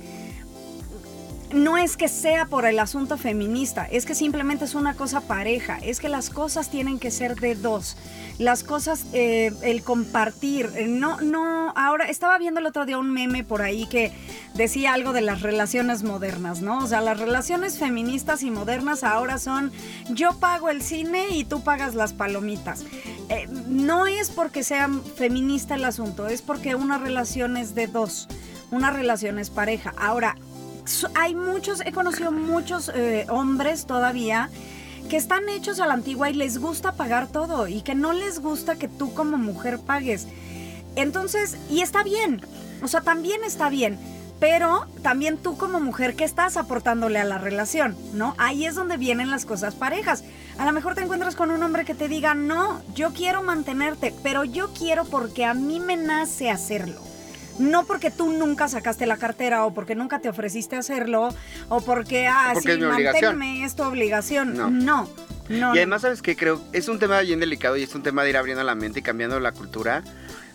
no 1.52 1.76
es 1.76 1.96
que 1.96 2.08
sea 2.08 2.46
por 2.46 2.64
el 2.64 2.78
asunto 2.78 3.18
feminista, 3.18 3.86
es 3.90 4.06
que 4.06 4.14
simplemente 4.14 4.64
es 4.64 4.74
una 4.74 4.94
cosa 4.94 5.20
pareja, 5.20 5.78
es 5.82 6.00
que 6.00 6.08
las 6.08 6.30
cosas 6.30 6.70
tienen 6.70 6.98
que 6.98 7.10
ser 7.10 7.36
de 7.36 7.54
dos. 7.54 7.96
Las 8.38 8.64
cosas, 8.64 9.06
eh, 9.12 9.52
el 9.62 9.82
compartir, 9.82 10.70
eh, 10.74 10.86
no, 10.86 11.20
no, 11.20 11.72
ahora 11.76 12.06
estaba 12.06 12.38
viendo 12.38 12.60
el 12.60 12.66
otro 12.66 12.86
día 12.86 12.98
un 12.98 13.10
meme 13.10 13.44
por 13.44 13.62
ahí 13.62 13.86
que 13.86 14.12
decía 14.54 14.94
algo 14.94 15.12
de 15.12 15.20
las 15.20 15.42
relaciones 15.42 16.02
modernas, 16.02 16.62
¿no? 16.62 16.78
O 16.78 16.86
sea, 16.86 17.00
las 17.00 17.18
relaciones 17.18 17.78
feministas 17.78 18.42
y 18.42 18.50
modernas 18.50 19.04
ahora 19.04 19.38
son 19.38 19.72
yo 20.10 20.38
pago 20.38 20.70
el 20.70 20.82
cine 20.82 21.28
y 21.30 21.44
tú 21.44 21.62
pagas 21.62 21.94
las 21.94 22.12
palomitas. 22.12 22.84
Eh, 23.28 23.46
no 23.68 24.06
es 24.06 24.30
porque 24.30 24.64
sea 24.64 24.88
feminista 25.16 25.74
el 25.74 25.84
asunto, 25.84 26.26
es 26.26 26.42
porque 26.42 26.74
una 26.74 26.98
relación 26.98 27.56
es 27.56 27.74
de 27.74 27.86
dos, 27.86 28.28
una 28.70 28.90
relación 28.90 29.38
es 29.38 29.50
pareja. 29.50 29.92
Ahora, 29.98 30.36
hay 31.14 31.34
muchos, 31.34 31.80
he 31.84 31.92
conocido 31.92 32.32
muchos 32.32 32.90
eh, 32.94 33.26
hombres 33.28 33.86
todavía 33.86 34.50
que 35.08 35.16
están 35.16 35.48
hechos 35.48 35.80
a 35.80 35.86
la 35.86 35.94
antigua 35.94 36.30
y 36.30 36.34
les 36.34 36.58
gusta 36.58 36.92
pagar 36.92 37.26
todo 37.26 37.66
y 37.66 37.82
que 37.82 37.94
no 37.94 38.12
les 38.12 38.40
gusta 38.40 38.76
que 38.76 38.88
tú 38.88 39.12
como 39.12 39.38
mujer 39.38 39.80
pagues. 39.80 40.28
Entonces, 40.96 41.56
y 41.68 41.80
está 41.80 42.02
bien, 42.02 42.40
o 42.82 42.88
sea, 42.88 43.00
también 43.00 43.42
está 43.44 43.68
bien, 43.68 43.98
pero 44.38 44.86
también 45.02 45.36
tú 45.36 45.56
como 45.56 45.80
mujer, 45.80 46.16
¿qué 46.16 46.24
estás 46.24 46.56
aportándole 46.56 47.18
a 47.18 47.24
la 47.24 47.38
relación? 47.38 47.96
¿No? 48.14 48.34
Ahí 48.38 48.64
es 48.64 48.74
donde 48.74 48.96
vienen 48.96 49.30
las 49.30 49.44
cosas 49.44 49.74
parejas. 49.74 50.24
A 50.58 50.64
lo 50.64 50.72
mejor 50.72 50.94
te 50.94 51.02
encuentras 51.02 51.36
con 51.36 51.50
un 51.50 51.62
hombre 51.62 51.84
que 51.84 51.94
te 51.94 52.08
diga, 52.08 52.34
no, 52.34 52.80
yo 52.94 53.12
quiero 53.12 53.42
mantenerte, 53.42 54.14
pero 54.22 54.44
yo 54.44 54.72
quiero 54.72 55.04
porque 55.04 55.44
a 55.44 55.54
mí 55.54 55.78
me 55.78 55.96
nace 55.96 56.50
hacerlo. 56.50 57.09
No 57.60 57.84
porque 57.84 58.10
tú 58.10 58.32
nunca 58.32 58.68
sacaste 58.68 59.06
la 59.06 59.16
cartera 59.18 59.64
o 59.64 59.74
porque 59.74 59.94
nunca 59.94 60.18
te 60.20 60.28
ofreciste 60.28 60.76
hacerlo 60.76 61.28
o 61.68 61.80
porque, 61.80 62.26
ah, 62.26 62.50
Porque 62.54 62.74
sí, 62.74 62.80
es 62.80 62.86
manténme, 62.88 63.64
es 63.64 63.76
tu 63.76 63.82
obligación. 63.82 64.56
No. 64.56 64.70
No, 64.70 65.08
no. 65.48 65.74
y 65.74 65.78
además, 65.78 66.02
¿sabes 66.02 66.22
qué? 66.22 66.36
Creo, 66.36 66.60
es 66.72 66.88
un 66.88 66.98
tema 66.98 67.20
bien 67.20 67.38
delicado 67.40 67.76
y 67.76 67.82
es 67.82 67.94
un 67.94 68.02
tema 68.02 68.24
de 68.24 68.30
ir 68.30 68.36
abriendo 68.36 68.64
la 68.64 68.74
mente 68.74 69.00
y 69.00 69.02
cambiando 69.02 69.38
la 69.40 69.52
cultura. 69.52 70.02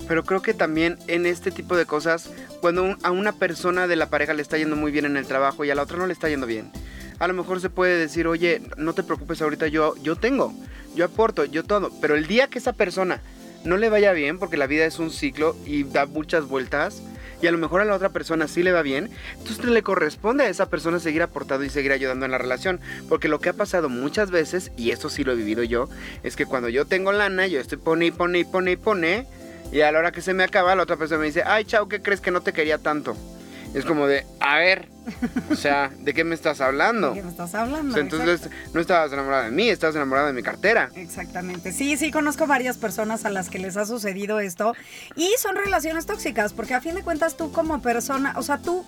Pero 0.07 0.23
creo 0.23 0.41
que 0.41 0.53
también 0.53 0.97
en 1.07 1.25
este 1.25 1.51
tipo 1.51 1.75
de 1.77 1.85
cosas, 1.85 2.29
cuando 2.59 2.83
un- 2.83 2.97
a 3.03 3.11
una 3.11 3.31
persona 3.33 3.87
de 3.87 3.95
la 3.95 4.09
pareja 4.09 4.33
le 4.33 4.41
está 4.41 4.57
yendo 4.57 4.75
muy 4.75 4.91
bien 4.91 5.05
en 5.05 5.15
el 5.17 5.25
trabajo 5.25 5.63
y 5.63 5.69
a 5.71 5.75
la 5.75 5.83
otra 5.83 5.97
no 5.97 6.05
le 6.07 6.13
está 6.13 6.27
yendo 6.29 6.45
bien, 6.47 6.71
a 7.19 7.27
lo 7.27 7.33
mejor 7.33 7.61
se 7.61 7.69
puede 7.69 7.97
decir, 7.97 8.27
oye, 8.27 8.61
no 8.77 8.93
te 8.93 9.03
preocupes 9.03 9.41
ahorita, 9.41 9.67
yo, 9.67 9.95
yo 10.03 10.15
tengo, 10.15 10.53
yo 10.95 11.05
aporto, 11.05 11.45
yo 11.45 11.63
todo. 11.63 11.91
Pero 12.01 12.15
el 12.15 12.27
día 12.27 12.47
que 12.47 12.59
esa 12.59 12.73
persona 12.73 13.21
no 13.65 13.77
le 13.77 13.89
vaya 13.89 14.13
bien, 14.13 14.39
porque 14.39 14.57
la 14.57 14.67
vida 14.67 14.85
es 14.85 14.99
un 14.99 15.11
ciclo 15.11 15.55
y 15.65 15.83
da 15.83 16.05
muchas 16.05 16.47
vueltas, 16.47 17.01
y 17.41 17.47
a 17.47 17.51
lo 17.51 17.57
mejor 17.57 17.81
a 17.81 17.85
la 17.85 17.95
otra 17.95 18.09
persona 18.09 18.47
sí 18.47 18.63
le 18.63 18.71
va 18.71 18.81
bien, 18.81 19.09
entonces 19.37 19.65
le 19.65 19.83
corresponde 19.83 20.45
a 20.45 20.49
esa 20.49 20.69
persona 20.69 20.99
seguir 20.99 21.21
aportando 21.21 21.65
y 21.65 21.69
seguir 21.69 21.91
ayudando 21.91 22.25
en 22.25 22.31
la 22.31 22.37
relación. 22.37 22.79
Porque 23.09 23.27
lo 23.27 23.39
que 23.39 23.49
ha 23.49 23.53
pasado 23.53 23.89
muchas 23.89 24.31
veces, 24.31 24.71
y 24.77 24.91
eso 24.91 25.09
sí 25.09 25.23
lo 25.23 25.33
he 25.33 25.35
vivido 25.35 25.63
yo, 25.63 25.89
es 26.23 26.35
que 26.35 26.45
cuando 26.45 26.69
yo 26.69 26.85
tengo 26.85 27.11
lana, 27.11 27.47
yo 27.47 27.59
estoy 27.59 27.77
pone 27.77 28.07
y 28.07 28.11
pone 28.11 28.39
y 28.39 28.45
pone 28.45 28.71
y 28.71 28.77
pone, 28.77 29.27
y 29.71 29.81
a 29.81 29.91
la 29.91 29.99
hora 29.99 30.11
que 30.11 30.21
se 30.21 30.33
me 30.33 30.43
acaba, 30.43 30.75
la 30.75 30.83
otra 30.83 30.95
persona 30.95 31.19
me 31.19 31.25
dice, 31.27 31.43
ay, 31.45 31.65
chao, 31.65 31.89
¿qué 31.89 32.01
crees 32.01 32.21
que 32.21 32.31
no 32.31 32.41
te 32.41 32.53
quería 32.53 32.77
tanto? 32.77 33.17
Es 33.75 33.83
como 33.83 34.07
de, 34.07 34.25
a 34.39 34.57
ver, 34.57 34.87
o 35.51 35.55
sea, 35.55 35.91
¿de 35.99 36.13
qué 36.13 36.23
me 36.23 36.33
estás 36.33 36.61
hablando? 36.61 37.09
¿De 37.09 37.15
qué 37.15 37.23
me 37.23 37.29
estás 37.29 37.53
hablando? 37.55 37.91
O 37.91 37.93
sea, 37.93 38.01
entonces 38.01 38.49
no 38.73 38.79
estabas 38.79 39.11
enamorada 39.11 39.43
de 39.43 39.51
mí, 39.51 39.67
estabas 39.67 39.97
enamorada 39.97 40.27
de 40.27 40.33
mi 40.33 40.41
cartera. 40.41 40.89
Exactamente. 40.95 41.73
Sí, 41.73 41.97
sí, 41.97 42.09
conozco 42.09 42.47
varias 42.47 42.77
personas 42.77 43.25
a 43.25 43.29
las 43.29 43.49
que 43.49 43.59
les 43.59 43.75
ha 43.75 43.85
sucedido 43.85 44.39
esto 44.39 44.73
y 45.17 45.29
son 45.39 45.57
relaciones 45.57 46.05
tóxicas 46.05 46.53
porque 46.53 46.73
a 46.73 46.79
fin 46.79 46.95
de 46.95 47.03
cuentas 47.03 47.35
tú 47.35 47.51
como 47.51 47.81
persona, 47.81 48.33
o 48.37 48.43
sea, 48.43 48.59
tú 48.59 48.85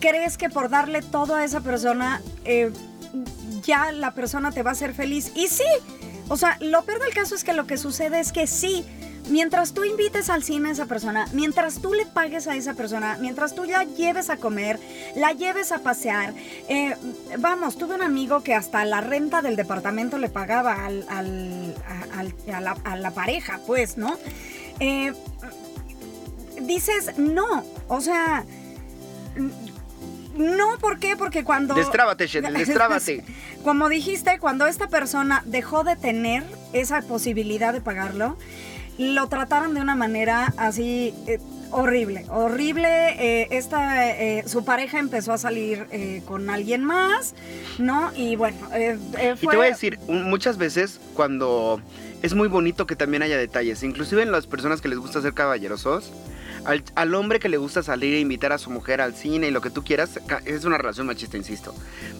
crees 0.00 0.36
que 0.36 0.50
por 0.50 0.68
darle 0.68 1.00
todo 1.00 1.34
a 1.34 1.42
esa 1.42 1.62
persona, 1.62 2.20
eh, 2.44 2.70
ya 3.62 3.90
la 3.90 4.12
persona 4.12 4.52
te 4.52 4.62
va 4.62 4.70
a 4.70 4.72
hacer 4.72 4.92
feliz. 4.92 5.32
Y 5.34 5.48
sí, 5.48 5.64
o 6.28 6.36
sea, 6.36 6.58
lo 6.60 6.84
peor 6.84 7.00
del 7.00 7.14
caso 7.14 7.34
es 7.34 7.42
que 7.42 7.54
lo 7.54 7.66
que 7.66 7.78
sucede 7.78 8.20
es 8.20 8.32
que 8.32 8.46
sí, 8.46 8.84
mientras 9.28 9.72
tú 9.72 9.84
invites 9.84 10.30
al 10.30 10.42
cine 10.42 10.68
a 10.68 10.72
esa 10.72 10.86
persona, 10.86 11.26
mientras 11.32 11.80
tú 11.80 11.94
le 11.94 12.06
pagues 12.06 12.46
a 12.48 12.56
esa 12.56 12.74
persona, 12.74 13.16
mientras 13.20 13.54
tú 13.54 13.64
la 13.64 13.84
lleves 13.84 14.30
a 14.30 14.36
comer, 14.36 14.78
la 15.14 15.32
lleves 15.32 15.72
a 15.72 15.78
pasear, 15.80 16.34
eh, 16.68 16.94
vamos, 17.38 17.76
tuve 17.76 17.94
un 17.94 18.02
amigo 18.02 18.42
que 18.42 18.54
hasta 18.54 18.84
la 18.84 19.00
renta 19.00 19.42
del 19.42 19.56
departamento 19.56 20.18
le 20.18 20.28
pagaba 20.28 20.84
al, 20.86 21.04
al- 21.08 21.74
a, 22.14 22.20
al- 22.20 22.34
a 22.54 22.60
la, 22.60 22.76
a 22.84 22.96
la 22.96 23.10
pareja, 23.12 23.60
pues, 23.66 23.96
¿no? 23.96 24.16
Eh, 24.80 25.12
dices, 26.62 27.16
no, 27.18 27.64
o 27.88 28.00
sea... 28.00 28.44
No, 30.36 30.76
¿por 30.78 30.98
qué? 30.98 31.16
Porque 31.16 31.44
cuando... 31.44 31.74
Destrábate, 31.74 32.26
Shendel, 32.26 32.52
destrábate. 32.58 33.24
Como 33.64 33.88
dijiste, 33.88 34.38
cuando 34.38 34.66
esta 34.66 34.86
persona 34.88 35.42
dejó 35.46 35.82
de 35.82 35.96
tener 35.96 36.44
esa 36.74 37.00
posibilidad 37.02 37.72
de 37.72 37.80
pagarlo, 37.80 38.36
lo 38.98 39.28
trataron 39.28 39.74
de 39.74 39.80
una 39.80 39.94
manera 39.94 40.52
así 40.56 41.14
eh, 41.26 41.38
horrible, 41.70 42.24
horrible. 42.30 42.88
eh, 43.42 43.48
esta, 43.50 44.10
eh, 44.10 44.44
su 44.46 44.64
pareja 44.64 44.98
empezó 44.98 45.32
a 45.32 45.38
salir 45.38 45.86
con 46.26 46.48
alguien 46.50 46.84
más, 46.84 47.34
¿no? 47.78 48.10
Y 48.16 48.36
bueno, 48.36 48.56
eh, 48.72 48.98
Y 49.32 49.36
fue... 49.36 49.50
te 49.50 49.56
voy 49.56 49.66
a 49.66 49.70
decir, 49.70 49.98
muchas 50.08 50.56
veces 50.58 51.00
cuando 51.14 51.80
es 52.22 52.34
muy 52.34 52.48
bonito 52.48 52.86
que 52.86 52.96
también 52.96 53.22
haya 53.22 53.36
detalles, 53.36 53.82
inclusive 53.82 54.22
en 54.22 54.32
las 54.32 54.46
personas 54.46 54.80
que 54.80 54.88
les 54.88 54.98
gusta 54.98 55.20
ser 55.20 55.34
caballerosos, 55.34 56.12
al, 56.64 56.82
al 56.94 57.14
hombre 57.14 57.38
que 57.38 57.48
le 57.48 57.58
gusta 57.58 57.82
salir 57.82 58.14
e 58.14 58.20
invitar 58.20 58.52
a 58.52 58.58
su 58.58 58.70
mujer 58.70 59.00
al 59.00 59.14
cine 59.14 59.48
y 59.48 59.50
lo 59.50 59.60
que 59.60 59.70
tú 59.70 59.84
quieras, 59.84 60.18
es 60.46 60.64
una 60.64 60.78
relación 60.78 61.06
machista, 61.06 61.36
insisto, 61.36 61.74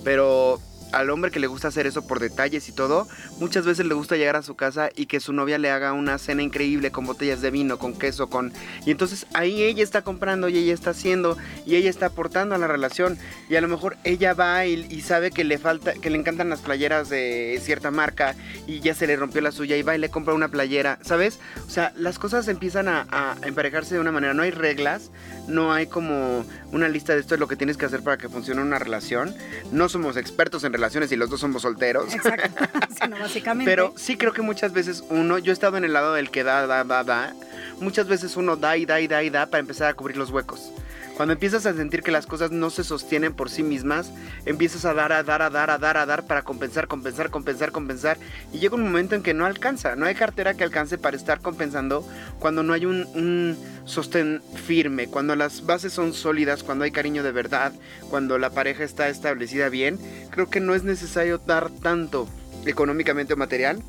pero 0.05 0.61
al 0.93 1.11
hombre 1.11 1.31
que 1.31 1.41
le 1.41 1.47
gusta 1.47 1.69
hacer 1.69 1.87
eso 1.87 2.07
por 2.07 2.21
detalles 2.21 2.69
y 2.69 2.73
todo, 2.73 3.09
muchas 3.39 3.65
veces 3.65 3.87
le 3.87 3.95
gusta 3.95 4.17
llegar 4.17 4.37
a 4.37 4.43
su 4.43 4.55
casa 4.55 4.91
y 4.95 5.07
que 5.07 5.21
su 5.21 5.33
novia 5.33 5.59
le 5.59 5.71
haga 5.71 5.93
una 5.93 6.19
cena 6.19 6.43
increíble 6.43 6.91
con 6.91 7.07
botellas 7.07 7.41
de 7.41 7.51
vino, 7.51 7.79
con 7.79 7.99
queso, 7.99 8.29
con... 8.29 8.53
Y 8.85 8.91
entonces 8.91 9.27
ahí 9.35 9.63
ella 9.63 9.83
está 9.83 10.03
comprando 10.03 10.49
y 10.49 10.59
ella 10.59 10.75
está 10.75 10.91
haciendo 10.91 11.37
y 11.65 11.77
ella 11.77 11.91
está 11.91 12.07
aportando 12.07 12.55
a 12.55 12.59
la 12.59 12.67
relación 12.67 13.19
y 13.49 13.57
a 13.57 13.61
lo 13.61 13.69
mejor 13.69 13.97
ella 14.05 14.35
va 14.35 14.67
y, 14.67 14.87
y 14.91 15.01
sabe 15.03 15.31
que 15.31 15.45
le 15.45 15.59
falta, 15.59 15.95
que 15.95 16.11
le 16.11 16.19
encantan 16.19 16.49
las 16.49 16.61
playeras 16.61 17.09
de 17.09 17.61
cierta 17.63 17.91
marca 17.91 18.35
y 18.67 18.81
ya 18.81 18.95
se 18.95 19.07
le 19.07 19.17
rompió 19.17 19.41
la 19.41 19.53
suya 19.53 19.77
y 19.77 19.83
va 19.83 19.97
y 19.97 19.99
le 19.99 20.11
compra 20.11 20.35
una 20.35 20.49
playera, 20.49 20.99
¿sabes? 21.03 21.39
O 21.67 21.71
sea, 21.71 21.93
las 21.97 22.19
cosas 22.19 22.49
empiezan 22.49 22.89
a, 22.89 23.07
a 23.11 23.37
emparejarse 23.43 23.95
de 23.95 24.01
una 24.01 24.13
manera, 24.13 24.35
no 24.35 24.43
hay 24.43 24.51
reglas, 24.51 25.11
no 25.49 25.73
hay 25.73 25.87
como 25.87 26.45
una 26.73 26.89
lista 26.89 27.15
de 27.15 27.21
esto 27.21 27.35
es 27.35 27.41
lo 27.41 27.49
que 27.49 27.57
tienes 27.57 27.77
que 27.77 27.87
hacer 27.87 28.03
para 28.03 28.19
que 28.19 28.29
funcione 28.29 28.63
una 28.63 28.79
relación. 28.79 29.35
No 29.73 29.89
somos 29.89 30.17
expertos 30.17 30.65
en 30.65 30.73
relaciones 30.77 31.11
y 31.13 31.17
los 31.17 31.31
dos 31.31 31.41
somos 31.41 31.63
solteros. 31.63 32.13
Exacto, 32.15 32.65
sino 33.03 33.19
básicamente... 33.19 33.71
Pero 33.71 33.93
sí 33.97 34.17
creo 34.17 34.33
que 34.33 34.43
muchas 34.43 34.73
veces 34.73 35.03
uno, 35.09 35.39
yo 35.39 35.53
he 35.53 35.55
estado 35.55 35.77
en 35.77 35.85
el 35.85 35.93
lado 35.93 36.15
del 36.15 36.31
que 36.31 36.45
da, 36.45 36.67
da, 36.67 36.85
da, 36.85 37.05
da. 37.05 37.35
Muchas 37.81 38.09
veces 38.09 38.37
uno 38.37 38.57
da 38.57 38.77
y 38.77 38.87
da 38.87 39.01
y 39.01 39.09
da 39.09 39.23
y 39.23 39.31
da 39.31 39.47
para 39.47 39.61
empezar 39.61 39.89
a 39.89 39.95
cubrir 39.95 40.17
los 40.17 40.31
huecos. 40.31 40.73
Cuando 41.17 41.33
empiezas 41.33 41.65
a 41.65 41.73
sentir 41.73 42.03
que 42.03 42.11
las 42.11 42.27
cosas 42.27 42.51
no 42.51 42.69
se 42.69 42.85
sostienen 42.85 43.33
por 43.33 43.49
sí 43.49 43.63
mismas, 43.63 44.13
empiezas 44.45 44.85
a 44.85 44.93
dar, 44.93 45.13
a 45.13 45.23
dar, 45.23 45.41
a 45.41 45.49
dar, 45.49 45.71
a 45.71 45.79
dar, 45.79 45.97
a 45.97 46.05
dar 46.05 46.27
para 46.27 46.43
compensar, 46.43 46.89
compensar, 46.89 47.31
compensar, 47.31 47.73
compensar. 47.73 48.19
Y 48.53 48.59
llega 48.59 48.75
un 48.75 48.83
momento 48.83 49.15
en 49.15 49.23
que 49.23 49.33
no 49.33 49.47
alcanza. 49.47 49.97
No 49.97 50.05
hay 50.05 50.15
cartera 50.15 50.53
que 50.53 50.63
alcance 50.63 50.99
para 50.99 51.17
estar 51.17 51.41
compensando 51.41 52.07
cuando 52.39 52.63
no 52.63 52.75
hay 52.75 52.85
un, 52.85 53.07
un 53.15 53.57
sostén 53.87 54.43
firme, 54.67 55.07
cuando 55.07 55.35
las 55.37 55.65
bases 55.65 55.95
son 55.95 56.13
sólidas, 56.13 56.63
cuando 56.63 56.85
hay 56.85 56.91
cariño 56.91 57.23
de 57.23 57.33
verdad, 57.33 57.73
cuando 58.11 58.37
la 58.39 58.51
pareja 58.51 58.85
está 58.85 59.09
establecida 59.09 59.71
bien. 59.71 59.99
Creo 60.29 60.51
que 60.51 60.61
no 60.61 60.75
es 60.75 60.85
necesario 60.85 61.39
dar 61.39 61.71
tanto 61.71 62.29
económicamente 62.67 63.33
o 63.33 63.37
material, 63.39 63.83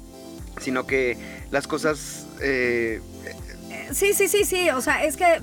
sino 0.62 0.88
que 0.88 1.18
las 1.52 1.68
cosas... 1.68 2.26
eh, 2.40 3.02
Sí, 3.92 4.14
sí, 4.14 4.28
sí, 4.28 4.44
sí. 4.44 4.70
O 4.70 4.82
sea, 4.82 5.04
es 5.04 5.18
que, 5.18 5.26
eh, 5.26 5.42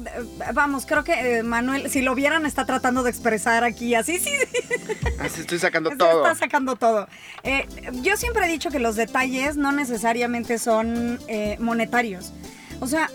vamos, 0.53 0.87
creo 0.87 1.05
que 1.05 1.39
eh, 1.39 1.43
Manuel, 1.43 1.91
si 1.91 2.03
lo 2.03 2.15
vieran, 2.15 2.47
está 2.47 2.65
tratando 2.67 3.03
de 3.03 3.11
expresar 3.11 3.65
aquí 3.65 3.95
así, 3.95 4.19
sí, 4.19 4.31
sí. 4.31 4.63
así 5.19 5.41
estoy 5.41 5.59
sacando 5.59 5.91
Se 5.93 5.97
todo. 5.97 6.27
Está 6.27 6.35
sacando 6.35 6.77
todo. 6.77 7.09
Eh, 7.43 7.67
yo 8.03 8.17
siempre 8.17 8.47
he 8.47 8.49
dicho 8.51 8.71
que 8.71 8.79
los 8.79 8.97
detalles 8.97 9.57
no 9.57 9.73
necesariamente 9.73 10.59
son 10.59 11.19
eh, 11.29 11.57
monetarios. 11.61 12.33
O 12.81 12.87
sea, 12.87 13.11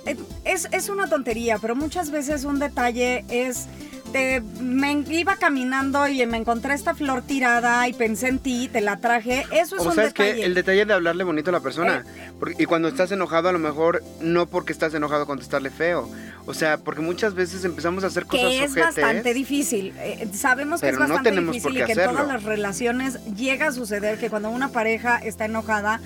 es, 0.45 0.67
es 0.71 0.89
una 0.89 1.07
tontería, 1.07 1.57
pero 1.59 1.75
muchas 1.75 2.11
veces 2.11 2.45
un 2.45 2.59
detalle 2.59 3.25
es... 3.29 3.67
te- 4.11 4.41
me 4.61 4.91
iba 5.09 5.35
caminando 5.37 6.07
y 6.07 6.25
me 6.25 6.37
encontré 6.37 6.73
esta 6.73 6.93
flor 6.95 7.21
tirada 7.21 7.87
y 7.87 7.93
pensé 7.93 8.27
en 8.27 8.39
ti, 8.39 8.67
te 8.71 8.81
la 8.81 8.97
traje. 8.97 9.45
Eso 9.51 9.75
es 9.75 9.81
O 9.81 9.89
un 9.89 9.95
sabes 9.95 10.13
detalle. 10.13 10.35
que 10.35 10.45
el 10.45 10.53
detalle 10.55 10.85
de 10.85 10.93
hablarle 10.93 11.23
bonito 11.23 11.49
a 11.49 11.53
la 11.53 11.59
persona. 11.59 12.03
Porque- 12.39 12.61
y 12.61 12.65
cuando 12.65 12.87
estás 12.87 13.11
enojado, 13.11 13.49
a 13.49 13.51
lo 13.51 13.59
mejor 13.59 14.03
no 14.21 14.45
porque 14.47 14.73
estás 14.73 14.93
enojado 14.93 15.25
contestarle 15.25 15.69
feo. 15.69 16.09
O 16.45 16.53
sea, 16.53 16.77
porque 16.77 17.01
muchas 17.01 17.35
veces 17.35 17.63
empezamos 17.65 18.03
a 18.03 18.07
hacer 18.07 18.25
cosas 18.25 18.47
que 18.49 18.63
es 18.63 18.75
bastante 18.75 19.33
difícil. 19.33 19.93
Eh, 19.97 20.27
sabemos 20.33 20.81
que 20.81 20.89
es 20.89 20.97
bastante 20.97 21.31
difícil 21.31 21.77
y 21.77 21.83
que 21.85 21.91
en 21.91 21.97
todas 22.05 22.27
las 22.27 22.43
relaciones 22.43 23.19
llega 23.35 23.67
a 23.67 23.71
suceder 23.71 24.17
que 24.17 24.29
cuando 24.29 24.49
una 24.49 24.69
pareja 24.69 25.17
está 25.17 25.45
enojada 25.45 25.99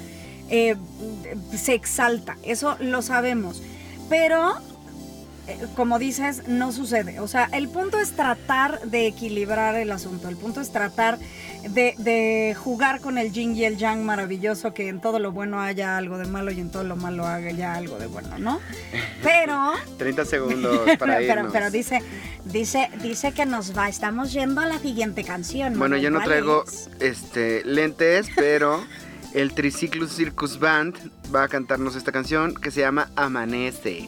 eh, 0.50 0.76
se 1.56 1.74
exalta. 1.74 2.38
Eso 2.44 2.76
lo 2.82 3.02
sabemos. 3.02 3.62
Pero, 4.10 4.54
eh, 4.58 4.73
como 5.76 6.00
dices, 6.00 6.48
no 6.48 6.72
sucede. 6.72 7.20
O 7.20 7.28
sea, 7.28 7.50
el 7.54 7.68
punto 7.70 8.00
es 8.00 8.12
tratar 8.12 8.82
de 8.82 9.08
equilibrar 9.08 9.76
el 9.76 9.92
asunto. 9.92 10.30
El 10.30 10.38
punto 10.38 10.62
es 10.62 10.72
tratar 10.72 11.20
de, 11.70 11.96
de 11.98 12.56
jugar 12.58 13.02
con 13.02 13.18
el 13.18 13.32
yin 13.32 13.56
y 13.56 13.66
el 13.66 13.78
yang 13.78 14.04
maravilloso, 14.06 14.74
que 14.74 14.88
en 14.88 15.02
todo 15.02 15.20
lo 15.20 15.32
bueno 15.32 15.62
haya 15.62 15.98
algo 15.98 16.18
de 16.18 16.26
malo 16.26 16.52
y 16.52 16.60
en 16.60 16.70
todo 16.72 16.84
lo 16.84 16.96
malo 16.96 17.28
haya 17.28 17.74
algo 17.74 17.98
de 18.00 18.08
bueno, 18.08 18.38
¿no? 18.40 18.60
Pero... 19.22 19.74
30 19.98 20.26
segundos 20.26 20.80
para 21.00 21.18
pero, 21.18 21.40
irnos. 21.40 21.54
pero 21.54 21.72
dice, 21.72 22.02
dice, 22.46 22.90
dice 23.02 23.32
que 23.34 23.46
nos 23.46 23.78
va, 23.78 23.90
estamos 23.90 24.32
yendo 24.34 24.62
a 24.62 24.66
la 24.66 24.80
siguiente 24.80 25.24
canción. 25.24 25.78
Bueno, 25.78 25.98
yo 25.98 26.10
no 26.10 26.20
¿cuál 26.20 26.30
traigo 26.30 26.64
es? 26.66 26.90
este 27.00 27.64
lentes, 27.66 28.28
pero 28.36 28.84
el 29.34 29.54
Triciclo 29.54 30.08
Circus 30.08 30.60
Band 30.60 30.96
va 31.34 31.44
a 31.44 31.48
cantarnos 31.48 31.96
esta 31.96 32.12
canción 32.12 32.54
que 32.54 32.72
se 32.72 32.82
llama 32.82 33.10
Amanece. 33.16 34.08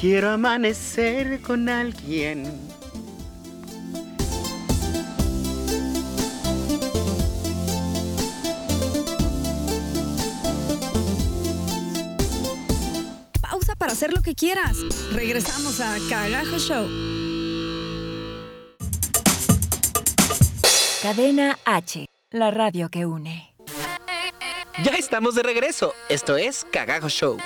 Quiero 0.00 0.30
amanecer 0.30 1.42
con 1.42 1.68
alguien. 1.68 2.44
Pausa 13.40 13.74
para 13.74 13.90
hacer 13.90 14.12
lo 14.12 14.22
que 14.22 14.36
quieras. 14.36 14.76
Regresamos 15.12 15.80
a 15.80 15.96
Cagajo 16.08 16.58
Show. 16.58 16.86
Cadena 21.02 21.58
H, 21.64 22.06
la 22.30 22.52
radio 22.52 22.88
que 22.88 23.04
une. 23.04 23.52
Ya 24.84 24.92
estamos 24.92 25.34
de 25.34 25.42
regreso. 25.42 25.92
Esto 26.08 26.36
es 26.36 26.64
Cagajo 26.70 27.08
Show. 27.08 27.36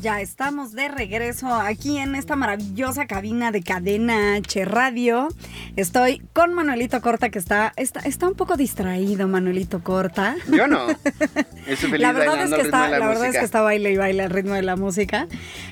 Ya 0.00 0.20
estamos 0.20 0.72
de 0.72 0.88
regreso 0.88 1.52
aquí 1.52 1.98
en 1.98 2.14
esta 2.14 2.36
maravillosa 2.36 3.06
cabina 3.06 3.50
de 3.50 3.62
Cadena 3.62 4.34
H 4.34 4.64
Radio. 4.64 5.28
Estoy 5.74 6.22
con 6.32 6.54
Manuelito 6.54 7.00
Corta, 7.00 7.30
que 7.30 7.40
está, 7.40 7.72
está, 7.76 8.00
está 8.00 8.28
un 8.28 8.34
poco 8.34 8.56
distraído, 8.56 9.26
Manuelito 9.26 9.82
Corta. 9.82 10.36
Yo 10.52 10.68
no. 10.68 10.86
Feliz 11.66 12.00
La 12.00 12.12
verdad, 12.12 12.44
es 12.44 12.54
que 12.54 12.60
está, 12.60 12.88
la 12.88 13.00
la 13.00 13.08
verdad 13.08 13.26
es 13.26 13.38
que 13.38 13.44
está 13.44 13.60
baile 13.60 13.92
y 13.92 13.96
baile 13.96 14.22
al 14.22 14.30
ritmo 14.30 14.54
de 14.54 14.62
la 14.62 14.76
música. 14.76 15.26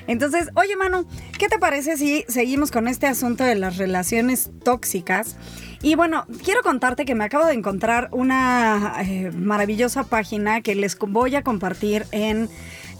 Entonces, 0.07 0.49
oye 0.55 0.75
Manu, 0.75 1.07
¿qué 1.39 1.47
te 1.47 1.57
parece 1.57 1.95
si 1.95 2.25
seguimos 2.27 2.69
con 2.69 2.89
este 2.89 3.07
asunto 3.07 3.45
de 3.45 3.55
las 3.55 3.77
relaciones 3.77 4.51
tóxicas? 4.63 5.37
Y 5.81 5.95
bueno, 5.95 6.25
quiero 6.43 6.63
contarte 6.63 7.05
que 7.05 7.15
me 7.15 7.23
acabo 7.23 7.45
de 7.45 7.53
encontrar 7.53 8.09
una 8.11 8.95
eh, 9.01 9.31
maravillosa 9.31 10.03
página 10.03 10.61
que 10.61 10.75
les 10.75 10.97
voy 10.97 11.35
a 11.35 11.43
compartir 11.43 12.05
en 12.11 12.49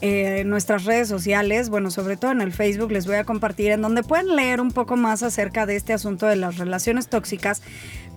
eh, 0.02 0.44
nuestras 0.46 0.86
redes 0.86 1.08
sociales, 1.08 1.70
bueno, 1.70 1.90
sobre 1.90 2.18
todo 2.18 2.32
en 2.32 2.42
el 2.42 2.54
Facebook 2.54 2.92
les 2.92 3.08
voy 3.08 3.16
a 3.16 3.24
compartir, 3.24 3.72
en 3.72 3.82
donde 3.82 4.04
pueden 4.04 4.36
leer 4.36 4.62
un 4.62 4.72
poco 4.72 4.96
más 4.96 5.24
acerca 5.24 5.66
de 5.66 5.76
este 5.76 5.94
asunto 5.94 6.28
de 6.28 6.36
las 6.36 6.58
relaciones 6.58 7.08
tóxicas, 7.08 7.64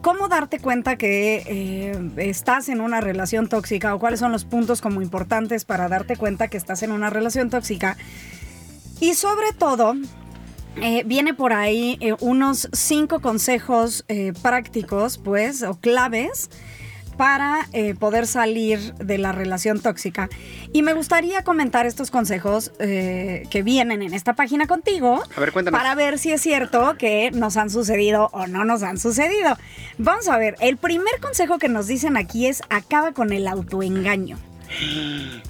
cómo 0.02 0.28
darte 0.28 0.58
cuenta 0.58 0.96
que 0.96 1.42
eh, 1.46 2.10
estás 2.18 2.68
en 2.68 2.82
una 2.82 3.00
relación 3.00 3.48
tóxica 3.48 3.94
o 3.94 3.98
cuáles 3.98 4.20
son 4.20 4.30
los 4.30 4.44
puntos 4.44 4.82
como 4.82 5.00
importantes 5.00 5.64
para 5.64 5.88
darte 5.88 6.16
cuenta 6.16 6.48
que 6.48 6.58
estás 6.58 6.82
en 6.82 6.92
una 6.92 7.08
relación 7.08 7.48
tóxica. 7.48 7.96
Y 9.00 9.14
sobre 9.14 9.52
todo, 9.56 9.94
eh, 10.82 11.02
viene 11.06 11.32
por 11.32 11.54
ahí 11.54 11.96
eh, 12.00 12.14
unos 12.20 12.68
cinco 12.72 13.20
consejos 13.20 14.04
prácticos, 14.42 15.16
pues, 15.16 15.62
o 15.62 15.80
claves 15.80 16.50
para 17.20 17.68
eh, 17.74 17.94
poder 17.94 18.26
salir 18.26 18.94
de 18.94 19.18
la 19.18 19.30
relación 19.30 19.78
tóxica. 19.78 20.30
Y 20.72 20.80
me 20.80 20.94
gustaría 20.94 21.44
comentar 21.44 21.84
estos 21.84 22.10
consejos 22.10 22.72
eh, 22.78 23.42
que 23.50 23.62
vienen 23.62 24.00
en 24.00 24.14
esta 24.14 24.32
página 24.32 24.66
contigo. 24.66 25.22
A 25.36 25.40
ver, 25.40 25.52
cuéntanos. 25.52 25.78
Para 25.78 25.94
ver 25.94 26.18
si 26.18 26.32
es 26.32 26.40
cierto 26.40 26.96
que 26.96 27.30
nos 27.32 27.58
han 27.58 27.68
sucedido 27.68 28.30
o 28.32 28.46
no 28.46 28.64
nos 28.64 28.82
han 28.82 28.96
sucedido. 28.96 29.58
Vamos 29.98 30.28
a 30.28 30.38
ver, 30.38 30.56
el 30.60 30.78
primer 30.78 31.20
consejo 31.20 31.58
que 31.58 31.68
nos 31.68 31.88
dicen 31.88 32.16
aquí 32.16 32.46
es 32.46 32.62
acaba 32.70 33.12
con 33.12 33.34
el 33.34 33.48
autoengaño. 33.48 34.38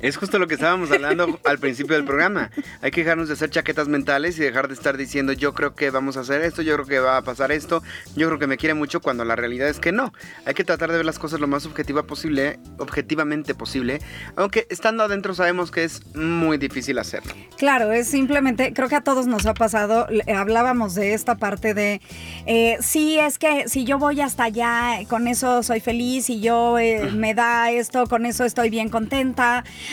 Es 0.00 0.16
justo 0.16 0.38
lo 0.38 0.46
que 0.46 0.54
estábamos 0.54 0.90
hablando 0.90 1.38
al 1.44 1.58
principio 1.58 1.94
del 1.94 2.04
programa. 2.04 2.50
Hay 2.80 2.90
que 2.90 3.02
dejarnos 3.02 3.28
de 3.28 3.34
hacer 3.34 3.50
chaquetas 3.50 3.88
mentales 3.88 4.38
y 4.38 4.42
dejar 4.42 4.68
de 4.68 4.74
estar 4.74 4.96
diciendo 4.96 5.32
yo 5.32 5.52
creo 5.52 5.74
que 5.74 5.90
vamos 5.90 6.16
a 6.16 6.20
hacer 6.20 6.42
esto, 6.42 6.62
yo 6.62 6.74
creo 6.74 6.86
que 6.86 6.98
va 7.00 7.16
a 7.18 7.22
pasar 7.22 7.52
esto, 7.52 7.82
yo 8.16 8.28
creo 8.28 8.38
que 8.38 8.46
me 8.46 8.56
quiere 8.56 8.74
mucho 8.74 9.00
cuando 9.00 9.24
la 9.24 9.36
realidad 9.36 9.68
es 9.68 9.78
que 9.78 9.92
no. 9.92 10.12
Hay 10.46 10.54
que 10.54 10.64
tratar 10.64 10.90
de 10.90 10.96
ver 10.96 11.06
las 11.06 11.18
cosas 11.18 11.40
lo 11.40 11.46
más 11.46 11.66
objetiva 11.66 12.04
posible, 12.04 12.58
objetivamente 12.78 13.54
posible, 13.54 14.00
aunque 14.36 14.66
estando 14.70 15.04
adentro 15.04 15.34
sabemos 15.34 15.70
que 15.70 15.84
es 15.84 16.02
muy 16.14 16.56
difícil 16.56 16.98
hacerlo. 16.98 17.34
Claro, 17.58 17.92
es 17.92 18.08
simplemente, 18.08 18.72
creo 18.72 18.88
que 18.88 18.96
a 18.96 19.02
todos 19.02 19.26
nos 19.26 19.44
ha 19.46 19.54
pasado, 19.54 20.06
hablábamos 20.34 20.94
de 20.94 21.12
esta 21.12 21.36
parte 21.36 21.74
de, 21.74 22.00
eh, 22.46 22.78
sí, 22.80 23.18
es 23.18 23.38
que 23.38 23.68
si 23.68 23.84
yo 23.84 23.98
voy 23.98 24.20
hasta 24.20 24.44
allá, 24.44 24.98
con 25.08 25.28
eso 25.28 25.62
soy 25.62 25.80
feliz 25.80 26.30
y 26.30 26.40
yo 26.40 26.78
eh, 26.78 27.10
me 27.14 27.34
da 27.34 27.70
esto, 27.70 28.06
con 28.06 28.24
eso 28.24 28.44
estoy 28.44 28.70
bien 28.70 28.88
contenta, 28.88 29.09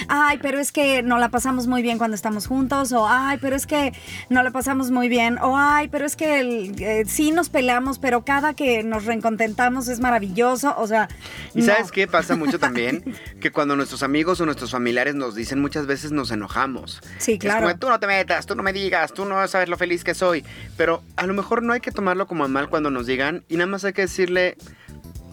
ay, 0.08 0.40
pero 0.42 0.60
es 0.60 0.72
que 0.72 1.04
no 1.04 1.18
la 1.18 1.30
pasamos 1.30 1.68
muy 1.68 1.82
bien 1.82 1.98
cuando 1.98 2.16
estamos 2.16 2.48
juntos, 2.48 2.92
o 2.92 3.08
ay, 3.08 3.38
pero 3.42 3.56
es 3.56 3.66
que 3.68 3.94
no 4.30 4.44
la 4.44 4.52
pasamos 4.52 4.92
muy 4.92 5.10
bien, 5.10 5.38
o 5.40 5.58
ay, 5.58 5.88
pero 5.88 6.06
es 6.06 6.16
que 6.16 6.40
el- 6.40 6.82
eh, 6.82 7.04
sí 7.08 7.32
nos 7.32 7.50
peleamos, 7.50 8.00
pero 8.00 8.24
cada 8.24 8.54
que 8.54 8.84
nos 8.84 9.06
reencontentamos 9.06 9.88
es 9.88 10.00
maravilloso, 10.00 10.76
o 10.78 10.88
sea... 10.88 11.08
¿Y 11.54 11.60
no. 11.62 11.66
sabes 11.66 11.92
qué 11.92 12.08
pasa 12.08 12.36
mucho 12.36 12.60
también? 12.60 13.04
que 13.42 13.52
cuando 13.52 13.76
nuestros 13.76 14.04
amigos 14.04 14.40
o 14.42 14.46
nuestros 14.46 14.72
familiares 14.72 15.16
nos 15.16 15.36
dicen 15.36 15.60
muchas 15.60 15.86
veces 15.86 16.12
nos 16.12 16.32
enojamos. 16.32 17.02
Sí, 17.18 17.34
Es 17.34 17.40
claro. 17.40 17.68
como, 17.68 17.80
tú 17.80 17.90
no 17.90 18.00
te 18.00 18.08
metas, 18.08 18.46
tú 18.46 18.56
no 18.56 18.64
me 18.64 18.74
digas, 18.74 19.14
tú 19.14 19.26
no 19.26 19.48
sabes 19.48 19.70
lo 19.70 19.78
feliz 19.78 20.04
que 20.04 20.14
soy. 20.14 20.44
Pero 20.78 21.04
a 21.16 21.26
lo 21.26 21.34
mejor 21.34 21.64
no 21.64 21.74
hay 21.74 21.80
que 21.80 21.92
tomarlo 21.92 22.28
como 22.28 22.44
a 22.44 22.48
mal 22.48 22.70
cuando 22.70 22.90
nos 22.92 23.06
digan 23.08 23.44
y 23.50 23.56
nada 23.58 23.68
más 23.68 23.84
hay 23.86 23.94
que 23.94 24.02
decirle, 24.04 24.58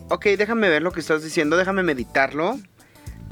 ok, 0.09 0.25
déjame 0.39 0.69
ver 0.69 0.83
lo 0.83 0.93
que 0.93 1.01
estás 1.01 1.23
diciendo, 1.23 1.57
déjame 1.57 1.83
meditarlo, 1.83 2.59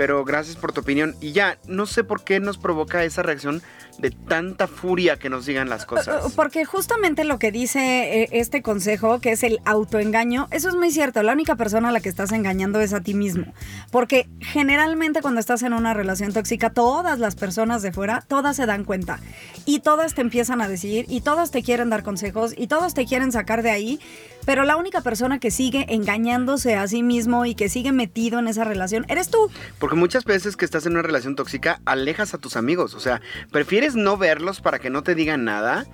pero 0.02 0.24
gracias 0.24 0.56
por 0.56 0.72
tu 0.72 0.80
opinión. 0.80 1.14
Y 1.20 1.30
ya, 1.30 1.58
no 1.68 1.86
sé 1.86 2.02
por 2.02 2.24
qué 2.24 2.40
nos 2.40 2.58
provoca 2.58 3.04
esa 3.04 3.22
reacción 3.22 3.62
de 3.98 4.10
tanta 4.10 4.66
furia 4.66 5.16
que 5.16 5.30
nos 5.30 5.46
digan 5.46 5.68
las 5.68 5.86
cosas. 5.86 6.32
Porque 6.36 6.64
justamente 6.64 7.22
lo 7.22 7.38
que 7.38 7.52
dice 7.52 8.22
eh, 8.22 8.28
este 8.32 8.62
consejo, 8.62 9.20
que 9.20 9.30
es 9.30 9.44
el 9.44 9.60
autoengaño, 9.64 10.48
eso 10.50 10.70
es 10.70 10.74
muy 10.74 10.90
cierto. 10.90 11.22
La 11.22 11.34
única 11.34 11.54
persona 11.54 11.90
a 11.90 11.92
la 11.92 12.00
que 12.00 12.08
estás 12.08 12.32
engañando 12.32 12.80
es 12.80 12.92
a 12.94 13.00
ti 13.00 13.14
mismo. 13.14 13.44
Porque 13.92 14.28
generalmente 14.40 15.22
cuando 15.22 15.38
estás 15.38 15.62
en 15.62 15.72
una 15.72 15.94
relación 15.94 16.32
tóxica, 16.32 16.70
todas 16.70 17.20
las 17.20 17.36
personas 17.36 17.82
de 17.82 17.92
fuera, 17.92 18.24
todas 18.26 18.56
se 18.56 18.66
dan 18.66 18.82
cuenta. 18.82 19.20
Y 19.66 19.80
todas 19.80 20.14
te 20.14 20.20
empiezan 20.22 20.60
a 20.62 20.68
decir, 20.68 21.06
y 21.08 21.20
todas 21.20 21.52
te 21.52 21.62
quieren 21.62 21.90
dar 21.90 22.02
consejos, 22.02 22.54
y 22.56 22.66
todos 22.66 22.94
te 22.94 23.06
quieren 23.06 23.30
sacar 23.30 23.62
de 23.62 23.70
ahí. 23.70 24.00
Pero 24.44 24.64
la 24.64 24.76
única 24.76 25.00
persona 25.00 25.38
que 25.38 25.50
sigue 25.50 25.86
engañándose 25.88 26.74
a 26.74 26.86
sí 26.88 27.02
mismo 27.02 27.46
y 27.46 27.54
que 27.54 27.68
sigue 27.68 27.92
metido 27.92 28.38
en 28.38 28.48
esa 28.48 28.64
relación, 28.64 29.04
eres 29.08 29.30
tú. 29.30 29.50
Porque 29.78 29.96
muchas 29.96 30.24
veces 30.24 30.56
que 30.56 30.64
estás 30.64 30.86
en 30.86 30.92
una 30.92 31.02
relación 31.02 31.36
tóxica, 31.36 31.80
alejas 31.84 32.34
a 32.34 32.38
tus 32.38 32.56
amigos. 32.56 32.94
O 32.94 33.00
sea, 33.00 33.20
prefieres 33.50 33.94
no 33.94 34.16
verlos 34.16 34.60
para 34.60 34.78
que 34.78 34.90
no 34.90 35.02
te 35.02 35.14
digan 35.14 35.44
nada 35.44 35.86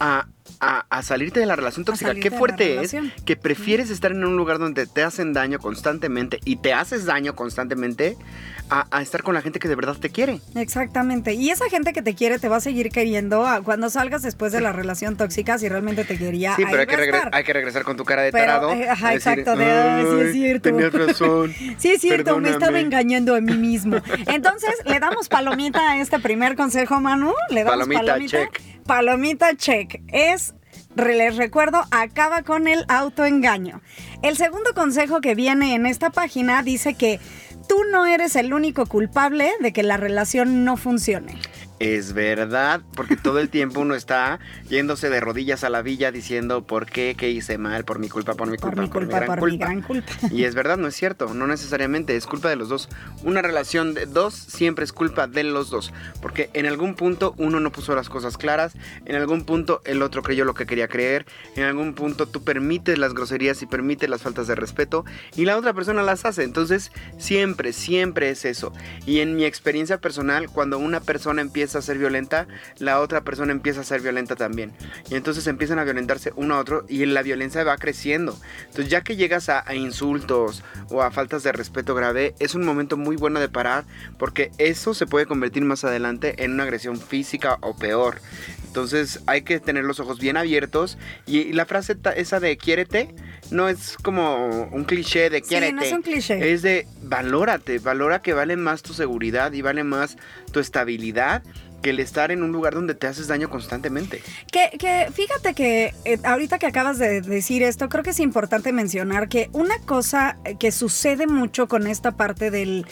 a, 0.00 0.26
a- 0.60 0.84
a 0.90 1.02
salirte 1.02 1.40
de 1.40 1.46
la 1.46 1.56
relación 1.56 1.84
tóxica. 1.84 2.14
Qué 2.14 2.30
fuerte 2.30 2.80
es 2.82 2.94
que 3.24 3.36
prefieres 3.36 3.90
estar 3.90 4.12
en 4.12 4.24
un 4.24 4.36
lugar 4.36 4.58
donde 4.58 4.86
te 4.86 5.02
hacen 5.02 5.32
daño 5.32 5.58
constantemente 5.58 6.38
y 6.44 6.56
te 6.56 6.72
haces 6.72 7.04
daño 7.06 7.34
constantemente 7.34 8.16
a, 8.70 8.86
a 8.90 9.02
estar 9.02 9.22
con 9.22 9.34
la 9.34 9.42
gente 9.42 9.58
que 9.58 9.68
de 9.68 9.74
verdad 9.74 9.96
te 9.98 10.10
quiere. 10.10 10.40
Exactamente. 10.54 11.34
Y 11.34 11.50
esa 11.50 11.68
gente 11.68 11.92
que 11.92 12.02
te 12.02 12.14
quiere 12.14 12.38
te 12.38 12.48
va 12.48 12.56
a 12.56 12.60
seguir 12.60 12.90
queriendo 12.90 13.44
cuando 13.64 13.90
salgas 13.90 14.22
después 14.22 14.52
de 14.52 14.60
la 14.60 14.72
relación 14.72 15.16
tóxica, 15.16 15.58
si 15.58 15.68
realmente 15.68 16.04
te 16.04 16.16
quería. 16.16 16.56
Sí, 16.56 16.64
pero 16.70 16.80
hay 16.80 16.86
que, 16.86 17.20
hay 17.32 17.44
que 17.44 17.52
regresar 17.52 17.82
con 17.84 17.96
tu 17.96 18.04
cara 18.04 18.22
de 18.22 18.32
tarado. 18.32 18.70
eh, 18.72 18.88
ajá, 18.88 19.10
decir, 19.10 19.32
exacto, 19.32 19.56
de, 19.56 19.64
"Ay, 19.64 20.04
sí 20.04 20.08
es 20.20 20.26
"Ay, 20.26 20.32
cierto". 20.32 20.62
Tenías 20.70 20.92
razón. 20.92 21.54
Sí, 21.78 21.90
es 21.90 22.00
cierto, 22.00 22.38
me 22.38 22.48
estaba 22.50 22.72
Perdóname". 22.72 22.80
engañando 22.80 23.34
a 23.34 23.40
mí 23.40 23.56
mismo. 23.56 23.96
Entonces, 24.26 24.70
le 24.86 24.98
damos 25.00 25.28
palomita 25.28 25.90
a 25.92 25.98
este 26.00 26.18
primer 26.18 26.56
consejo, 26.56 27.00
Manu. 27.00 27.32
Le 27.50 27.64
damos 27.64 27.86
Palomita, 27.86 28.00
palomita. 28.12 28.38
check. 28.38 28.62
Palomita, 28.86 29.56
check. 29.56 29.94
Re- 29.94 30.33
les 30.96 31.36
recuerdo, 31.36 31.82
acaba 31.90 32.42
con 32.42 32.68
el 32.68 32.84
autoengaño. 32.88 33.80
El 34.22 34.36
segundo 34.36 34.74
consejo 34.74 35.20
que 35.20 35.34
viene 35.34 35.74
en 35.74 35.86
esta 35.86 36.10
página 36.10 36.62
dice 36.62 36.94
que 36.94 37.20
tú 37.68 37.76
no 37.90 38.06
eres 38.06 38.36
el 38.36 38.52
único 38.54 38.86
culpable 38.86 39.52
de 39.60 39.72
que 39.72 39.82
la 39.82 39.96
relación 39.96 40.64
no 40.64 40.76
funcione. 40.76 41.36
Es 41.84 42.14
verdad, 42.14 42.80
porque 42.94 43.14
todo 43.14 43.40
el 43.40 43.50
tiempo 43.50 43.80
uno 43.80 43.94
está 43.94 44.40
yéndose 44.70 45.10
de 45.10 45.20
rodillas 45.20 45.64
a 45.64 45.68
la 45.68 45.82
villa 45.82 46.10
diciendo 46.10 46.66
por 46.66 46.86
qué, 46.86 47.14
qué 47.14 47.28
hice 47.28 47.58
mal, 47.58 47.84
por 47.84 47.98
mi 47.98 48.08
culpa, 48.08 48.32
por 48.32 48.48
mi 48.48 48.56
Por 48.56 48.70
culpa, 48.70 48.82
mi 48.84 48.88
culpa, 48.88 49.20
gran 49.20 49.38
por 49.38 49.50
mi 49.50 49.58
gran 49.58 49.82
culpa. 49.82 50.10
Y 50.30 50.44
es 50.44 50.54
verdad, 50.54 50.78
no 50.78 50.88
es 50.88 50.94
cierto, 50.94 51.34
no 51.34 51.46
necesariamente, 51.46 52.16
es 52.16 52.24
culpa 52.24 52.48
de 52.48 52.56
los 52.56 52.70
dos. 52.70 52.88
Una 53.22 53.42
relación 53.42 53.92
de 53.92 54.06
dos 54.06 54.32
siempre 54.32 54.86
es 54.86 54.94
culpa 54.94 55.26
de 55.26 55.44
los 55.44 55.68
dos, 55.68 55.92
porque 56.22 56.48
en 56.54 56.64
algún 56.64 56.94
punto 56.94 57.34
uno 57.36 57.60
no 57.60 57.70
puso 57.70 57.94
las 57.94 58.08
cosas 58.08 58.38
claras, 58.38 58.72
en 59.04 59.16
algún 59.16 59.44
punto 59.44 59.82
el 59.84 60.00
otro 60.00 60.22
creyó 60.22 60.46
lo 60.46 60.54
que 60.54 60.64
quería 60.64 60.88
creer, 60.88 61.26
en 61.54 61.64
algún 61.64 61.92
punto 61.92 62.24
tú 62.24 62.44
permites 62.44 62.96
las 62.96 63.12
groserías 63.12 63.60
y 63.60 63.66
permites 63.66 64.08
las 64.08 64.22
faltas 64.22 64.46
de 64.46 64.54
respeto 64.54 65.04
y 65.36 65.44
la 65.44 65.58
otra 65.58 65.74
persona 65.74 66.02
las 66.02 66.24
hace. 66.24 66.44
Entonces, 66.44 66.92
siempre, 67.18 67.74
siempre 67.74 68.30
es 68.30 68.46
eso. 68.46 68.72
Y 69.04 69.20
en 69.20 69.36
mi 69.36 69.44
experiencia 69.44 69.98
personal, 69.98 70.48
cuando 70.48 70.78
una 70.78 71.00
persona 71.00 71.42
empieza 71.42 71.73
a 71.78 71.82
ser 71.82 71.98
violenta, 71.98 72.46
la 72.78 73.00
otra 73.00 73.22
persona 73.22 73.52
empieza 73.52 73.80
a 73.80 73.84
ser 73.84 74.00
violenta 74.00 74.36
también. 74.36 74.72
Y 75.10 75.14
entonces 75.14 75.46
empiezan 75.46 75.78
a 75.78 75.84
violentarse 75.84 76.32
uno 76.36 76.54
a 76.54 76.58
otro 76.58 76.84
y 76.88 77.04
la 77.06 77.22
violencia 77.22 77.64
va 77.64 77.76
creciendo. 77.76 78.38
Entonces, 78.66 78.88
ya 78.88 79.02
que 79.02 79.16
llegas 79.16 79.48
a, 79.48 79.68
a 79.68 79.74
insultos 79.74 80.62
o 80.90 81.02
a 81.02 81.10
faltas 81.10 81.42
de 81.42 81.52
respeto 81.52 81.94
grave, 81.94 82.34
es 82.38 82.54
un 82.54 82.64
momento 82.64 82.96
muy 82.96 83.16
bueno 83.16 83.40
de 83.40 83.48
parar 83.48 83.84
porque 84.18 84.50
eso 84.58 84.94
se 84.94 85.06
puede 85.06 85.26
convertir 85.26 85.64
más 85.64 85.84
adelante 85.84 86.44
en 86.44 86.52
una 86.52 86.64
agresión 86.64 86.96
física 86.96 87.58
o 87.60 87.76
peor. 87.76 88.20
Entonces, 88.74 89.20
hay 89.26 89.42
que 89.42 89.60
tener 89.60 89.84
los 89.84 90.00
ojos 90.00 90.18
bien 90.18 90.36
abiertos 90.36 90.98
y, 91.28 91.38
y 91.42 91.52
la 91.52 91.64
frase 91.64 91.96
esa 92.16 92.40
de 92.40 92.56
quiérete 92.56 93.14
no 93.52 93.68
es 93.68 93.96
como 94.02 94.68
un 94.72 94.82
cliché 94.82 95.30
de 95.30 95.38
Sí, 95.38 95.44
quiérete. 95.50 95.72
no 95.74 95.82
es 95.82 95.92
un 95.92 96.02
cliché. 96.02 96.52
Es 96.52 96.62
de 96.62 96.88
valórate, 97.00 97.78
valora 97.78 98.20
que 98.20 98.32
vale 98.32 98.56
más 98.56 98.82
tu 98.82 98.92
seguridad 98.92 99.52
y 99.52 99.62
vale 99.62 99.84
más 99.84 100.16
tu 100.50 100.58
estabilidad 100.58 101.44
que 101.82 101.90
el 101.90 102.00
estar 102.00 102.32
en 102.32 102.42
un 102.42 102.50
lugar 102.50 102.74
donde 102.74 102.96
te 102.96 103.06
haces 103.06 103.28
daño 103.28 103.48
constantemente. 103.48 104.22
Que, 104.50 104.76
que 104.76 105.06
fíjate 105.14 105.54
que 105.54 105.94
eh, 106.04 106.18
ahorita 106.24 106.58
que 106.58 106.66
acabas 106.66 106.98
de 106.98 107.20
decir 107.20 107.62
esto, 107.62 107.88
creo 107.88 108.02
que 108.02 108.10
es 108.10 108.18
importante 108.18 108.72
mencionar 108.72 109.28
que 109.28 109.50
una 109.52 109.78
cosa 109.86 110.36
que 110.58 110.72
sucede 110.72 111.28
mucho 111.28 111.68
con 111.68 111.86
esta 111.86 112.16
parte 112.16 112.50
del, 112.50 112.86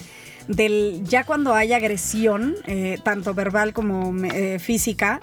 del 0.47 1.03
ya 1.03 1.25
cuando 1.25 1.55
hay 1.55 1.73
agresión, 1.73 2.55
eh, 2.69 3.01
tanto 3.03 3.35
verbal 3.35 3.73
como 3.73 4.15
eh, 4.27 4.61
física, 4.61 5.21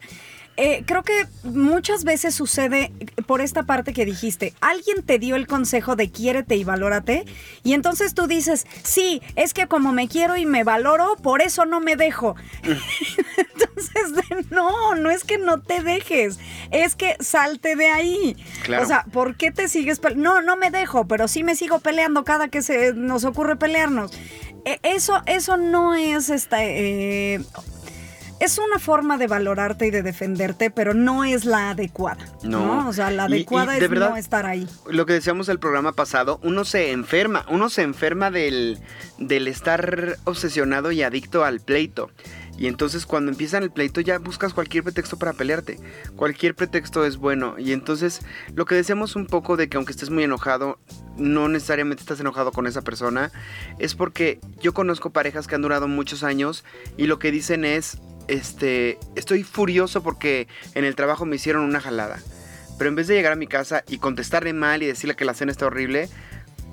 eh, 0.61 0.83
creo 0.85 1.03
que 1.03 1.25
muchas 1.43 2.03
veces 2.03 2.35
sucede 2.35 2.91
por 3.25 3.39
esta 3.39 3.63
parte 3.63 3.93
que 3.93 4.03
dijiste. 4.03 4.53
Alguien 4.59 5.03
te 5.05 5.17
dio 5.17 5.37
el 5.37 5.47
consejo 5.47 5.95
de 5.95 6.11
quiérete 6.11 6.57
y 6.57 6.65
valórate. 6.65 7.23
Y 7.63 7.71
entonces 7.75 8.13
tú 8.13 8.27
dices, 8.27 8.67
sí, 8.83 9.21
es 9.37 9.53
que 9.53 9.67
como 9.67 9.93
me 9.93 10.09
quiero 10.09 10.35
y 10.35 10.45
me 10.45 10.65
valoro, 10.65 11.15
por 11.23 11.41
eso 11.41 11.63
no 11.63 11.79
me 11.79 11.95
dejo. 11.95 12.35
entonces, 12.63 14.49
no, 14.51 14.95
no 14.95 15.09
es 15.09 15.23
que 15.23 15.37
no 15.37 15.61
te 15.61 15.81
dejes. 15.81 16.39
Es 16.71 16.97
que 16.97 17.15
salte 17.21 17.77
de 17.77 17.87
ahí. 17.87 18.35
Claro. 18.63 18.83
O 18.83 18.85
sea, 18.85 19.05
¿por 19.13 19.37
qué 19.37 19.51
te 19.51 19.69
sigues 19.69 19.99
peleando? 19.99 20.19
No, 20.29 20.41
no 20.41 20.57
me 20.57 20.71
dejo, 20.71 21.07
pero 21.07 21.29
sí 21.29 21.41
me 21.41 21.55
sigo 21.55 21.79
peleando 21.79 22.25
cada 22.25 22.49
que 22.49 22.61
se 22.61 22.93
nos 22.93 23.23
ocurre 23.23 23.55
pelearnos. 23.55 24.11
Eh, 24.65 24.79
eso, 24.83 25.21
eso 25.25 25.55
no 25.55 25.95
es 25.95 26.29
esta. 26.29 26.65
eh, 26.65 27.39
es 28.39 28.57
una 28.57 28.79
forma 28.79 29.17
de 29.17 29.27
valorarte 29.27 29.87
y 29.87 29.91
de 29.91 30.01
defenderte, 30.03 30.69
pero 30.71 30.93
no 30.93 31.23
es 31.23 31.45
la 31.45 31.71
adecuada. 31.71 32.25
No. 32.43 32.83
No. 32.83 32.89
O 32.89 32.93
sea, 32.93 33.11
la 33.11 33.27
Y- 33.27 33.31
y 33.31 33.35
adecuada 33.35 33.73
de 33.73 33.79
es 33.83 33.89
verdad- 33.89 34.09
no 34.11 34.17
estar 34.17 34.45
ahí. 34.45 34.67
Lo 34.89 35.05
que 35.05 35.13
decíamos 35.13 35.49
el 35.49 35.59
programa 35.59 35.91
pasado, 35.93 36.39
uno 36.43 36.63
se 36.65 36.91
enferma, 36.91 37.45
uno 37.49 37.69
se 37.69 37.81
enferma 37.81 38.31
del, 38.31 38.79
del 39.17 39.47
estar 39.47 40.17
obsesionado 40.25 40.91
y 40.91 41.03
adicto 41.03 41.43
al 41.43 41.59
pleito. 41.59 42.09
Y 42.57 42.67
entonces 42.67 43.05
cuando 43.05 43.31
empiezan 43.31 43.63
el 43.63 43.71
pleito 43.71 44.01
ya 44.01 44.19
buscas 44.19 44.53
cualquier 44.53 44.83
pretexto 44.83 45.17
para 45.17 45.31
pelearte. 45.31 45.79
Cualquier 46.17 46.55
pretexto 46.55 47.05
es 47.05 47.15
bueno. 47.15 47.55
Y 47.57 47.71
entonces 47.71 48.19
lo 48.53 48.65
que 48.65 48.75
decíamos 48.75 49.15
un 49.15 49.27
poco 49.27 49.55
de 49.55 49.69
que 49.69 49.77
aunque 49.77 49.93
estés 49.93 50.09
muy 50.09 50.23
enojado, 50.25 50.77
no 51.17 51.47
necesariamente 51.47 52.01
estás 52.01 52.19
enojado 52.19 52.51
con 52.51 52.67
esa 52.67 52.81
persona, 52.81 53.31
es 53.79 53.95
porque 53.95 54.41
yo 54.61 54.73
conozco 54.73 55.11
parejas 55.11 55.47
que 55.47 55.55
han 55.55 55.61
durado 55.61 55.87
muchos 55.87 56.21
años 56.23 56.65
y 56.97 57.07
lo 57.07 57.17
que 57.17 57.31
dicen 57.31 57.63
es, 57.63 57.97
este, 58.29 58.97
estoy 59.15 59.43
furioso 59.43 60.03
porque 60.03 60.47
en 60.75 60.85
el 60.85 60.95
trabajo 60.95 61.25
me 61.25 61.35
hicieron 61.35 61.63
una 61.63 61.81
jalada. 61.81 62.19
Pero 62.77 62.89
en 62.89 62.95
vez 62.95 63.07
de 63.07 63.15
llegar 63.15 63.33
a 63.33 63.35
mi 63.35 63.47
casa 63.47 63.83
y 63.87 63.97
contestarle 63.97 64.53
mal 64.53 64.81
y 64.81 64.85
decirle 64.85 65.15
que 65.15 65.25
la 65.25 65.33
cena 65.33 65.51
está 65.51 65.65
horrible, 65.65 66.07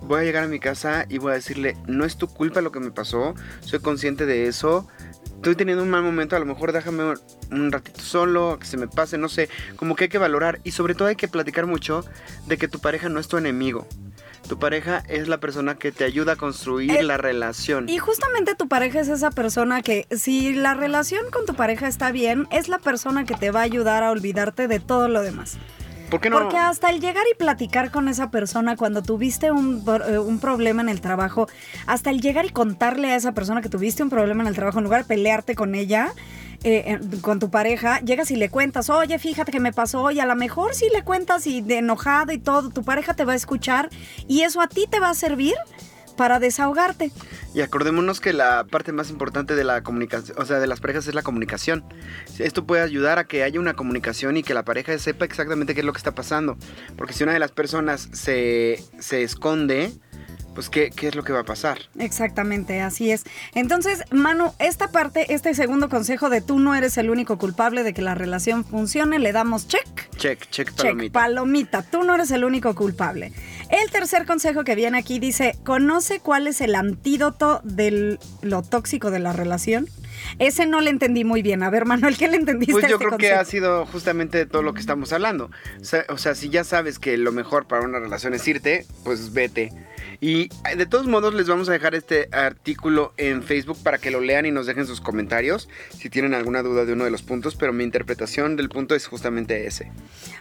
voy 0.02 0.20
a 0.20 0.24
llegar 0.24 0.44
a 0.44 0.48
mi 0.48 0.60
casa 0.60 1.06
y 1.08 1.18
voy 1.18 1.32
a 1.32 1.34
decirle, 1.34 1.76
no 1.86 2.04
es 2.04 2.16
tu 2.16 2.28
culpa 2.28 2.60
lo 2.60 2.70
que 2.70 2.78
me 2.78 2.92
pasó, 2.92 3.34
soy 3.60 3.80
consciente 3.80 4.24
de 4.24 4.46
eso, 4.46 4.86
estoy 5.34 5.56
teniendo 5.56 5.82
un 5.82 5.90
mal 5.90 6.02
momento, 6.02 6.36
a 6.36 6.38
lo 6.38 6.46
mejor 6.46 6.72
déjame 6.72 7.14
un 7.50 7.72
ratito 7.72 8.00
solo, 8.00 8.58
que 8.60 8.66
se 8.66 8.76
me 8.76 8.86
pase, 8.86 9.18
no 9.18 9.28
sé, 9.28 9.48
como 9.74 9.96
que 9.96 10.04
hay 10.04 10.10
que 10.10 10.18
valorar 10.18 10.60
y 10.62 10.72
sobre 10.72 10.94
todo 10.94 11.08
hay 11.08 11.16
que 11.16 11.28
platicar 11.28 11.66
mucho 11.66 12.04
de 12.46 12.56
que 12.56 12.68
tu 12.68 12.78
pareja 12.78 13.08
no 13.08 13.18
es 13.18 13.26
tu 13.26 13.36
enemigo. 13.36 13.88
Tu 14.48 14.58
pareja 14.58 15.02
es 15.08 15.28
la 15.28 15.38
persona 15.40 15.76
que 15.76 15.90
te 15.92 16.04
ayuda 16.04 16.32
a 16.32 16.36
construir 16.36 16.90
Eh, 16.90 17.02
la 17.02 17.16
relación. 17.16 17.88
Y 17.88 17.98
justamente 17.98 18.54
tu 18.54 18.68
pareja 18.68 19.00
es 19.00 19.08
esa 19.08 19.30
persona 19.30 19.82
que, 19.82 20.06
si 20.10 20.52
la 20.52 20.74
relación 20.74 21.22
con 21.32 21.46
tu 21.46 21.54
pareja 21.54 21.88
está 21.88 22.12
bien, 22.12 22.46
es 22.52 22.68
la 22.68 22.78
persona 22.78 23.24
que 23.24 23.34
te 23.34 23.50
va 23.50 23.60
a 23.60 23.64
ayudar 23.64 24.04
a 24.04 24.10
olvidarte 24.10 24.68
de 24.68 24.78
todo 24.78 25.08
lo 25.08 25.22
demás. 25.22 25.56
¿Por 26.10 26.20
qué 26.20 26.30
no? 26.30 26.38
Porque 26.38 26.56
hasta 26.56 26.90
el 26.90 27.00
llegar 27.00 27.24
y 27.30 27.34
platicar 27.36 27.90
con 27.90 28.08
esa 28.08 28.30
persona 28.30 28.76
cuando 28.76 29.02
tuviste 29.02 29.50
un, 29.50 29.84
eh, 30.08 30.18
un 30.18 30.38
problema 30.38 30.82
en 30.82 30.88
el 30.88 31.00
trabajo, 31.00 31.48
hasta 31.86 32.10
el 32.10 32.20
llegar 32.20 32.46
y 32.46 32.50
contarle 32.50 33.12
a 33.12 33.16
esa 33.16 33.32
persona 33.32 33.62
que 33.62 33.68
tuviste 33.68 34.02
un 34.02 34.10
problema 34.10 34.42
en 34.42 34.48
el 34.48 34.54
trabajo, 34.54 34.78
en 34.78 34.84
lugar 34.84 35.02
de 35.02 35.08
pelearte 35.08 35.54
con 35.54 35.74
ella, 35.74 36.12
eh, 36.64 36.98
con 37.20 37.38
tu 37.38 37.50
pareja, 37.50 38.00
llegas 38.00 38.30
y 38.30 38.36
le 38.36 38.48
cuentas, 38.48 38.90
oye, 38.90 39.18
fíjate 39.18 39.52
que 39.52 39.60
me 39.60 39.72
pasó, 39.72 40.10
y 40.10 40.20
a 40.20 40.26
lo 40.26 40.34
mejor 40.34 40.74
si 40.74 40.88
le 40.90 41.02
cuentas 41.02 41.46
y 41.46 41.60
de 41.60 41.78
enojado 41.78 42.32
y 42.32 42.38
todo, 42.38 42.70
tu 42.70 42.82
pareja 42.82 43.14
te 43.14 43.24
va 43.24 43.34
a 43.34 43.36
escuchar 43.36 43.90
y 44.26 44.42
eso 44.42 44.60
a 44.60 44.68
ti 44.68 44.86
te 44.90 44.98
va 44.98 45.10
a 45.10 45.14
servir 45.14 45.54
para 46.16 46.40
desahogarte. 46.40 47.10
Y 47.54 47.60
acordémonos 47.60 48.20
que 48.20 48.32
la 48.32 48.64
parte 48.64 48.92
más 48.92 49.10
importante 49.10 49.54
de 49.54 49.64
la 49.64 49.82
comunicación, 49.82 50.36
o 50.38 50.44
sea, 50.44 50.58
de 50.58 50.66
las 50.66 50.80
parejas 50.80 51.06
es 51.06 51.14
la 51.14 51.22
comunicación. 51.22 51.84
Esto 52.38 52.66
puede 52.66 52.82
ayudar 52.82 53.18
a 53.18 53.24
que 53.24 53.42
haya 53.42 53.60
una 53.60 53.74
comunicación 53.74 54.36
y 54.36 54.42
que 54.42 54.54
la 54.54 54.64
pareja 54.64 54.96
sepa 54.98 55.24
exactamente 55.24 55.74
qué 55.74 55.80
es 55.80 55.86
lo 55.86 55.92
que 55.92 55.98
está 55.98 56.14
pasando. 56.14 56.56
Porque 56.96 57.12
si 57.12 57.22
una 57.24 57.32
de 57.32 57.38
las 57.38 57.52
personas 57.52 58.08
se, 58.12 58.82
se 58.98 59.22
esconde, 59.22 59.92
pues 60.56 60.70
¿qué, 60.70 60.90
¿qué 60.90 61.08
es 61.08 61.14
lo 61.14 61.22
que 61.22 61.34
va 61.34 61.40
a 61.40 61.44
pasar? 61.44 61.78
Exactamente, 61.98 62.80
así 62.80 63.10
es. 63.10 63.24
Entonces, 63.54 64.02
Manu, 64.10 64.54
esta 64.58 64.88
parte, 64.88 65.34
este 65.34 65.54
segundo 65.54 65.90
consejo 65.90 66.30
de 66.30 66.40
tú 66.40 66.58
no 66.58 66.74
eres 66.74 66.96
el 66.96 67.10
único 67.10 67.36
culpable 67.36 67.82
de 67.82 67.92
que 67.92 68.00
la 68.00 68.14
relación 68.14 68.64
funcione, 68.64 69.18
le 69.18 69.32
damos 69.32 69.68
check. 69.68 69.86
Check, 70.16 70.48
check, 70.50 70.68
Check, 70.70 70.76
palomita. 70.78 71.12
palomita, 71.12 71.82
tú 71.82 72.04
no 72.04 72.14
eres 72.14 72.30
el 72.30 72.44
único 72.44 72.74
culpable. 72.74 73.34
El 73.68 73.90
tercer 73.90 74.24
consejo 74.24 74.64
que 74.64 74.74
viene 74.74 74.96
aquí 74.96 75.18
dice, 75.18 75.58
conoce 75.62 76.20
cuál 76.20 76.46
es 76.46 76.62
el 76.62 76.74
antídoto 76.74 77.60
de 77.62 78.18
lo 78.40 78.62
tóxico 78.62 79.10
de 79.10 79.18
la 79.18 79.34
relación. 79.34 79.86
Ese 80.38 80.66
no 80.66 80.80
le 80.80 80.90
entendí 80.90 81.24
muy 81.24 81.42
bien. 81.42 81.62
A 81.62 81.70
ver, 81.70 81.84
Manuel, 81.86 82.16
¿qué 82.16 82.28
le 82.28 82.36
entendiste 82.36 82.72
Pues 82.72 82.88
yo 82.88 82.96
este 82.96 83.06
creo 83.06 83.18
que 83.18 83.32
ha 83.32 83.44
sido 83.44 83.86
justamente 83.86 84.38
de 84.38 84.46
todo 84.46 84.62
lo 84.62 84.74
que 84.74 84.80
estamos 84.80 85.12
hablando. 85.12 85.50
O 85.80 85.84
sea, 85.84 86.04
o 86.08 86.18
sea, 86.18 86.34
si 86.34 86.48
ya 86.48 86.64
sabes 86.64 86.98
que 86.98 87.16
lo 87.16 87.32
mejor 87.32 87.66
para 87.66 87.82
una 87.82 87.98
relación 87.98 88.34
es 88.34 88.46
irte, 88.48 88.86
pues 89.04 89.32
vete. 89.32 89.72
Y 90.20 90.48
de 90.76 90.86
todos 90.86 91.06
modos 91.06 91.34
les 91.34 91.46
vamos 91.46 91.68
a 91.68 91.72
dejar 91.72 91.94
este 91.94 92.28
artículo 92.32 93.12
en 93.18 93.42
Facebook 93.42 93.76
para 93.82 93.98
que 93.98 94.10
lo 94.10 94.20
lean 94.20 94.46
y 94.46 94.50
nos 94.50 94.64
dejen 94.66 94.86
sus 94.86 95.02
comentarios 95.02 95.68
si 95.98 96.08
tienen 96.08 96.32
alguna 96.32 96.62
duda 96.62 96.86
de 96.86 96.94
uno 96.94 97.04
de 97.04 97.10
los 97.10 97.22
puntos, 97.22 97.54
pero 97.54 97.74
mi 97.74 97.84
interpretación 97.84 98.56
del 98.56 98.70
punto 98.70 98.94
es 98.94 99.06
justamente 99.06 99.66
ese. 99.66 99.92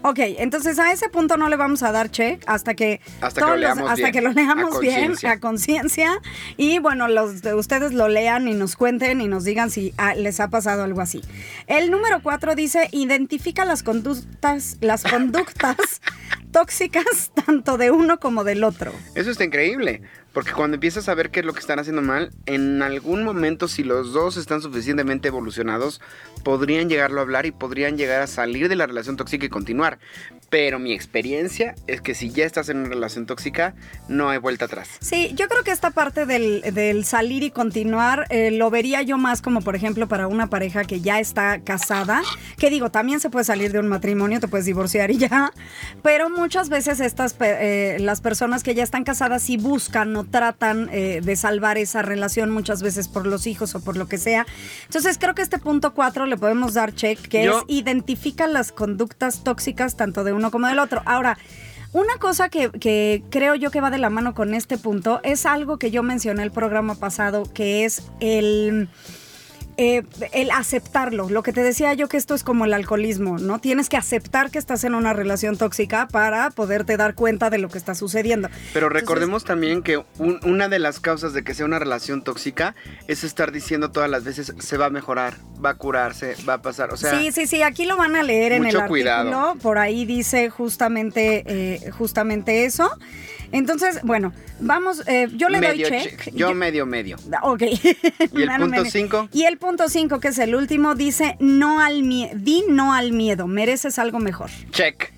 Ok, 0.01 0.19
entonces 0.19 0.79
a 0.79 0.93
ese 0.93 1.09
punto 1.09 1.35
no 1.35 1.49
le 1.49 1.57
vamos 1.57 1.83
a 1.83 1.91
dar 1.91 2.09
check 2.09 2.41
hasta 2.47 2.73
que, 2.73 3.01
Hasta 3.19 3.41
que 3.41 3.47
lo 3.47 3.51
los- 3.53 3.59
leamos 3.59 3.89
hasta 3.89 3.95
bien, 3.95 4.11
que 4.13 4.21
lo 4.21 4.29
a 4.29 4.33
leamos 4.33 4.79
bien, 4.79 4.93
conciencia. 4.93 5.31
a 5.31 5.39
conciencia. 5.41 6.21
Y 6.55 6.79
bueno, 6.79 7.07
los 7.09 7.41
de 7.41 7.53
ustedes 7.53 7.91
lo 7.93 8.07
lean 8.07 8.47
y 8.47 8.53
nos 8.53 8.77
cuenten 8.77 9.19
y 9.19 9.27
nos 9.27 9.43
digan 9.43 9.64
si 9.69 9.93
ah, 9.97 10.15
les 10.15 10.39
ha 10.39 10.49
pasado 10.49 10.83
algo 10.83 11.01
así. 11.01 11.21
El 11.67 11.91
número 11.91 12.21
cuatro 12.21 12.55
dice, 12.55 12.89
identifica 12.91 13.65
las 13.65 13.83
conductas, 13.83 14.77
las 14.81 15.03
conductas 15.03 16.01
tóxicas 16.51 17.31
tanto 17.45 17.77
de 17.77 17.91
uno 17.91 18.19
como 18.19 18.43
del 18.43 18.63
otro. 18.63 18.91
Eso 19.15 19.31
está 19.31 19.43
increíble, 19.43 20.01
porque 20.35 20.51
cuando 20.51 20.75
empiezas 20.75 21.07
a 21.07 21.15
ver 21.15 21.31
qué 21.31 21.39
es 21.39 21.45
lo 21.45 21.53
que 21.53 21.61
están 21.61 21.79
haciendo 21.79 22.01
mal, 22.01 22.29
en 22.45 22.81
algún 22.81 23.23
momento 23.23 23.69
si 23.69 23.85
los 23.85 24.11
dos 24.11 24.35
están 24.35 24.61
suficientemente 24.61 25.29
evolucionados, 25.29 26.01
podrían 26.43 26.89
llegarlo 26.89 27.21
a 27.21 27.23
hablar 27.23 27.45
y 27.45 27.51
podrían 27.51 27.97
llegar 27.97 28.21
a 28.21 28.27
salir 28.27 28.67
de 28.67 28.75
la 28.75 28.85
relación 28.85 29.15
tóxica 29.15 29.45
y 29.45 29.49
continuar. 29.49 29.97
Pero 30.49 30.77
mi 30.77 30.91
experiencia 30.91 31.73
es 31.87 32.01
que 32.01 32.13
si 32.15 32.31
ya 32.31 32.45
estás 32.45 32.67
en 32.67 32.79
una 32.79 32.89
relación 32.89 33.25
tóxica, 33.25 33.75
no 34.09 34.29
hay 34.29 34.37
vuelta 34.37 34.65
atrás. 34.65 34.89
Sí, 34.99 35.31
yo 35.35 35.47
creo 35.47 35.63
que 35.63 35.71
esta 35.71 35.91
parte 35.91 36.25
del, 36.25 36.61
del 36.73 37.05
salir 37.05 37.43
y 37.43 37.49
continuar 37.49 38.25
eh, 38.29 38.51
lo 38.51 38.69
vería 38.69 39.01
yo 39.03 39.17
más 39.17 39.41
como, 39.41 39.61
por 39.61 39.77
ejemplo, 39.77 40.09
para 40.09 40.27
una 40.27 40.47
pareja 40.47 40.83
que 40.83 40.99
ya 40.99 41.21
está 41.21 41.61
casada, 41.61 42.21
que 42.57 42.69
digo, 42.69 42.91
también 42.91 43.21
se 43.21 43.29
puede 43.29 43.45
salir 43.45 43.71
de 43.71 43.79
un 43.79 43.87
matrimonio, 43.87 44.41
te 44.41 44.49
puedes 44.49 44.65
divorciar 44.65 45.11
y 45.11 45.17
ya, 45.17 45.53
pero 46.03 46.29
muchas 46.29 46.67
veces 46.67 46.99
estas, 46.99 47.37
eh, 47.39 47.95
las 48.01 48.19
personas 48.19 48.63
que 48.63 48.75
ya 48.75 48.83
están 48.83 49.05
casadas 49.05 49.41
sí 49.41 49.55
buscan 49.55 50.24
tratan 50.25 50.89
eh, 50.91 51.21
de 51.23 51.35
salvar 51.35 51.77
esa 51.77 52.01
relación 52.01 52.49
muchas 52.51 52.81
veces 52.83 53.07
por 53.07 53.25
los 53.25 53.47
hijos 53.47 53.75
o 53.75 53.79
por 53.83 53.97
lo 53.97 54.07
que 54.07 54.17
sea. 54.17 54.45
Entonces 54.85 55.17
creo 55.17 55.35
que 55.35 55.41
este 55.41 55.59
punto 55.59 55.93
4 55.93 56.25
le 56.25 56.37
podemos 56.37 56.73
dar 56.73 56.93
check, 56.93 57.19
que 57.27 57.45
Yo- 57.45 57.59
es 57.59 57.63
identifica 57.67 58.47
las 58.47 58.71
conductas 58.71 59.43
tóxicas 59.43 59.95
tanto 59.95 60.23
de 60.23 60.33
uno 60.33 60.51
como 60.51 60.67
del 60.67 60.79
otro. 60.79 61.01
Ahora, 61.05 61.37
una 61.93 62.17
cosa 62.19 62.49
que, 62.49 62.71
que 62.71 63.23
creo 63.29 63.55
yo 63.55 63.71
que 63.71 63.79
va 63.79 63.89
de 63.89 63.97
la 63.97 64.09
mano 64.09 64.33
con 64.33 64.53
este 64.53 64.77
punto 64.77 65.21
es 65.23 65.45
algo 65.45 65.77
que 65.79 65.91
yo 65.91 66.03
mencioné 66.03 66.43
el 66.43 66.51
programa 66.51 66.95
pasado, 66.95 67.43
que 67.53 67.85
es 67.85 68.03
el... 68.19 68.89
eh, 69.77 70.03
el 70.31 70.51
aceptarlo, 70.51 71.29
lo 71.29 71.43
que 71.43 71.51
te 71.53 71.61
decía 71.63 71.93
yo 71.93 72.07
que 72.07 72.17
esto 72.17 72.33
es 72.35 72.43
como 72.43 72.65
el 72.65 72.73
alcoholismo, 72.73 73.37
¿no? 73.37 73.59
Tienes 73.59 73.89
que 73.89 73.97
aceptar 73.97 74.49
que 74.51 74.57
estás 74.57 74.83
en 74.83 74.95
una 74.95 75.13
relación 75.13 75.57
tóxica 75.57 76.07
para 76.07 76.49
poderte 76.51 76.97
dar 76.97 77.15
cuenta 77.15 77.49
de 77.49 77.57
lo 77.57 77.69
que 77.69 77.77
está 77.77 77.95
sucediendo. 77.95 78.49
Pero 78.73 78.89
recordemos 78.89 79.43
también 79.43 79.83
que 79.83 79.97
un- 80.17 80.39
una 80.43 80.69
de 80.69 80.79
las 80.79 80.99
causas 80.99 81.33
de 81.33 81.43
que 81.43 81.53
sea 81.53 81.65
una 81.65 81.79
relación 81.79 82.23
tóxica 82.23 82.75
es 83.07 83.23
estar 83.23 83.51
diciendo 83.51 83.91
todas 83.91 84.09
las 84.09 84.23
veces 84.23 84.53
se 84.57 84.77
va 84.77 84.85
a 84.85 84.89
mejorar, 84.89 85.35
va 85.63 85.71
a 85.71 85.73
curarse, 85.75 86.35
va 86.47 86.53
a 86.55 86.61
pasar. 86.61 86.91
O 86.93 86.97
sea, 86.97 87.17
sí, 87.19 87.31
sí, 87.31 87.45
sí, 87.47 87.61
aquí 87.61 87.85
lo 87.85 87.97
van 87.97 88.15
a 88.15 88.23
leer 88.23 88.53
en 88.53 88.57
el 88.59 88.65
mucho 88.67 88.77
artículo. 88.79 88.87
cuidado. 88.89 89.55
Por 89.61 89.77
ahí 89.77 90.05
dice 90.05 90.49
justamente, 90.49 91.43
eh, 91.47 91.91
justamente 91.91 92.65
eso. 92.65 92.89
Entonces, 93.51 93.99
bueno, 94.03 94.33
vamos, 94.59 95.03
eh, 95.07 95.27
yo 95.35 95.49
le 95.49 95.59
medio 95.59 95.89
doy 95.89 96.01
check. 96.01 96.33
Yo, 96.33 96.53
medio, 96.53 96.85
medio. 96.85 97.17
Ok. 97.43 97.61
¿Y 98.33 98.41
el 98.41 98.49
punto 98.57 98.81
me- 98.83 98.89
cinco? 98.91 99.29
Y 99.31 99.43
el 99.43 99.57
punto 99.57 99.89
5, 99.89 100.19
que 100.19 100.29
es 100.29 100.37
el 100.39 100.55
último, 100.55 100.95
dice 100.95 101.35
no 101.39 101.79
al 101.81 102.03
miedo. 102.03 102.31
Di 102.35 102.63
no 102.67 102.93
al 102.93 103.11
miedo. 103.11 103.47
Mereces 103.47 103.99
algo 103.99 104.19
mejor. 104.19 104.49
Check, 104.71 105.11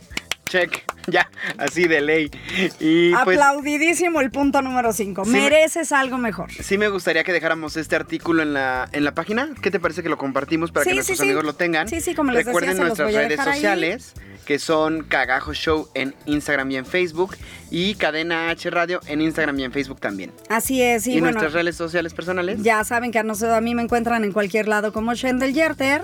check, 0.49 0.83
ya, 1.07 1.29
así 1.57 1.87
de 1.87 2.01
ley. 2.01 2.31
Y 2.79 3.11
pues 3.23 3.37
Aplaudidísimo 3.37 4.21
el 4.21 4.31
punto 4.31 4.61
número 4.61 4.93
5. 4.93 5.25
Sí 5.25 5.31
me- 5.31 5.41
Mereces 5.41 5.91
algo 5.91 6.17
mejor. 6.17 6.51
sí 6.51 6.77
me 6.77 6.87
gustaría 6.89 7.23
que 7.23 7.31
dejáramos 7.33 7.77
este 7.77 7.95
artículo 7.95 8.41
en 8.43 8.53
la, 8.53 8.89
en 8.91 9.03
la 9.03 9.13
página. 9.13 9.49
¿Qué 9.61 9.71
te 9.71 9.79
parece 9.79 10.03
que 10.03 10.09
lo 10.09 10.17
compartimos 10.17 10.71
para 10.71 10.83
Sí, 10.83 10.89
que 10.89 10.95
nuestros 10.95 11.17
sí. 11.17 11.23
amigos 11.23 11.43
lo 11.45 11.53
tengan? 11.53 11.87
Sí, 11.87 12.01
sí, 12.01 12.13
como 12.15 12.31
les 12.31 12.45
decía, 12.45 12.53
Recuerden 12.59 12.77
nuestras 12.77 13.13
redes 13.13 13.39
ahí. 13.39 13.53
sociales, 13.53 14.13
que 14.45 14.59
son 14.59 15.03
Cagajo 15.03 15.53
Show 15.53 15.89
en 15.93 16.15
Instagram 16.25 16.71
y 16.71 16.77
en 16.77 16.85
Facebook, 16.85 17.35
y 17.69 17.95
Cadena 17.95 18.49
H 18.49 18.69
Radio 18.69 19.01
en 19.07 19.21
Instagram 19.21 19.59
y 19.59 19.63
en 19.65 19.71
Facebook 19.73 19.99
también. 19.99 20.31
Así 20.49 20.81
es. 20.81 21.05
Y, 21.07 21.11
y 21.11 21.19
bueno, 21.19 21.33
nuestras 21.33 21.53
redes 21.53 21.75
sociales 21.75 22.13
personales. 22.13 22.61
ya 22.63 22.83
saben 22.85 23.11
que 23.11 23.19
a, 23.19 23.23
nosotros, 23.23 23.55
a 23.57 23.61
mí 23.61 23.75
me 23.75 23.81
encuentran 23.81 24.23
en 24.23 24.31
cualquier 24.31 24.67
lado 24.67 24.93
como 24.93 25.13
Shendel 25.13 25.53
Yerter. 25.53 26.01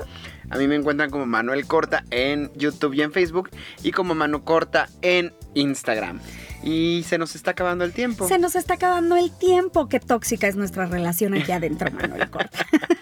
A 0.53 0.57
mí 0.57 0.67
me 0.67 0.75
encuentran 0.75 1.09
como 1.09 1.25
Manuel 1.25 1.65
Corta 1.65 2.03
en 2.11 2.51
YouTube 2.53 2.93
y 2.93 3.01
en 3.01 3.11
Facebook 3.11 3.49
y 3.81 3.91
como 3.91 4.13
Manu 4.13 4.43
Corta 4.43 4.87
en 5.01 5.33
Instagram. 5.55 6.19
Y 6.61 7.03
se 7.07 7.17
nos 7.17 7.35
está 7.35 7.51
acabando 7.51 7.83
el 7.83 7.91
tiempo. 7.91 8.27
Se 8.27 8.37
nos 8.37 8.55
está 8.55 8.75
acabando 8.75 9.15
el 9.15 9.35
tiempo. 9.35 9.89
Qué 9.89 9.99
tóxica 9.99 10.47
es 10.47 10.55
nuestra 10.55 10.85
relación 10.85 11.33
aquí 11.33 11.51
adentro, 11.51 11.89
Manuel 11.91 12.29
Corta. 12.29 12.67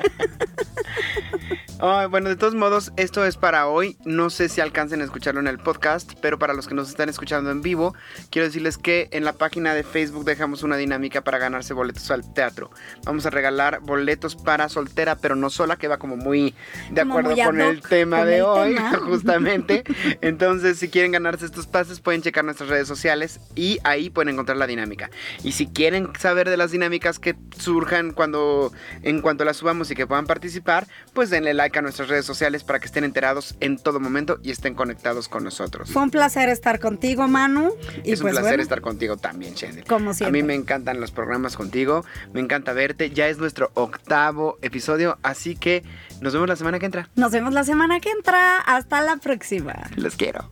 Bueno, 1.82 2.30
de 2.30 2.36
todos 2.36 2.54
modos, 2.54 2.92
esto 2.96 3.26
es 3.26 3.38
para 3.38 3.66
hoy. 3.66 3.98
No 4.06 4.30
sé 4.30 4.50
si 4.50 4.62
alcancen 4.62 5.02
a 5.02 5.04
escucharlo 5.04 5.40
en 5.40 5.48
el 5.48 5.58
podcast, 5.58 6.14
pero 6.22 6.38
para 6.38 6.54
los 6.54 6.68
que 6.68 6.76
nos 6.76 6.90
están 6.90 7.10
escuchando 7.10 7.50
en 7.50 7.64
vivo, 7.64 7.96
quiero 8.30 8.46
decirles 8.46 8.78
que 8.78 9.10
en 9.12 9.26
la 9.26 9.34
página 9.34 9.74
de 9.74 9.82
Facebook 9.82 10.24
dejamos 10.24 10.62
una 10.62 10.78
dinámica 10.78 11.22
para 11.22 11.40
ganarse 11.40 11.74
boletos 11.74 12.12
al 12.12 12.32
teatro. 12.36 12.70
Vamos 13.04 13.26
a 13.26 13.32
regalar 13.32 13.80
boletos 13.82 14.36
para 14.36 14.70
soltera, 14.70 15.16
pero 15.16 15.36
no 15.36 15.50
sola, 15.50 15.76
que 15.76 15.88
va 15.88 15.98
como 15.98 16.18
muy 16.18 16.54
de 16.92 17.02
Como 17.02 17.14
acuerdo 17.18 17.32
muy 17.32 17.44
con 17.44 17.62
el 17.62 17.82
tema 17.82 18.20
con 18.20 18.28
de 18.28 18.38
el 18.38 18.44
hoy, 18.44 18.76
tema. 18.76 19.00
justamente. 19.08 19.84
Entonces, 20.22 20.78
si 20.78 20.88
quieren 20.88 21.14
ganarse 21.14 21.46
estos 21.46 21.66
pases, 21.66 22.00
pueden 22.00 22.22
checar 22.22 22.46
nuestras 22.46 22.70
redes 22.70 22.88
sociales 22.88 23.40
y 23.56 23.80
ahí 23.84 24.12
pueden 24.12 24.30
encontrar 24.30 24.58
la 24.58 24.68
dinámica. 24.68 25.10
Y 25.44 25.54
si 25.54 25.66
quieren 25.66 26.10
saber 26.20 26.48
de 26.48 26.58
las 26.58 26.70
dinámicas 26.70 27.18
que 27.18 27.36
surjan 27.58 28.12
cuando 28.12 28.72
en 29.02 29.22
cuanto 29.22 29.46
las 29.46 29.58
subamos 29.58 29.90
y 29.90 29.96
que 29.96 30.06
puedan 30.06 30.28
participar, 30.28 30.86
pues 31.14 31.32
denle 31.32 31.56
like 31.56 31.71
a 31.80 31.82
nuestras 31.82 32.10
redes 32.10 32.26
sociales 32.26 32.64
para 32.64 32.80
que 32.80 32.86
estén 32.86 33.04
enterados 33.04 33.56
en 33.60 33.78
todo 33.78 34.00
momento 34.00 34.40
y 34.44 34.52
estén 34.52 34.76
conectados 34.76 35.28
con 35.28 35.44
nosotros. 35.44 35.92
Fue 35.92 36.02
un 36.02 36.12
placer 36.12 36.50
estar 36.50 36.80
contigo, 36.80 37.28
Manu. 37.28 37.74
Y 38.04 38.12
es 38.12 38.20
un 38.20 38.26
pues 38.26 38.34
placer 38.34 38.52
bueno, 38.52 38.64
estar 38.64 38.82
contigo 38.82 39.18
también, 39.18 39.54
Shendel. 39.56 39.86
Como 39.86 40.12
A 40.12 40.14
siempre. 40.14 40.42
mí 40.42 40.48
me 40.48 40.56
encantan 40.56 41.00
los 41.00 41.12
programas 41.12 41.56
contigo, 41.56 42.06
me 42.34 42.40
encanta 42.40 42.74
verte. 42.74 43.12
Ya 43.12 43.28
es 43.28 43.38
nuestro 43.38 43.72
octavo 43.74 44.58
episodio, 44.62 45.18
así 45.24 45.56
que 45.56 45.84
nos 46.22 46.34
vemos 46.34 46.48
la 46.48 46.56
semana 46.56 46.80
que 46.80 46.86
entra. 46.86 47.10
Nos 47.16 47.32
vemos 47.32 47.54
la 47.54 47.64
semana 47.64 48.00
que 48.00 48.10
entra. 48.10 48.60
Hasta 48.60 49.02
la 49.02 49.18
próxima. 49.18 49.74
Los 49.96 50.16
quiero. 50.16 50.50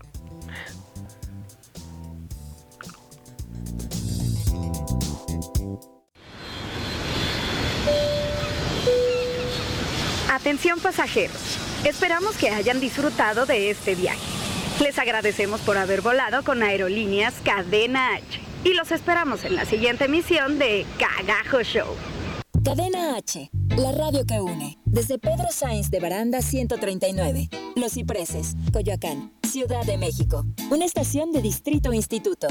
Atención 10.29 10.79
pasajeros, 10.79 11.57
esperamos 11.85 12.37
que 12.37 12.51
hayan 12.51 12.79
disfrutado 12.79 13.47
de 13.47 13.71
este 13.71 13.95
viaje. 13.95 14.19
Les 14.79 14.99
agradecemos 14.99 15.59
por 15.61 15.75
haber 15.75 16.01
volado 16.01 16.43
con 16.43 16.61
Aerolíneas 16.61 17.33
Cadena 17.43 18.13
H 18.13 18.39
y 18.63 18.75
los 18.75 18.91
esperamos 18.91 19.43
en 19.43 19.55
la 19.55 19.65
siguiente 19.65 20.05
emisión 20.05 20.59
de 20.59 20.85
Cagajo 20.99 21.63
Show. 21.63 21.87
Cadena 22.63 23.15
H, 23.17 23.49
la 23.75 23.91
radio 23.91 24.23
que 24.27 24.39
une. 24.39 24.77
Desde 24.85 25.17
Pedro 25.17 25.47
Sáenz 25.51 25.89
de 25.89 25.99
Baranda 25.99 26.43
139, 26.43 27.49
Los 27.75 27.93
Cipreses, 27.93 28.55
Coyoacán, 28.71 29.31
Ciudad 29.41 29.83
de 29.83 29.97
México. 29.97 30.45
Una 30.69 30.85
estación 30.85 31.31
de 31.31 31.41
Distrito 31.41 31.91
Instituto. 31.91 32.47